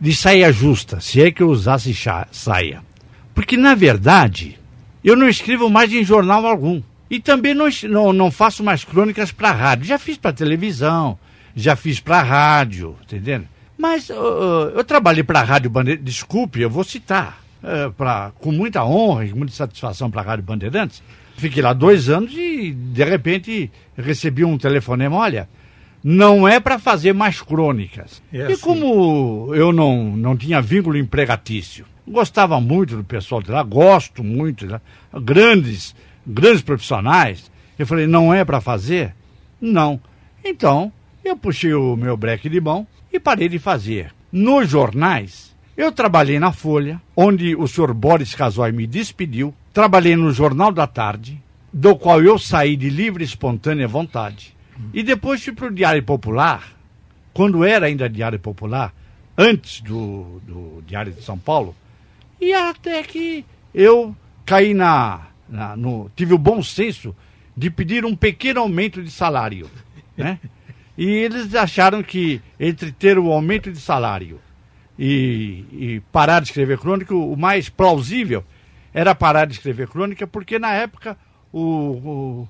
de 0.00 0.14
saia 0.14 0.52
justa, 0.52 1.00
se 1.00 1.22
é 1.22 1.30
que 1.30 1.42
eu 1.42 1.48
usasse 1.48 1.94
saia. 2.32 2.82
Porque, 3.34 3.56
na 3.56 3.74
verdade, 3.74 4.58
eu 5.04 5.14
não 5.14 5.28
escrevo 5.28 5.70
mais 5.70 5.92
em 5.92 6.04
jornal 6.04 6.46
algum. 6.46 6.82
E 7.10 7.20
também 7.20 7.54
não, 7.54 7.68
não, 7.84 8.12
não 8.12 8.30
faço 8.30 8.62
mais 8.62 8.84
crônicas 8.84 9.32
para 9.32 9.52
rádio. 9.52 9.86
Já 9.86 9.98
fiz 9.98 10.18
para 10.18 10.32
televisão, 10.32 11.18
já 11.54 11.74
fiz 11.74 12.00
para 12.00 12.22
rádio, 12.22 12.96
entendendo? 13.02 13.46
Mas 13.78 14.10
uh, 14.10 14.72
eu 14.74 14.82
trabalhei 14.82 15.22
para 15.22 15.38
a 15.38 15.44
Rádio 15.44 15.70
Bandeirantes, 15.70 16.04
desculpe, 16.04 16.60
eu 16.60 16.68
vou 16.68 16.82
citar, 16.82 17.40
uh, 17.62 17.92
pra, 17.92 18.32
com 18.40 18.50
muita 18.50 18.84
honra 18.84 19.24
e 19.24 19.32
muita 19.32 19.52
satisfação 19.54 20.10
para 20.10 20.20
a 20.20 20.24
Rádio 20.24 20.44
Bandeirantes. 20.44 21.00
Fiquei 21.36 21.62
lá 21.62 21.72
dois 21.72 22.08
anos 22.08 22.32
e, 22.34 22.72
de 22.72 23.04
repente, 23.04 23.70
recebi 23.96 24.44
um 24.44 24.58
telefonema, 24.58 25.16
olha, 25.16 25.48
não 26.02 26.48
é 26.48 26.58
para 26.58 26.80
fazer 26.80 27.12
mais 27.12 27.40
crônicas. 27.40 28.20
É 28.32 28.42
assim. 28.42 28.54
E 28.54 28.56
como 28.58 29.54
eu 29.54 29.72
não, 29.72 30.16
não 30.16 30.36
tinha 30.36 30.60
vínculo 30.60 30.96
empregatício, 30.96 31.86
gostava 32.06 32.60
muito 32.60 32.96
do 32.96 33.04
pessoal 33.04 33.40
de 33.40 33.52
lá, 33.52 33.62
gosto 33.62 34.24
muito, 34.24 34.66
né? 34.66 34.80
grandes, 35.22 35.94
grandes 36.26 36.62
profissionais, 36.62 37.48
eu 37.78 37.86
falei, 37.86 38.08
não 38.08 38.34
é 38.34 38.44
para 38.44 38.60
fazer? 38.60 39.14
Não. 39.60 40.00
Então, 40.44 40.92
eu 41.24 41.36
puxei 41.36 41.72
o 41.74 41.94
meu 41.94 42.16
breque 42.16 42.48
de 42.48 42.60
mão 42.60 42.84
e 43.12 43.18
parei 43.18 43.48
de 43.48 43.58
fazer. 43.58 44.12
Nos 44.30 44.68
jornais, 44.68 45.54
eu 45.76 45.90
trabalhei 45.92 46.38
na 46.38 46.52
Folha, 46.52 47.00
onde 47.16 47.54
o 47.56 47.66
senhor 47.66 47.94
Boris 47.94 48.34
Casoy 48.34 48.72
me 48.72 48.86
despediu, 48.86 49.54
trabalhei 49.72 50.16
no 50.16 50.32
Jornal 50.32 50.72
da 50.72 50.86
Tarde, 50.86 51.40
do 51.72 51.96
qual 51.96 52.22
eu 52.22 52.38
saí 52.38 52.76
de 52.76 52.90
livre 52.90 53.22
e 53.22 53.26
espontânea 53.26 53.86
vontade 53.86 54.58
e 54.92 55.02
depois 55.02 55.42
fui 55.44 55.52
para 55.52 55.66
o 55.66 55.74
Diário 55.74 56.02
Popular, 56.02 56.72
quando 57.32 57.64
era 57.64 57.86
ainda 57.86 58.08
Diário 58.08 58.38
Popular, 58.38 58.94
antes 59.36 59.80
do, 59.80 60.40
do 60.46 60.82
Diário 60.86 61.12
de 61.12 61.22
São 61.22 61.38
Paulo, 61.38 61.74
e 62.40 62.52
até 62.52 63.02
que 63.02 63.44
eu 63.74 64.14
caí 64.44 64.74
na, 64.74 65.26
na 65.48 65.76
no, 65.76 66.10
tive 66.14 66.34
o 66.34 66.38
bom 66.38 66.62
senso 66.62 67.14
de 67.56 67.70
pedir 67.70 68.04
um 68.04 68.14
pequeno 68.14 68.60
aumento 68.60 69.02
de 69.02 69.10
salário, 69.10 69.68
né? 70.16 70.38
E 70.98 71.06
eles 71.08 71.54
acharam 71.54 72.02
que 72.02 72.42
entre 72.58 72.90
ter 72.90 73.20
o 73.20 73.30
aumento 73.30 73.70
de 73.70 73.80
salário 73.80 74.40
e, 74.98 75.64
e 75.70 76.02
parar 76.10 76.40
de 76.40 76.48
escrever 76.48 76.76
crônica, 76.76 77.14
o 77.14 77.36
mais 77.36 77.68
plausível 77.68 78.44
era 78.92 79.14
parar 79.14 79.46
de 79.46 79.52
escrever 79.52 79.86
crônica, 79.86 80.26
porque 80.26 80.58
na 80.58 80.72
época 80.72 81.16
o, 81.52 81.62
o 81.62 82.48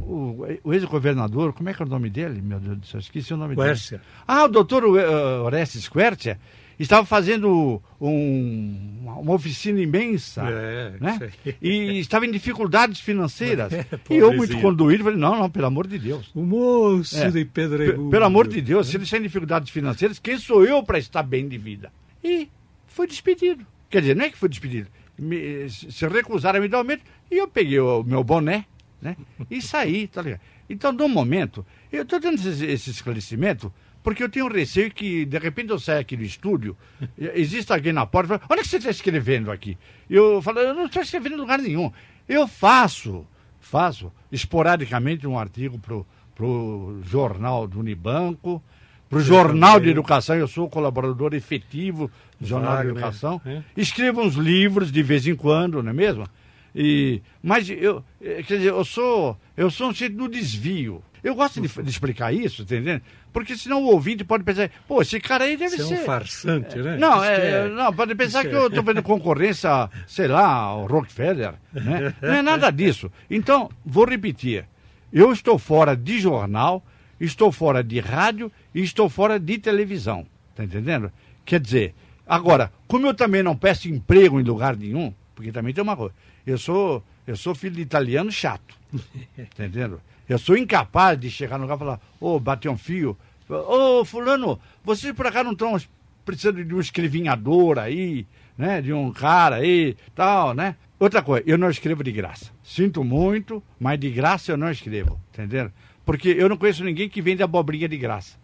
o, 0.00 0.46
o 0.64 0.72
ex-governador, 0.72 1.52
como 1.52 1.68
é 1.68 1.74
que 1.74 1.82
é 1.82 1.84
o 1.84 1.88
nome 1.88 2.08
dele? 2.08 2.40
Meu 2.40 2.58
Deus 2.58 2.78
do 2.78 2.86
céu, 2.86 3.00
esqueci 3.00 3.34
o 3.34 3.36
nome 3.36 3.54
Quercia. 3.54 3.98
dele. 3.98 4.10
Ah, 4.26 4.44
o 4.44 4.48
doutor 4.48 4.84
uh, 4.84 5.42
Orestes 5.44 5.88
Quercia 5.88 6.38
estava 6.78 7.06
fazendo 7.06 7.82
um, 8.00 9.04
uma 9.04 9.32
oficina 9.32 9.80
imensa, 9.80 10.42
é, 10.42 10.94
né? 11.00 11.30
E 11.60 11.98
estava 11.98 12.26
em 12.26 12.30
dificuldades 12.30 13.00
financeiras. 13.00 13.72
É, 13.84 14.14
e 14.14 14.16
eu, 14.16 14.32
muito 14.32 14.58
conduído, 14.60 15.04
falei, 15.04 15.18
não, 15.18 15.38
não, 15.38 15.50
pelo 15.50 15.66
amor 15.66 15.86
de 15.86 15.98
Deus. 15.98 16.30
O 16.34 16.42
moço 16.42 17.16
é, 17.16 17.30
de 17.30 17.44
Pedregulho. 17.44 18.10
Pelo 18.10 18.24
amor 18.24 18.48
de 18.48 18.60
Deus, 18.60 18.88
se 18.88 18.96
ele 18.96 19.04
está 19.04 19.18
em 19.18 19.22
dificuldades 19.22 19.70
financeiras, 19.70 20.18
quem 20.18 20.38
sou 20.38 20.64
eu 20.64 20.82
para 20.82 20.98
estar 20.98 21.22
bem 21.22 21.48
de 21.48 21.58
vida? 21.58 21.92
E 22.22 22.48
foi 22.86 23.06
despedido. 23.06 23.66
Quer 23.90 24.00
dizer, 24.00 24.16
não 24.16 24.24
é 24.24 24.30
que 24.30 24.38
foi 24.38 24.48
despedido. 24.48 24.88
Me, 25.18 25.68
se 25.68 26.06
recusaram 26.08 26.58
a 26.58 26.62
me 26.62 26.68
dar 26.68 26.78
aumento, 26.78 27.02
e 27.30 27.38
eu 27.38 27.48
peguei 27.48 27.80
o 27.80 28.02
meu 28.02 28.24
boné, 28.24 28.64
né? 29.00 29.16
E 29.50 29.60
sair, 29.60 30.08
tá 30.08 30.22
ligado? 30.22 30.40
Então, 30.68 30.92
no 30.92 31.08
momento, 31.08 31.64
eu 31.92 32.02
estou 32.02 32.18
dando 32.18 32.34
esse, 32.36 32.64
esse, 32.64 32.90
esclarecimento 32.90 33.72
porque 34.04 34.22
eu 34.22 34.28
tenho 34.28 34.46
receio 34.46 34.90
que, 34.90 35.24
de 35.24 35.38
repente, 35.38 35.70
eu 35.70 35.78
saio 35.78 36.00
aqui 36.00 36.14
do 36.16 36.22
estúdio, 36.22 36.76
existe 37.18 37.72
alguém 37.72 37.92
na 37.92 38.04
porta 38.06 38.34
e 38.34 38.38
fala, 38.38 38.42
olha 38.50 38.60
o 38.60 38.62
que 38.62 38.68
você 38.68 38.76
está 38.76 38.90
escrevendo 38.90 39.50
aqui. 39.50 39.76
Eu 40.08 40.40
falo, 40.42 40.60
eu 40.60 40.74
não 40.74 40.86
estou 40.86 41.02
escrevendo 41.02 41.34
em 41.34 41.38
lugar 41.38 41.58
nenhum. 41.58 41.90
Eu 42.28 42.46
faço, 42.46 43.26
faço, 43.58 44.12
esporadicamente, 44.30 45.26
um 45.26 45.38
artigo 45.38 45.78
para 45.78 46.46
o 46.46 47.00
jornal 47.02 47.66
do 47.66 47.80
Unibanco, 47.80 48.62
para 49.08 49.18
o 49.18 49.22
Jornal 49.22 49.78
de 49.78 49.90
Educação, 49.90 50.34
eu 50.34 50.48
sou 50.48 50.68
colaborador 50.68 51.34
efetivo 51.34 52.10
do 52.40 52.46
Jornal 52.46 52.82
de 52.82 52.88
Educação. 52.88 53.40
É? 53.46 53.62
Escrevo 53.76 54.20
uns 54.20 54.34
livros 54.34 54.90
de 54.90 55.02
vez 55.02 55.26
em 55.26 55.36
quando, 55.36 55.82
não 55.82 55.90
é 55.90 55.92
mesmo? 55.94 56.26
E, 56.74 57.22
mas 57.40 57.70
eu, 57.70 58.02
eh, 58.20 58.42
quer 58.42 58.56
dizer, 58.56 58.70
eu 58.70 58.84
sou, 58.84 59.38
eu 59.56 59.70
sou 59.70 59.90
um 59.90 59.94
jeito 59.94 60.16
do 60.16 60.28
desvio. 60.28 61.02
Eu 61.22 61.34
gosto 61.34 61.60
de, 61.60 61.68
de, 61.68 61.88
explicar 61.88 62.34
isso, 62.34 62.62
entendendo? 62.62 63.00
Porque 63.34 63.56
senão 63.56 63.82
o 63.82 63.86
ouvinte 63.86 64.22
pode 64.22 64.44
pensar, 64.44 64.70
pô, 64.86 65.02
esse 65.02 65.18
cara 65.18 65.42
aí 65.42 65.56
deve 65.56 65.76
Você 65.76 65.82
ser. 65.82 65.94
é 65.96 66.00
um 66.02 66.04
farsante, 66.04 66.78
né? 66.78 66.96
Não, 66.96 67.22
é, 67.22 67.66
é, 67.66 67.68
não 67.68 67.92
pode 67.92 68.14
pensar 68.14 68.44
que, 68.44 68.48
que 68.48 68.54
eu 68.54 68.68
estou 68.68 68.84
vendo 68.84 69.02
concorrência, 69.02 69.90
sei 70.06 70.28
lá, 70.28 70.46
ao 70.46 70.86
Rockefeller. 70.86 71.54
Né? 71.72 72.14
Não 72.22 72.32
é 72.32 72.42
nada 72.42 72.70
disso. 72.70 73.10
Então, 73.28 73.68
vou 73.84 74.04
repetir. 74.04 74.64
Eu 75.12 75.32
estou 75.32 75.58
fora 75.58 75.96
de 75.96 76.20
jornal, 76.20 76.80
estou 77.18 77.50
fora 77.50 77.82
de 77.82 77.98
rádio 77.98 78.52
e 78.72 78.84
estou 78.84 79.10
fora 79.10 79.36
de 79.40 79.58
televisão. 79.58 80.24
Tá 80.54 80.62
entendendo? 80.62 81.10
Quer 81.44 81.58
dizer, 81.58 81.92
agora, 82.24 82.72
como 82.86 83.08
eu 83.08 83.14
também 83.14 83.42
não 83.42 83.56
peço 83.56 83.88
emprego 83.88 84.38
em 84.38 84.44
lugar 84.44 84.76
nenhum, 84.76 85.12
porque 85.34 85.50
também 85.50 85.74
tem 85.74 85.82
uma 85.82 85.96
coisa. 85.96 86.14
Eu 86.46 86.56
sou, 86.56 87.02
eu 87.26 87.36
sou 87.36 87.52
filho 87.52 87.74
de 87.74 87.82
italiano 87.82 88.30
chato. 88.30 88.78
entendendo? 89.36 90.00
Eu 90.28 90.38
sou 90.38 90.56
incapaz 90.56 91.18
de 91.18 91.30
chegar 91.30 91.58
no 91.58 91.64
lugar 91.64 91.76
e 91.76 91.78
falar, 91.78 92.00
ô, 92.20 92.36
oh, 92.36 92.40
bater 92.40 92.68
um 92.68 92.78
fio. 92.78 93.16
Ô, 93.48 94.00
oh, 94.00 94.04
fulano, 94.04 94.58
vocês 94.82 95.12
por 95.12 95.26
acaso 95.26 95.44
não 95.44 95.52
estão 95.52 95.76
precisando 96.24 96.64
de 96.64 96.74
um 96.74 96.80
escrevinhador 96.80 97.78
aí, 97.78 98.26
né? 98.56 98.80
De 98.80 98.92
um 98.92 99.12
cara 99.12 99.56
aí, 99.56 99.96
tal, 100.14 100.54
né? 100.54 100.76
Outra 100.98 101.22
coisa, 101.22 101.44
eu 101.46 101.58
não 101.58 101.68
escrevo 101.68 102.02
de 102.02 102.12
graça. 102.12 102.50
Sinto 102.62 103.04
muito, 103.04 103.62
mas 103.78 103.98
de 103.98 104.10
graça 104.10 104.52
eu 104.52 104.56
não 104.56 104.70
escrevo, 104.70 105.20
entendeu? 105.32 105.70
Porque 106.04 106.28
eu 106.28 106.48
não 106.48 106.56
conheço 106.56 106.84
ninguém 106.84 107.08
que 107.08 107.20
vende 107.20 107.42
abobrinha 107.42 107.88
de 107.88 107.96
graça. 107.96 108.36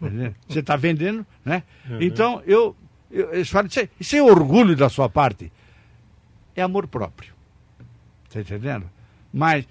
Entendeu? 0.00 0.34
Você 0.48 0.60
está 0.60 0.76
vendendo, 0.76 1.24
né? 1.44 1.62
Uhum. 1.88 2.02
Então, 2.02 2.42
eu, 2.46 2.74
eu, 3.10 3.30
eu 3.30 3.46
falo, 3.46 3.68
isso 3.68 3.80
é, 3.80 3.88
isso 4.00 4.16
é 4.16 4.22
orgulho 4.22 4.74
da 4.74 4.88
sua 4.88 5.08
parte 5.08 5.52
é 6.56 6.62
amor 6.62 6.86
próprio. 6.86 7.32
Está 8.28 8.40
entendendo? 8.40 8.88
Mas, 9.32 9.66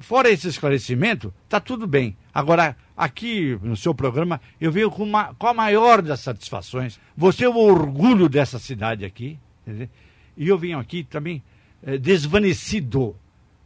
fora 0.00 0.30
esse 0.30 0.48
esclarecimento, 0.48 1.32
está 1.44 1.60
tudo 1.60 1.86
bem. 1.86 2.16
Agora, 2.32 2.76
aqui 2.96 3.58
no 3.62 3.76
seu 3.76 3.94
programa, 3.94 4.40
eu 4.60 4.70
venho 4.70 4.90
com, 4.90 5.02
uma, 5.02 5.34
com 5.34 5.46
a 5.46 5.54
maior 5.54 6.02
das 6.02 6.20
satisfações. 6.20 7.00
Você 7.16 7.44
é 7.44 7.48
o 7.48 7.56
orgulho 7.56 8.28
dessa 8.28 8.58
cidade 8.58 9.04
aqui. 9.04 9.38
Entendeu? 9.66 9.88
E 10.36 10.48
eu 10.48 10.58
venho 10.58 10.78
aqui 10.78 11.04
também 11.04 11.42
é, 11.82 11.96
desvanecido. 11.96 13.16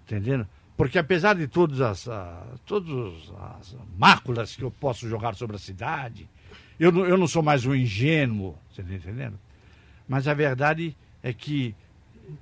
Entendendo? 0.06 0.46
Porque 0.76 0.98
apesar 0.98 1.34
de 1.34 1.48
todas 1.48 1.80
as, 1.80 2.08
a, 2.08 2.46
todas 2.64 3.32
as 3.58 3.76
máculas 3.96 4.54
que 4.54 4.62
eu 4.62 4.70
posso 4.70 5.08
jogar 5.08 5.34
sobre 5.34 5.56
a 5.56 5.58
cidade, 5.58 6.28
eu, 6.78 6.96
eu 7.04 7.16
não 7.16 7.26
sou 7.26 7.42
mais 7.42 7.66
um 7.66 7.74
ingênuo, 7.74 8.56
você 8.70 8.82
está 8.82 8.94
entendendo? 8.94 9.38
Mas 10.08 10.28
a 10.28 10.34
verdade 10.34 10.96
é 11.22 11.32
que 11.32 11.74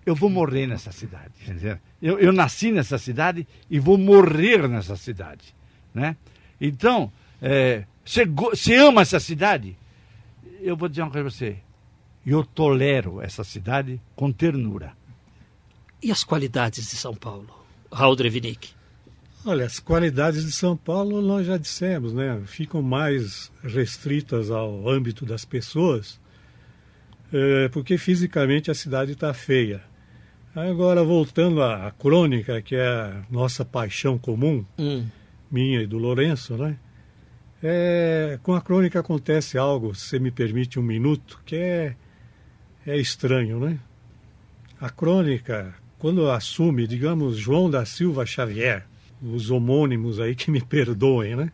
eu 0.04 0.14
vou 0.14 0.28
morrer 0.28 0.66
nessa 0.66 0.92
cidade. 0.92 1.32
Eu, 2.00 2.18
eu 2.18 2.32
nasci 2.32 2.70
nessa 2.70 2.98
cidade 2.98 3.46
e 3.70 3.78
vou 3.78 3.96
morrer 3.96 4.68
nessa 4.68 4.96
cidade. 4.96 5.54
Né? 5.94 6.16
Então, 6.60 7.10
você 8.04 8.74
é, 8.74 8.78
ama 8.78 9.02
essa 9.02 9.18
cidade? 9.18 9.76
Eu 10.60 10.76
vou 10.76 10.88
dizer 10.88 11.02
uma 11.02 11.10
coisa 11.10 11.24
para 11.24 11.30
você. 11.30 11.56
Eu 12.26 12.44
tolero 12.44 13.20
essa 13.22 13.44
cidade 13.44 14.00
com 14.14 14.32
ternura. 14.32 14.92
E 16.02 16.10
as 16.10 16.24
qualidades 16.24 16.90
de 16.90 16.96
São 16.96 17.14
Paulo? 17.14 17.48
Raul 17.90 18.16
Drevinick. 18.16 18.70
Olha, 19.44 19.64
as 19.64 19.78
qualidades 19.78 20.44
de 20.44 20.52
São 20.52 20.76
Paulo 20.76 21.22
nós 21.22 21.46
já 21.46 21.56
dissemos, 21.56 22.12
né? 22.12 22.42
Ficam 22.46 22.82
mais 22.82 23.50
restritas 23.62 24.50
ao 24.50 24.88
âmbito 24.88 25.24
das 25.24 25.44
pessoas 25.44 26.20
é, 27.32 27.68
porque 27.68 27.98
fisicamente 27.98 28.70
a 28.70 28.74
cidade 28.74 29.12
está 29.12 29.32
feia. 29.34 29.82
Agora, 30.56 31.04
voltando 31.04 31.62
à 31.62 31.90
crônica, 31.90 32.62
que 32.62 32.74
é 32.74 32.88
a 32.88 33.22
nossa 33.30 33.62
paixão 33.62 34.16
comum, 34.16 34.64
Hum. 34.78 35.04
minha 35.50 35.82
e 35.82 35.86
do 35.86 35.98
Lourenço, 35.98 36.56
né? 36.56 36.78
É, 37.62 38.38
com 38.42 38.54
a 38.54 38.60
crônica 38.62 38.98
acontece 38.98 39.58
algo, 39.58 39.94
se 39.94 40.18
me 40.18 40.30
permite 40.30 40.78
um 40.78 40.82
minuto, 40.82 41.42
que 41.44 41.56
é, 41.56 41.94
é 42.86 42.96
estranho, 42.96 43.60
né? 43.60 43.78
A 44.80 44.88
crônica, 44.88 45.74
quando 45.98 46.30
assume, 46.30 46.86
digamos, 46.86 47.36
João 47.36 47.68
da 47.68 47.84
Silva 47.84 48.24
Xavier, 48.24 48.86
os 49.22 49.50
homônimos 49.50 50.18
aí 50.18 50.34
que 50.34 50.50
me 50.50 50.62
perdoem, 50.62 51.36
né? 51.36 51.52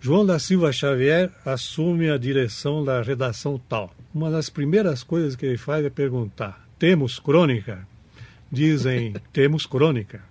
João 0.00 0.24
da 0.24 0.38
Silva 0.38 0.70
Xavier 0.70 1.32
assume 1.44 2.08
a 2.08 2.16
direção 2.16 2.84
da 2.84 3.02
redação 3.02 3.60
tal. 3.68 3.92
Uma 4.14 4.30
das 4.30 4.48
primeiras 4.48 5.02
coisas 5.02 5.34
que 5.34 5.44
ele 5.44 5.58
faz 5.58 5.84
é 5.84 5.90
perguntar: 5.90 6.68
temos 6.78 7.18
crônica? 7.18 7.84
Dizem, 8.50 9.14
temos 9.32 9.66
crônica. 9.66 10.22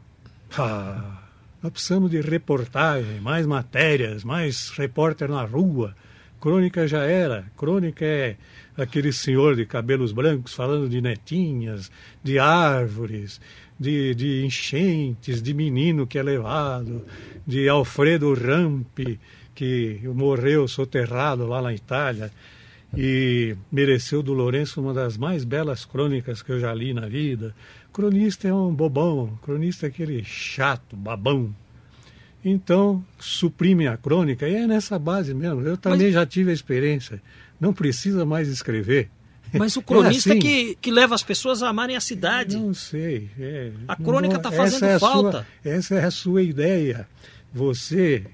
Ah, 0.58 1.22
nós 1.62 1.72
precisamos 1.72 2.10
de 2.10 2.20
reportagem, 2.22 3.20
mais 3.22 3.46
matérias, 3.46 4.24
mais 4.24 4.70
repórter 4.70 5.30
na 5.30 5.44
rua. 5.44 5.96
Crônica 6.40 6.88
já 6.88 7.04
era. 7.04 7.46
Crônica 7.58 8.06
é 8.06 8.36
aquele 8.76 9.12
senhor 9.12 9.56
de 9.56 9.66
cabelos 9.66 10.12
brancos 10.12 10.54
falando 10.54 10.88
de 10.90 11.02
netinhas, 11.02 11.92
de 12.24 12.40
árvores, 12.40 13.42
de, 13.80 14.16
de 14.16 14.46
enchentes, 14.46 15.42
de 15.42 15.54
menino 15.54 16.08
que 16.08 16.18
é 16.18 16.24
levado, 16.24 17.06
de 17.46 17.68
Alfredo 17.68 18.34
Rampe, 18.34 19.20
que 19.54 20.00
morreu 20.06 20.68
soterrado 20.68 21.48
lá 21.48 21.62
na 21.62 21.74
Itália 21.74 22.32
e 22.96 23.56
mereceu 23.72 24.24
do 24.24 24.34
Lourenço 24.34 24.80
uma 24.80 24.94
das 24.94 25.18
mais 25.18 25.44
belas 25.44 25.84
crônicas 25.84 26.42
que 26.42 26.52
eu 26.52 26.60
já 26.60 26.74
li 26.74 26.94
na 26.94 27.08
vida. 27.08 27.56
Cronista 27.98 28.48
é 28.48 28.54
um 28.54 28.72
bobão, 28.72 29.40
cronista 29.42 29.88
é 29.88 29.90
aquele 29.90 30.24
chato, 30.24 30.96
babão. 30.96 31.50
Então, 32.46 33.04
suprime 33.18 33.88
a 33.88 33.98
crônica 33.98 34.48
e 34.48 34.54
é 34.56 34.68
nessa 34.68 35.00
base 35.00 35.34
mesmo. 35.34 35.62
Eu 35.62 35.76
também 35.76 36.04
Mas- 36.06 36.14
já 36.14 36.24
tive 36.24 36.52
a 36.52 36.54
experiência. 36.54 37.20
Não 37.60 37.74
precisa 37.74 38.24
mais 38.24 38.50
escrever. 38.50 39.10
Mas 39.52 39.76
o 39.76 39.80
É 39.82 39.84
cronista 39.84 40.30
assim. 40.30 40.40
que, 40.40 40.78
que 40.80 40.92
leva 40.92 41.16
as 41.16 41.24
pessoas 41.24 41.64
a 41.64 41.70
amarem 41.70 41.96
a 41.96 42.00
cidade. 42.00 42.56
Não 42.56 42.72
sei. 42.72 43.32
é, 43.40 43.72
A 43.88 43.96
crônica 43.96 44.36
não- 44.36 44.42
tá 44.44 44.52
fazendo 44.52 44.84
essa 44.86 44.96
é 44.96 45.00
falta. 45.00 45.32
sua- 45.64 45.72
essa 45.72 45.96
é 45.96 46.04
a 46.06 46.12
sua 46.12 46.44
ideia. 46.44 47.08
Você, 47.52 48.26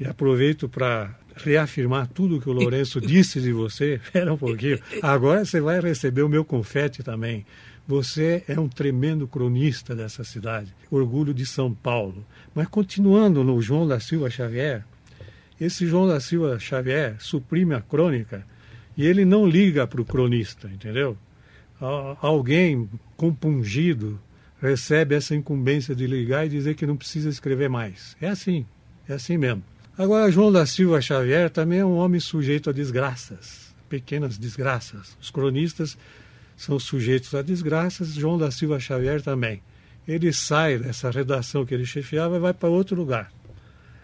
e 0.00 0.04
aproveito 0.04 0.68
para 0.68 1.16
reafirmar 1.36 2.08
tudo 2.08 2.40
que 2.40 2.50
o 2.50 2.52
Lourenço 2.52 3.00
disse 3.00 3.40
de 3.40 3.52
você. 3.52 4.00
Espera 4.04 4.34
um 4.34 4.36
pouquinho. 4.36 4.80
Agora 5.00 5.44
você 5.44 5.60
vai 5.60 5.78
receber 5.80 6.22
o 6.22 6.28
meu 6.28 6.44
confete 6.44 7.04
também. 7.04 7.46
Você 7.86 8.44
é 8.48 8.58
um 8.58 8.68
tremendo 8.68 9.26
cronista 9.26 9.94
dessa 9.94 10.22
cidade. 10.24 10.74
Orgulho 10.90 11.34
de 11.34 11.44
São 11.44 11.72
Paulo. 11.74 12.24
Mas 12.54 12.68
continuando 12.68 13.42
no 13.42 13.60
João 13.60 13.86
da 13.86 13.98
Silva 13.98 14.30
Xavier, 14.30 14.84
esse 15.60 15.86
João 15.86 16.06
da 16.06 16.20
Silva 16.20 16.58
Xavier 16.58 17.16
suprime 17.18 17.74
a 17.74 17.80
crônica 17.80 18.46
e 18.96 19.04
ele 19.06 19.24
não 19.24 19.46
liga 19.46 19.86
para 19.86 20.00
o 20.00 20.04
cronista, 20.04 20.68
entendeu? 20.68 21.16
Al- 21.80 22.16
Alguém 22.20 22.88
compungido 23.16 24.20
recebe 24.60 25.14
essa 25.16 25.34
incumbência 25.34 25.94
de 25.94 26.06
ligar 26.06 26.46
e 26.46 26.50
dizer 26.50 26.74
que 26.76 26.86
não 26.86 26.96
precisa 26.96 27.28
escrever 27.28 27.68
mais. 27.68 28.16
É 28.20 28.28
assim, 28.28 28.64
é 29.08 29.14
assim 29.14 29.36
mesmo. 29.36 29.62
Agora, 29.98 30.30
João 30.30 30.52
da 30.52 30.64
Silva 30.66 31.00
Xavier 31.00 31.50
também 31.50 31.80
é 31.80 31.84
um 31.84 31.96
homem 31.96 32.20
sujeito 32.20 32.70
a 32.70 32.72
desgraças, 32.72 33.74
pequenas 33.88 34.38
desgraças. 34.38 35.16
Os 35.20 35.30
cronistas 35.30 35.98
são 36.56 36.78
sujeitos 36.78 37.34
a 37.34 37.42
desgraças, 37.42 38.14
João 38.14 38.38
da 38.38 38.50
Silva 38.50 38.78
Xavier 38.78 39.22
também. 39.22 39.62
Ele 40.06 40.32
sai 40.32 40.78
dessa 40.78 41.10
redação 41.10 41.64
que 41.64 41.74
ele 41.74 41.86
chefiava 41.86 42.36
e 42.36 42.40
vai 42.40 42.52
para 42.52 42.68
outro 42.68 42.96
lugar. 42.96 43.32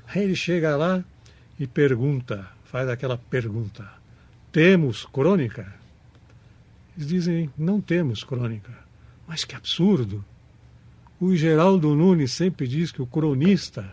Aí 0.07 0.22
ele 0.22 0.36
chega 0.36 0.76
lá 0.76 1.05
e 1.59 1.66
pergunta, 1.66 2.49
faz 2.64 2.88
aquela 2.88 3.18
pergunta: 3.18 3.86
Temos 4.53 5.05
crônica? 5.05 5.72
Eles 6.96 7.09
dizem: 7.09 7.51
Não 7.57 7.80
temos 7.80 8.24
crônica. 8.24 8.72
Mas 9.26 9.44
que 9.44 9.55
absurdo! 9.55 10.24
O 11.20 11.34
Geraldo 11.34 11.94
Nunes 11.94 12.32
sempre 12.32 12.68
diz 12.68 12.92
que 12.92 13.03
o 13.03 13.07
cronista 13.07 13.90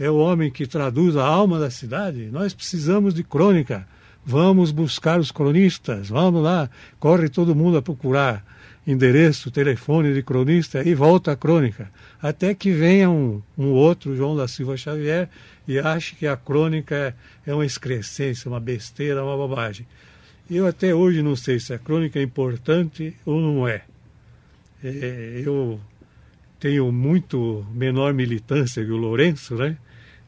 é 0.00 0.10
o 0.10 0.16
homem 0.16 0.50
que 0.50 0.66
traduz 0.66 1.16
a 1.16 1.24
alma 1.24 1.58
da 1.58 1.70
cidade. 1.70 2.30
Nós 2.32 2.54
precisamos 2.54 3.14
de 3.14 3.22
crônica. 3.22 3.86
Vamos 4.24 4.70
buscar 4.70 5.20
os 5.20 5.30
cronistas. 5.30 6.08
Vamos 6.08 6.42
lá. 6.42 6.70
Corre 6.98 7.28
todo 7.28 7.54
mundo 7.54 7.76
a 7.76 7.82
procurar 7.82 8.44
endereço, 8.86 9.50
telefone 9.50 10.12
de 10.12 10.22
cronista 10.22 10.82
e 10.86 10.94
volta 10.94 11.32
a 11.32 11.36
crônica. 11.36 11.90
Até 12.20 12.54
que 12.54 12.70
venha 12.70 13.10
um, 13.10 13.42
um 13.56 13.68
outro, 13.68 14.16
João 14.16 14.36
da 14.36 14.46
Silva 14.46 14.76
Xavier, 14.76 15.28
e 15.66 15.78
ache 15.78 16.14
que 16.14 16.26
a 16.26 16.36
crônica 16.36 16.94
é, 16.94 17.50
é 17.50 17.54
uma 17.54 17.64
excrescência, 17.64 18.48
uma 18.48 18.60
besteira, 18.60 19.24
uma 19.24 19.36
bobagem. 19.36 19.86
Eu 20.50 20.66
até 20.66 20.94
hoje 20.94 21.22
não 21.22 21.34
sei 21.34 21.58
se 21.58 21.72
a 21.72 21.78
crônica 21.78 22.18
é 22.18 22.22
importante 22.22 23.16
ou 23.24 23.40
não 23.40 23.66
é. 23.66 23.82
É, 24.82 25.42
eu 25.44 25.80
tenho 26.60 26.92
muito 26.92 27.66
menor 27.72 28.12
militância 28.12 28.84
que 28.84 28.90
o 28.90 28.96
Lourenço, 28.96 29.54
né? 29.54 29.78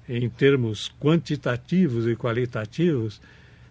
em 0.09 0.29
termos 0.29 0.91
quantitativos 1.01 2.07
e 2.07 2.15
qualitativos, 2.15 3.21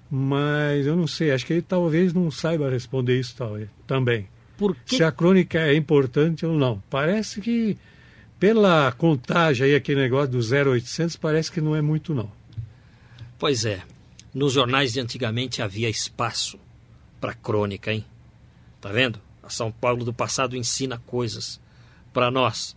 mas 0.09 0.85
eu 0.85 0.95
não 0.95 1.07
sei, 1.07 1.31
acho 1.31 1.45
que 1.45 1.53
ele 1.53 1.61
talvez 1.61 2.13
não 2.13 2.29
saiba 2.29 2.69
responder 2.69 3.19
isso 3.19 3.35
talvez, 3.35 3.69
também. 3.87 4.27
Por 4.57 4.75
que 4.75 4.97
Se 4.97 5.03
a 5.03 5.11
crônica 5.11 5.59
é 5.59 5.75
importante 5.75 6.45
ou 6.45 6.57
não. 6.57 6.81
Parece 6.89 7.41
que, 7.41 7.77
pela 8.39 8.91
contagem 8.93 9.67
aí, 9.67 9.75
aquele 9.75 10.01
negócio 10.01 10.31
do 10.31 10.39
0800, 10.39 11.15
parece 11.17 11.51
que 11.51 11.59
não 11.59 11.75
é 11.75 11.81
muito 11.81 12.13
não. 12.13 12.31
Pois 13.37 13.65
é, 13.65 13.81
nos 14.33 14.53
jornais 14.53 14.93
de 14.93 14.99
antigamente 14.99 15.61
havia 15.61 15.89
espaço 15.89 16.57
para 17.19 17.33
crônica, 17.33 17.91
hein? 17.91 18.05
Tá 18.79 18.89
vendo? 18.91 19.19
A 19.43 19.49
São 19.49 19.71
Paulo 19.71 20.05
do 20.05 20.13
passado 20.13 20.55
ensina 20.55 20.97
coisas 21.05 21.59
para 22.13 22.31
nós. 22.31 22.75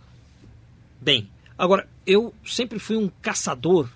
Bem, 0.99 1.29
agora 1.57 1.87
eu 2.05 2.33
sempre 2.45 2.77
fui 2.77 2.97
um 2.97 3.09
caçador 3.21 3.89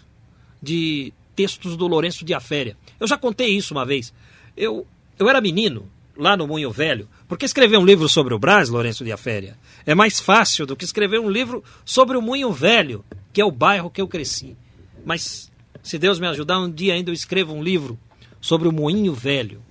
de 0.62 1.12
textos 1.36 1.76
do 1.76 1.88
Lourenço 1.88 2.24
de 2.24 2.34
Aféria. 2.34 2.78
Eu 3.04 3.08
já 3.08 3.18
contei 3.18 3.50
isso 3.50 3.74
uma 3.74 3.86
vez. 3.86 4.14
Eu, 4.56 4.88
eu 5.20 5.30
era 5.30 5.42
menino 5.42 5.92
lá 6.16 6.38
no 6.38 6.48
Moinho 6.48 6.72
Velho, 6.72 7.10
porque 7.28 7.44
escrever 7.44 7.78
um 7.78 7.86
livro 7.86 8.08
sobre 8.08 8.34
o 8.34 8.40
Brás, 8.40 8.70
Lourenço 8.70 9.04
de 9.04 9.12
Aféria, 9.12 9.58
é 9.86 9.94
mais 9.94 10.22
fácil 10.22 10.66
do 10.66 10.74
que 10.74 10.86
escrever 10.86 11.20
um 11.20 11.30
livro 11.30 11.62
sobre 11.84 12.16
o 12.16 12.22
Moinho 12.22 12.54
Velho, 12.54 13.04
que 13.34 13.42
é 13.42 13.46
o 13.46 13.52
bairro 13.52 13.90
que 13.90 14.00
eu 14.00 14.08
cresci. 14.08 14.56
Mas 15.04 15.52
se 15.82 16.00
Deus 16.00 16.18
me 16.18 16.28
ajudar, 16.28 16.62
um 16.62 16.72
dia 16.72 16.94
ainda 16.94 17.10
eu 17.10 17.14
escrevo 17.14 17.54
um 17.54 17.62
livro 17.62 18.00
sobre 18.40 18.70
o 18.70 18.72
Moinho 18.72 19.14
Velho, 19.14 19.62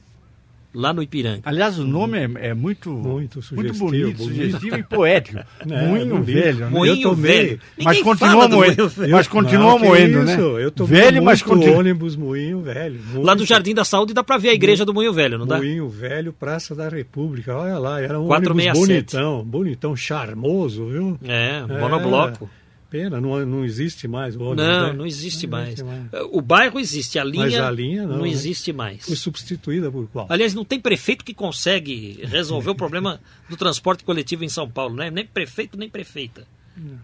lá 0.75 0.93
no 0.93 1.03
Ipiranga. 1.03 1.41
Aliás, 1.45 1.79
o 1.79 1.85
nome 1.87 2.18
é, 2.18 2.49
é 2.49 2.55
muito, 2.55 2.91
Muito 2.91 3.37
muito 3.37 3.43
sugestivo, 3.43 3.85
bonito, 3.87 4.16
bonito. 4.18 4.23
sugestivo 4.25 4.77
e 4.77 4.83
poético. 4.83 5.39
É, 5.70 5.87
Moinho 5.87 6.16
bonito. 6.18 6.25
velho. 6.25 6.59
né? 6.59 6.68
Moinho 6.70 6.95
Eu 6.97 7.03
tomei. 7.11 7.33
Velho. 7.47 7.61
Mas 7.83 8.03
continua 8.03 8.49
moendo. 8.49 8.93
Mas 9.11 9.29
continua 9.29 9.79
moendo, 9.79 10.23
né? 10.25 10.37
Eu 10.39 10.70
tomei 10.70 11.01
velho, 11.01 11.23
mas 11.23 11.43
muito 11.43 11.55
continua. 11.59 11.79
ônibus 11.79 12.16
Moinho 12.16 12.61
Velho. 12.62 13.01
Lá 13.14 13.35
do 13.35 13.39
muito. 13.39 13.47
Jardim 13.47 13.75
da 13.75 13.85
Saúde 13.85 14.12
dá 14.14 14.23
pra 14.25 14.39
ver 14.39 14.51
a 14.51 14.55
igreja 14.55 14.85
do 14.85 14.93
Moinho 14.93 15.12
Velho, 15.12 15.39
não 15.39 15.47
dá? 15.47 15.57
Moinho 15.59 15.89
Velho, 15.89 16.33
Praça 16.33 16.75
da 16.75 16.89
República. 16.89 17.57
Olha 17.57 17.79
lá, 17.79 18.01
era 18.01 18.18
um 18.20 18.27
467. 18.27 18.77
ônibus 18.79 19.12
bonitão, 19.12 19.45
bonitão, 19.45 19.97
charmoso, 19.97 20.87
viu? 20.87 21.18
É, 21.25 21.62
É, 21.68 21.81
monobloco. 21.81 22.49
Pena, 22.93 23.22
não, 23.22 23.47
não 23.47 23.64
existe 23.64 24.07
mais 24.07 24.36
o 24.36 24.43
ônibus. 24.43 24.66
Não, 24.66 24.86
né? 24.88 24.93
não 24.93 25.07
existe 25.07 25.47
Não 25.47 25.59
mais. 25.59 25.68
existe 25.68 25.82
mais. 25.84 26.09
O 26.30 26.43
bairro 26.43 26.78
existe, 26.78 27.18
a 27.18 27.24
linha, 27.24 27.45
Mas 27.45 27.55
a 27.55 27.70
linha 27.70 28.07
não, 28.07 28.18
né? 28.20 28.28
existe 28.28 28.70
mais. 28.70 29.07
Foi 29.07 29.16
substituída 29.16 29.90
por 29.90 30.07
qual? 30.09 30.26
Aliás, 30.28 30.53
não 30.53 30.62
tem 30.62 30.78
prefeito 30.78 31.24
que 31.24 31.32
consegue 31.32 32.20
resolver 32.24 32.68
o 32.68 32.74
problema 32.74 33.18
do 33.49 33.57
transporte 33.57 34.05
coletivo 34.05 34.45
em 34.45 34.49
São 34.51 34.68
Paulo, 34.70 34.95
né? 34.95 35.11
Nem 35.11 35.24
prefeito, 35.26 35.78
nem 35.78 35.88
prefeita. 35.88 36.47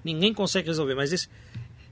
Ninguém 0.05 0.35
consegue 0.35 0.67
resolver, 0.69 0.95
mas 0.95 1.11
esse... 1.11 1.27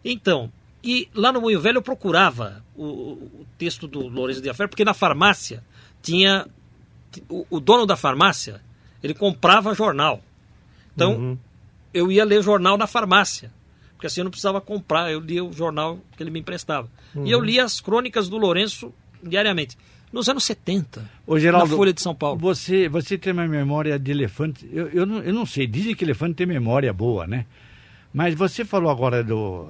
Então, 0.04 0.52
e 0.84 1.08
lá 1.14 1.32
no 1.32 1.40
Moinho 1.40 1.58
Velho 1.60 1.78
eu 1.78 1.82
procurava 1.82 2.62
o, 2.76 2.84
o 2.84 3.46
texto 3.56 3.88
do 3.88 4.06
Lourenço 4.08 4.42
de 4.42 4.50
Afé, 4.50 4.66
porque 4.66 4.84
na 4.84 4.92
farmácia 4.92 5.64
tinha... 6.02 6.46
O, 7.30 7.46
o 7.48 7.58
dono 7.60 7.86
da 7.86 7.96
farmácia, 7.96 8.60
ele 9.02 9.14
comprava 9.14 9.74
jornal. 9.74 10.22
Então, 10.94 11.14
Uhum. 11.16 11.38
eu 11.94 12.12
ia 12.12 12.26
ler 12.26 12.42
jornal 12.42 12.76
na 12.76 12.86
farmácia. 12.86 13.50
Porque 13.96 14.06
assim 14.06 14.20
eu 14.20 14.24
não 14.24 14.30
precisava 14.30 14.60
comprar, 14.60 15.10
eu 15.10 15.18
lia 15.20 15.42
o 15.42 15.52
jornal 15.52 15.98
que 16.16 16.22
ele 16.22 16.30
me 16.30 16.38
emprestava. 16.40 16.88
E 17.14 17.18
Uhum. 17.18 17.26
eu 17.26 17.40
lia 17.40 17.64
as 17.64 17.80
crônicas 17.80 18.28
do 18.28 18.36
Lourenço 18.36 18.92
diariamente. 19.22 19.76
Nos 20.12 20.28
anos 20.28 20.44
70, 20.44 21.10
Ô, 21.26 21.38
Geraldo, 21.38 21.68
na 21.70 21.76
Folha 21.76 21.92
de 21.92 22.00
São 22.00 22.14
Paulo. 22.14 22.38
Você, 22.38 22.88
você 22.88 23.18
tem 23.18 23.32
uma 23.32 23.46
memória 23.48 23.98
de 23.98 24.10
elefante. 24.12 24.68
Eu, 24.72 24.88
eu, 24.88 25.04
não, 25.06 25.18
eu 25.18 25.32
não 25.34 25.44
sei, 25.44 25.66
dizem 25.66 25.94
que 25.94 26.04
elefante 26.04 26.34
tem 26.34 26.46
memória 26.46 26.92
boa, 26.92 27.26
né? 27.26 27.44
Mas 28.12 28.34
você 28.34 28.64
falou 28.64 28.90
agora 28.90 29.22
do. 29.22 29.68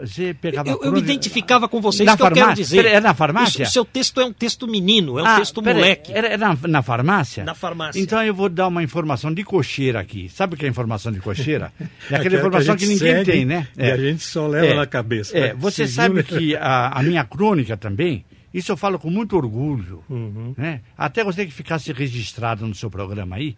Você 0.00 0.34
pegava. 0.34 0.70
Eu, 0.70 0.80
eu 0.82 0.92
me 0.92 1.00
identificava 1.00 1.68
com 1.68 1.80
você, 1.80 2.04
na 2.04 2.12
isso 2.12 2.16
que 2.16 2.22
eu 2.22 2.32
quero 2.32 2.54
dizer. 2.54 2.86
É 2.86 3.00
na 3.00 3.12
farmácia? 3.12 3.64
O, 3.64 3.68
seu 3.68 3.84
texto 3.84 4.20
é 4.20 4.24
um 4.24 4.32
texto 4.32 4.66
menino, 4.66 5.18
é 5.18 5.22
um 5.22 5.26
ah, 5.26 5.36
texto 5.36 5.60
moleque. 5.62 6.12
Era, 6.12 6.38
na, 6.38 6.56
na 6.66 6.82
farmácia? 6.82 7.44
Na 7.44 7.54
farmácia. 7.54 8.00
Então 8.00 8.22
eu 8.22 8.34
vou 8.34 8.48
dar 8.48 8.68
uma 8.68 8.82
informação 8.82 9.32
de 9.32 9.44
cocheira 9.44 10.00
aqui. 10.00 10.28
Sabe 10.28 10.54
o 10.54 10.56
que 10.56 10.64
é 10.64 10.68
informação 10.68 11.12
de 11.12 11.20
cocheira? 11.20 11.72
É 12.10 12.16
aquela 12.16 12.36
informação 12.36 12.76
que, 12.76 12.86
que 12.86 12.92
ninguém 12.92 13.24
tem, 13.24 13.44
né? 13.44 13.68
É. 13.76 13.88
E 13.88 13.92
a 13.92 13.96
gente 13.96 14.22
só 14.22 14.46
leva 14.46 14.66
é. 14.66 14.74
na 14.74 14.86
cabeça. 14.86 15.36
É. 15.36 15.54
Você 15.54 15.86
sabe 15.86 16.22
que 16.24 16.56
a, 16.56 16.98
a 16.98 17.02
minha 17.02 17.24
crônica 17.24 17.76
também. 17.76 18.24
Isso 18.52 18.72
eu 18.72 18.76
falo 18.76 18.98
com 18.98 19.10
muito 19.10 19.36
orgulho. 19.36 20.02
Uhum. 20.08 20.54
Né? 20.56 20.80
Até 20.98 21.22
gostaria 21.22 21.48
que 21.48 21.54
ficasse 21.54 21.92
registrado 21.92 22.66
no 22.66 22.74
seu 22.74 22.90
programa 22.90 23.36
aí. 23.36 23.56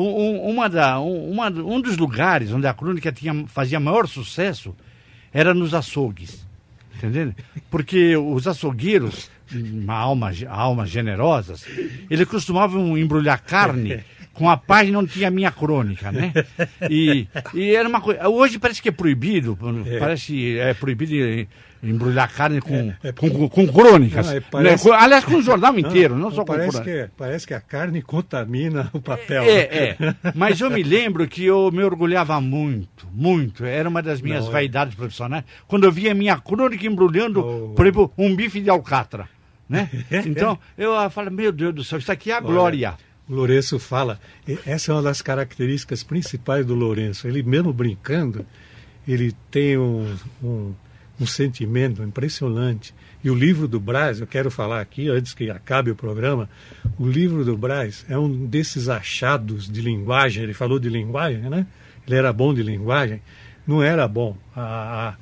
Um, 0.00 0.50
uma 0.50 0.68
da, 0.68 1.00
um, 1.00 1.30
uma, 1.30 1.48
um 1.48 1.80
dos 1.80 1.96
lugares 1.96 2.52
onde 2.52 2.66
a 2.66 2.74
crônica 2.74 3.10
tinha, 3.10 3.46
fazia 3.46 3.80
maior 3.80 4.06
sucesso 4.06 4.74
era 5.32 5.52
nos 5.52 5.74
açougues. 5.74 6.46
Entendeu? 6.96 7.34
Porque 7.70 8.16
os 8.16 8.46
açougueiros, 8.46 9.30
almas, 9.86 10.44
almas 10.48 10.90
generosas, 10.90 11.64
eles 12.10 12.26
costumavam 12.26 12.98
embrulhar 12.98 13.42
carne 13.42 14.04
com 14.38 14.48
a 14.48 14.56
página 14.56 15.00
onde 15.00 15.12
tinha 15.12 15.26
a 15.26 15.32
minha 15.32 15.50
crônica, 15.50 16.12
né? 16.12 16.32
E, 16.88 17.26
e 17.52 17.74
era 17.74 17.88
uma 17.88 18.00
coisa. 18.00 18.28
Hoje 18.28 18.56
parece 18.56 18.80
que 18.80 18.88
é 18.88 18.92
proibido, 18.92 19.58
é. 19.84 19.98
parece 19.98 20.56
é 20.56 20.72
proibido 20.74 21.48
embrulhar 21.82 22.32
carne 22.32 22.60
com, 22.60 22.94
é, 23.02 23.08
é, 23.08 23.12
com, 23.12 23.48
com, 23.48 23.66
crônicas. 23.66 24.26
Não, 24.26 24.36
é, 24.36 24.40
parece... 24.40 24.88
né? 24.88 24.96
Aliás, 24.96 25.24
com 25.24 25.34
o 25.34 25.42
jornal 25.42 25.76
inteiro, 25.76 26.14
não, 26.14 26.22
não 26.22 26.30
só 26.30 26.44
parece 26.44 26.78
com 26.78 26.84
que, 26.84 26.90
é, 26.90 27.10
Parece 27.16 27.46
que 27.48 27.54
a 27.54 27.60
carne 27.60 28.00
contamina 28.00 28.88
o 28.92 29.00
papel. 29.00 29.42
É, 29.42 29.96
né? 29.98 30.06
é. 30.22 30.32
Mas 30.36 30.60
eu 30.60 30.70
me 30.70 30.84
lembro 30.84 31.26
que 31.26 31.44
eu 31.44 31.72
me 31.72 31.82
orgulhava 31.82 32.40
muito, 32.40 33.08
muito. 33.12 33.64
Era 33.64 33.88
uma 33.88 34.00
das 34.00 34.20
minhas 34.20 34.44
não, 34.44 34.52
vaidades 34.52 34.94
profissionais. 34.94 35.44
Quando 35.66 35.82
eu 35.82 35.90
via 35.90 36.14
minha 36.14 36.36
crônica 36.38 36.86
embrulhando, 36.86 37.40
oh. 37.40 37.74
por 37.74 37.84
exemplo, 37.84 38.12
um 38.16 38.36
bife 38.36 38.60
de 38.60 38.70
alcatra. 38.70 39.28
Né? 39.68 39.90
Então, 40.24 40.58
eu 40.76 40.94
falo, 41.10 41.30
meu 41.30 41.50
Deus 41.50 41.74
do 41.74 41.84
céu, 41.84 41.98
isso 41.98 42.10
aqui 42.10 42.30
é 42.30 42.34
a 42.34 42.38
Olha, 42.38 42.46
glória. 42.46 42.94
O 43.28 43.34
Lourenço 43.34 43.78
fala, 43.78 44.18
essa 44.66 44.90
é 44.90 44.94
uma 44.94 45.02
das 45.02 45.20
características 45.20 46.02
principais 46.02 46.64
do 46.64 46.74
Lourenço. 46.74 47.28
Ele 47.28 47.42
mesmo 47.42 47.72
brincando, 47.72 48.46
ele 49.06 49.34
tem 49.50 49.76
um, 49.76 50.16
um 50.42 50.74
um 51.20 51.26
sentimento 51.26 52.02
impressionante. 52.02 52.94
E 53.22 53.30
o 53.30 53.34
livro 53.34 53.66
do 53.66 53.80
Braz, 53.80 54.20
eu 54.20 54.26
quero 54.26 54.50
falar 54.50 54.80
aqui, 54.80 55.08
antes 55.08 55.34
que 55.34 55.50
acabe 55.50 55.90
o 55.90 55.96
programa, 55.96 56.48
o 56.98 57.08
livro 57.08 57.44
do 57.44 57.56
Braz 57.56 58.06
é 58.08 58.16
um 58.16 58.46
desses 58.46 58.88
achados 58.88 59.68
de 59.68 59.80
linguagem. 59.80 60.44
Ele 60.44 60.54
falou 60.54 60.78
de 60.78 60.88
linguagem, 60.88 61.40
né? 61.50 61.66
Ele 62.06 62.16
era 62.16 62.32
bom 62.32 62.54
de 62.54 62.62
linguagem. 62.62 63.20
Não 63.66 63.82
era 63.82 64.06
bom. 64.06 64.36
A, 64.54 64.62
a, 65.08 65.14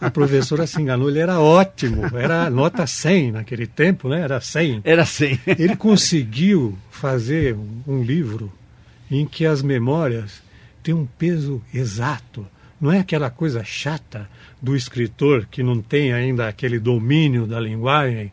a 0.00 0.10
professora 0.10 0.66
se 0.66 0.80
enganou, 0.80 1.08
ele 1.08 1.18
era 1.18 1.40
ótimo. 1.40 2.02
Era 2.16 2.50
nota 2.50 2.86
100 2.86 3.32
naquele 3.32 3.66
tempo, 3.66 4.08
né? 4.08 4.20
Era 4.20 4.40
100. 4.40 4.82
Era 4.84 5.04
100. 5.04 5.40
Ele 5.58 5.76
conseguiu 5.76 6.76
fazer 6.90 7.56
um 7.86 8.02
livro 8.02 8.52
em 9.10 9.24
que 9.24 9.46
as 9.46 9.62
memórias 9.62 10.42
têm 10.82 10.94
um 10.94 11.06
peso 11.06 11.62
exato. 11.72 12.46
Não 12.80 12.92
é 12.92 13.00
aquela 13.00 13.30
coisa 13.30 13.64
chata 13.64 14.28
do 14.60 14.76
escritor 14.76 15.46
que 15.50 15.62
não 15.62 15.80
tem 15.80 16.12
ainda 16.12 16.48
aquele 16.48 16.78
domínio 16.78 17.46
da 17.46 17.58
linguagem 17.60 18.30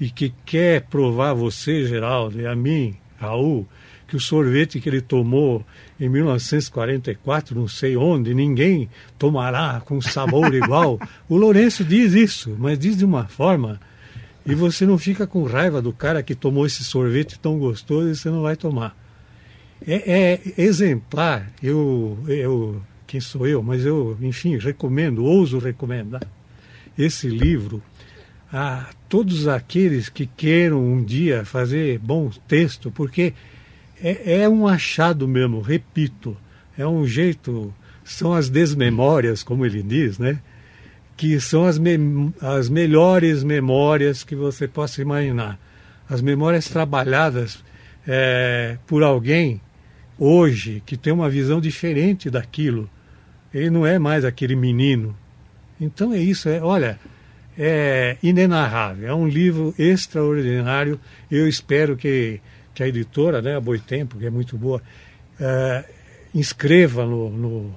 e 0.00 0.10
que 0.10 0.32
quer 0.44 0.82
provar 0.82 1.30
a 1.30 1.34
você, 1.34 1.86
Geraldo, 1.86 2.40
e 2.40 2.46
a 2.46 2.54
mim, 2.54 2.96
Raul, 3.18 3.66
que 4.06 4.16
o 4.16 4.20
sorvete 4.20 4.80
que 4.80 4.88
ele 4.88 5.00
tomou 5.00 5.64
em 5.98 6.08
1944, 6.08 7.58
não 7.58 7.66
sei 7.66 7.96
onde, 7.96 8.34
ninguém 8.34 8.88
tomará 9.18 9.80
com 9.84 10.00
sabor 10.00 10.52
igual. 10.54 11.00
O 11.28 11.36
Lourenço 11.36 11.84
diz 11.84 12.12
isso, 12.12 12.54
mas 12.58 12.78
diz 12.78 12.96
de 12.96 13.04
uma 13.04 13.26
forma. 13.26 13.80
E 14.44 14.54
você 14.54 14.86
não 14.86 14.96
fica 14.98 15.26
com 15.26 15.42
raiva 15.44 15.82
do 15.82 15.92
cara 15.92 16.22
que 16.22 16.34
tomou 16.34 16.66
esse 16.66 16.84
sorvete 16.84 17.38
tão 17.38 17.58
gostoso 17.58 18.08
e 18.08 18.14
você 18.14 18.30
não 18.30 18.42
vai 18.42 18.56
tomar. 18.56 18.96
É, 19.86 20.40
é 20.56 20.62
exemplar. 20.62 21.50
Eu, 21.62 22.18
eu 22.28 22.80
quem 23.06 23.20
sou 23.20 23.46
eu, 23.46 23.62
mas 23.62 23.84
eu, 23.84 24.16
enfim, 24.20 24.56
recomendo, 24.56 25.24
ouso 25.24 25.58
recomendar 25.58 26.22
esse 26.98 27.28
livro 27.28 27.82
a 28.52 28.90
todos 29.08 29.48
aqueles 29.48 30.08
que 30.08 30.26
queiram 30.26 30.84
um 30.84 31.02
dia 31.02 31.44
fazer 31.44 31.98
bom 31.98 32.30
texto, 32.46 32.90
porque 32.90 33.34
é, 34.02 34.42
é 34.42 34.48
um 34.48 34.66
achado 34.66 35.26
mesmo, 35.26 35.60
repito, 35.60 36.36
é 36.76 36.86
um 36.86 37.06
jeito, 37.06 37.72
são 38.04 38.32
as 38.32 38.48
desmemórias, 38.48 39.42
como 39.42 39.64
ele 39.64 39.82
diz, 39.82 40.18
né? 40.18 40.40
Que 41.16 41.40
são 41.40 41.64
as, 41.64 41.78
me, 41.78 42.32
as 42.40 42.68
melhores 42.68 43.42
memórias 43.42 44.22
que 44.22 44.36
você 44.36 44.68
possa 44.68 45.00
imaginar. 45.00 45.58
As 46.08 46.20
memórias 46.20 46.68
trabalhadas 46.68 47.64
é, 48.06 48.78
por 48.86 49.02
alguém 49.02 49.60
hoje 50.18 50.82
que 50.84 50.96
tem 50.96 51.12
uma 51.12 51.28
visão 51.28 51.60
diferente 51.60 52.30
daquilo 52.30 52.88
ele 53.56 53.70
não 53.70 53.86
é 53.86 53.98
mais 53.98 54.24
aquele 54.24 54.54
menino. 54.54 55.16
Então 55.80 56.12
é 56.12 56.18
isso, 56.18 56.48
é, 56.48 56.60
olha, 56.60 56.98
é 57.58 58.16
inenarrável, 58.22 59.08
é 59.08 59.14
um 59.14 59.26
livro 59.26 59.74
extraordinário. 59.78 61.00
Eu 61.30 61.48
espero 61.48 61.96
que, 61.96 62.40
que 62.76 62.82
a 62.82 62.88
editora, 62.88 63.40
né, 63.40 63.56
a 63.56 63.60
Boitempo, 63.60 64.18
que 64.18 64.26
é 64.26 64.30
muito 64.30 64.58
boa, 64.58 64.82
é, 65.40 65.82
inscreva 66.34 67.06
no, 67.06 67.30
no, 67.30 67.74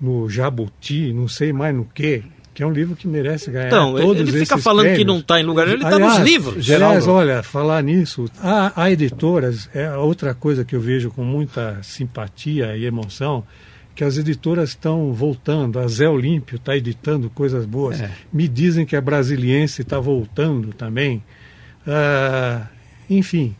no 0.00 0.30
Jabuti, 0.30 1.12
não 1.12 1.28
sei 1.28 1.52
mais 1.52 1.76
no 1.76 1.84
que, 1.84 2.24
que 2.54 2.62
é 2.62 2.66
um 2.66 2.72
livro 2.72 2.96
que 2.96 3.06
merece 3.06 3.50
ganhar 3.50 3.66
então, 3.66 3.94
todos 3.94 4.26
ele 4.26 4.32
fica 4.32 4.56
falando 4.56 4.86
prêmios. 4.86 4.98
que 4.98 5.04
não 5.04 5.18
está 5.18 5.38
em 5.38 5.44
lugar 5.44 5.68
ele 5.68 5.84
está 5.84 5.98
nos 5.98 6.16
livros. 6.20 6.70
Aliás, 6.70 7.06
olha, 7.06 7.42
falar 7.42 7.82
nisso, 7.82 8.24
há, 8.40 8.72
há 8.74 8.90
editoras, 8.90 9.68
é 9.74 9.92
outra 9.92 10.32
coisa 10.32 10.64
que 10.64 10.74
eu 10.74 10.80
vejo 10.80 11.10
com 11.10 11.22
muita 11.22 11.78
simpatia 11.82 12.74
e 12.74 12.86
emoção, 12.86 13.44
que 13.94 14.02
as 14.02 14.16
editoras 14.16 14.70
estão 14.70 15.12
voltando. 15.12 15.78
A 15.78 15.86
Zé 15.88 16.08
Olímpio 16.08 16.56
está 16.56 16.74
editando 16.74 17.28
coisas 17.28 17.66
boas. 17.66 18.00
É. 18.00 18.10
Me 18.32 18.48
dizem 18.48 18.86
que 18.86 18.96
a 18.96 19.00
Brasiliense 19.02 19.82
está 19.82 20.00
voltando 20.00 20.72
também. 20.72 21.22
Uh, 21.86 22.66
enfim. 23.10 23.54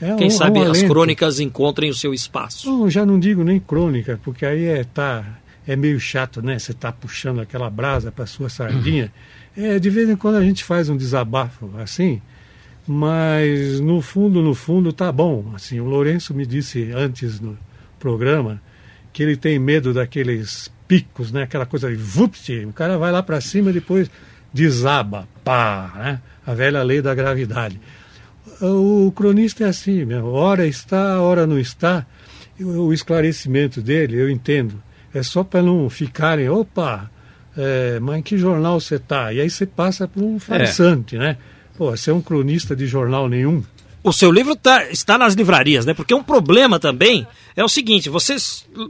É 0.00 0.14
Quem 0.14 0.28
um, 0.28 0.30
sabe 0.30 0.58
um 0.58 0.70
as 0.70 0.82
crônicas 0.82 1.40
encontrem 1.40 1.90
o 1.90 1.94
seu 1.94 2.12
espaço. 2.12 2.68
Não, 2.70 2.90
já 2.90 3.06
não 3.06 3.18
digo 3.18 3.42
nem 3.42 3.58
crônica, 3.58 4.20
porque 4.22 4.44
aí 4.44 4.66
é, 4.66 4.84
tá, 4.84 5.24
é 5.66 5.74
meio 5.74 5.98
chato, 5.98 6.42
né? 6.42 6.58
Você 6.58 6.72
está 6.72 6.92
puxando 6.92 7.40
aquela 7.40 7.70
brasa 7.70 8.12
para 8.12 8.26
sua 8.26 8.48
sardinha. 8.48 9.12
É, 9.56 9.78
de 9.78 9.88
vez 9.88 10.08
em 10.08 10.16
quando 10.16 10.36
a 10.36 10.44
gente 10.44 10.62
faz 10.62 10.90
um 10.90 10.96
desabafo 10.96 11.70
assim, 11.78 12.20
mas 12.86 13.80
no 13.80 14.02
fundo, 14.02 14.42
no 14.42 14.54
fundo, 14.54 14.92
tá 14.92 15.10
bom. 15.10 15.52
Assim, 15.54 15.80
o 15.80 15.86
Lourenço 15.86 16.34
me 16.34 16.44
disse 16.44 16.92
antes 16.92 17.40
no 17.40 17.56
programa 17.98 18.60
que 19.12 19.22
ele 19.22 19.36
tem 19.36 19.58
medo 19.58 19.94
daqueles 19.94 20.70
picos, 20.86 21.32
né? 21.32 21.42
Aquela 21.42 21.64
coisa 21.66 21.88
de 21.88 21.96
vupt, 21.96 22.52
o 22.66 22.72
cara 22.72 22.98
vai 22.98 23.10
lá 23.10 23.22
para 23.22 23.40
cima 23.40 23.70
e 23.70 23.72
depois 23.72 24.10
desaba, 24.52 25.26
pá, 25.42 25.92
né? 25.96 26.20
A 26.46 26.54
velha 26.54 26.82
lei 26.82 27.02
da 27.02 27.14
gravidade. 27.14 27.80
O 28.60 29.12
cronista 29.12 29.64
é 29.64 29.68
assim, 29.68 30.04
mesmo. 30.04 30.28
hora 30.28 30.66
está, 30.66 31.20
hora 31.20 31.46
não 31.46 31.58
está. 31.58 32.06
O 32.60 32.92
esclarecimento 32.92 33.82
dele, 33.82 34.16
eu 34.16 34.30
entendo. 34.30 34.82
É 35.12 35.22
só 35.22 35.44
para 35.44 35.62
não 35.62 35.88
ficarem, 35.90 36.48
opa, 36.48 37.10
é, 37.56 37.98
mas 38.00 38.18
em 38.18 38.22
que 38.22 38.38
jornal 38.38 38.80
você 38.80 38.96
está? 38.96 39.32
E 39.32 39.40
aí 39.40 39.50
você 39.50 39.66
passa 39.66 40.06
por 40.06 40.22
um 40.22 40.38
farsante, 40.38 41.16
é. 41.16 41.18
né? 41.18 41.38
Pô, 41.76 41.90
você 41.90 42.10
é 42.10 42.14
um 42.14 42.22
cronista 42.22 42.74
de 42.74 42.86
jornal 42.86 43.28
nenhum 43.28 43.62
o 44.06 44.12
seu 44.12 44.30
livro 44.30 44.54
tá, 44.54 44.88
está 44.88 45.18
nas 45.18 45.34
livrarias, 45.34 45.84
né? 45.84 45.92
Porque 45.92 46.14
um 46.14 46.22
problema 46.22 46.78
também 46.78 47.26
é 47.56 47.64
o 47.64 47.68
seguinte: 47.68 48.08
você, 48.08 48.36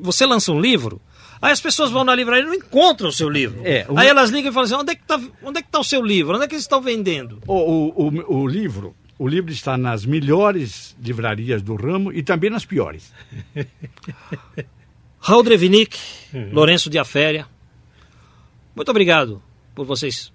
você 0.02 0.26
lança 0.26 0.52
um 0.52 0.61
livro, 0.61 1.00
aí 1.40 1.50
as 1.50 1.61
pessoas 1.61 1.90
vão 1.90 2.04
na 2.04 2.14
livraria 2.14 2.44
e 2.44 2.46
não 2.46 2.54
encontram 2.54 3.09
o 3.09 3.12
seu 3.12 3.30
livro. 3.30 3.62
É, 3.64 3.86
o... 3.88 3.98
Aí 3.98 4.09
elas 4.09 4.28
ligam 4.28 4.50
e 4.50 4.52
falam 4.52 4.66
assim: 4.66 4.74
onde 4.74 4.92
é 4.92 4.94
que 4.94 5.00
está 5.00 5.14
é 5.16 5.62
que 5.62 5.70
tá 5.70 5.80
o 5.80 5.84
seu 5.84 6.02
livro? 6.02 6.34
Onde 6.34 6.44
é 6.44 6.48
que 6.48 6.54
eles 6.54 6.64
estão 6.64 6.82
vendendo? 6.82 7.38
O, 7.46 7.54
o, 7.54 8.09
o, 8.09 8.40
o 8.42 8.46
livro. 8.46 8.94
O 9.19 9.27
livro 9.27 9.51
está 9.51 9.79
nas 9.79 10.05
melhores 10.05 10.95
livrarias 11.01 11.62
do 11.62 11.75
ramo 11.75 12.12
e 12.12 12.23
também 12.23 12.51
nas 12.51 12.64
piores. 12.64 13.12
Raul 15.19 15.43
Drevinick, 15.43 15.99
uhum. 16.33 16.53
Lourenço 16.53 16.91
de 16.91 16.99
Aféria, 16.99 17.47
muito 18.77 18.91
obrigado 18.91 19.43
por 19.75 19.87
vocês 19.87 20.31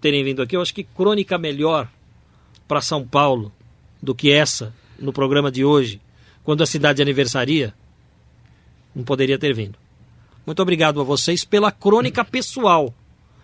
terem 0.00 0.24
vindo 0.24 0.42
aqui. 0.42 0.56
Eu 0.56 0.60
acho 0.60 0.74
que 0.74 0.82
crônica 0.82 1.38
melhor 1.38 1.88
para 2.66 2.80
São 2.80 3.06
Paulo 3.06 3.52
do 4.02 4.14
que 4.14 4.32
essa 4.32 4.74
no 4.98 5.12
programa 5.12 5.50
de 5.50 5.64
hoje, 5.64 6.00
quando 6.42 6.62
a 6.62 6.66
cidade 6.66 7.00
aniversaria, 7.00 7.72
não 8.94 9.04
poderia 9.04 9.38
ter 9.38 9.54
vindo. 9.54 9.78
Muito 10.44 10.60
obrigado 10.60 11.00
a 11.00 11.04
vocês 11.04 11.44
pela 11.44 11.70
crônica 11.70 12.24
pessoal. 12.24 12.92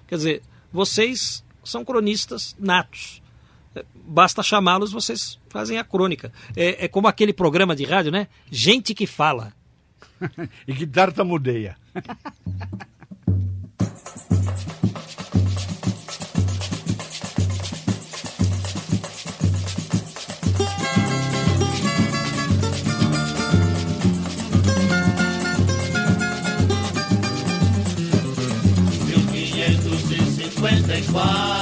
Quer 0.08 0.16
dizer, 0.16 0.42
vocês 0.72 1.44
são 1.62 1.84
cronistas 1.84 2.56
natos. 2.58 3.22
Basta 3.94 4.42
chamá-los, 4.42 4.92
vocês 4.92 5.38
fazem 5.48 5.78
a 5.78 5.84
crônica. 5.84 6.32
É, 6.56 6.84
é 6.84 6.88
como 6.88 7.08
aquele 7.08 7.32
programa 7.32 7.74
de 7.74 7.84
rádio, 7.84 8.12
né? 8.12 8.28
Gente 8.50 8.94
que 8.94 9.06
fala. 9.06 9.52
e 10.66 10.74
que 10.74 10.86
tartamudeia. 10.86 11.76
quadro, 31.14 31.53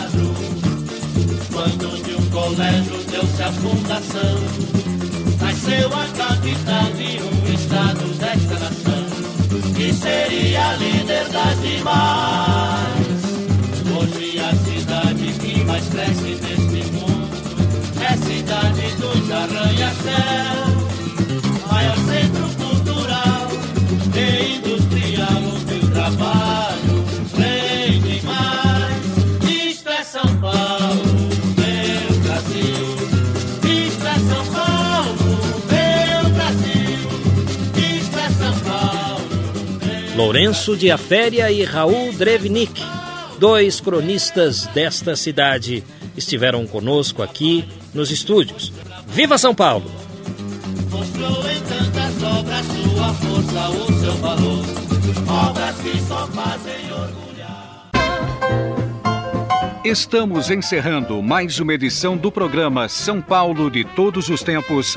quando 1.62 2.02
de 2.02 2.14
um 2.16 2.26
colégio 2.30 2.98
deu-se 3.08 3.40
a 3.40 3.52
fundação, 3.52 4.34
nasceu 5.40 5.86
a 5.94 6.06
capital 6.08 6.90
de 6.96 7.22
um 7.22 7.54
estado 7.54 8.04
desta 8.18 8.58
nação, 8.58 9.06
que 9.72 9.92
seria 9.92 10.74
líder 10.74 11.28
das 11.28 11.60
demais. 11.60 13.22
Hoje 13.94 14.40
a 14.40 14.52
cidade 14.56 15.32
que 15.34 15.62
mais 15.64 15.86
cresce 15.86 16.40
neste 16.42 16.90
mundo 16.90 17.30
é 18.00 18.16
cidade 18.16 18.96
dos 18.96 19.30
arranha-céus, 19.30 20.72
maior 21.70 21.96
centro 21.96 22.48
cultural 22.56 23.46
e 24.16 24.56
industrial 24.56 25.40
onde 25.54 25.74
o 25.74 25.90
trabalho 25.92 26.51
Lourenço 40.22 40.76
de 40.76 40.88
Aféria 40.88 41.50
e 41.50 41.64
Raul 41.64 42.12
Drevnik, 42.12 42.80
dois 43.40 43.80
cronistas 43.80 44.68
desta 44.68 45.16
cidade, 45.16 45.82
estiveram 46.16 46.64
conosco 46.64 47.24
aqui 47.24 47.64
nos 47.92 48.12
estúdios. 48.12 48.72
Viva 49.08 49.36
São 49.36 49.52
Paulo! 49.52 49.90
Mostrou 50.88 51.50
em 51.50 51.60
tantas 51.62 52.22
obras 52.22 52.64
sua 52.66 53.12
força, 53.14 53.68
o 53.70 54.00
seu 54.00 54.14
valor, 54.18 54.64
obras 55.26 55.76
que 55.78 55.98
só 56.06 56.28
fazem 56.28 56.92
orgulhar. 56.92 57.90
Estamos 59.84 60.50
encerrando 60.50 61.20
mais 61.20 61.58
uma 61.58 61.74
edição 61.74 62.16
do 62.16 62.30
programa 62.30 62.88
São 62.88 63.20
Paulo 63.20 63.68
de 63.68 63.82
Todos 63.82 64.28
os 64.28 64.40
Tempos 64.44 64.96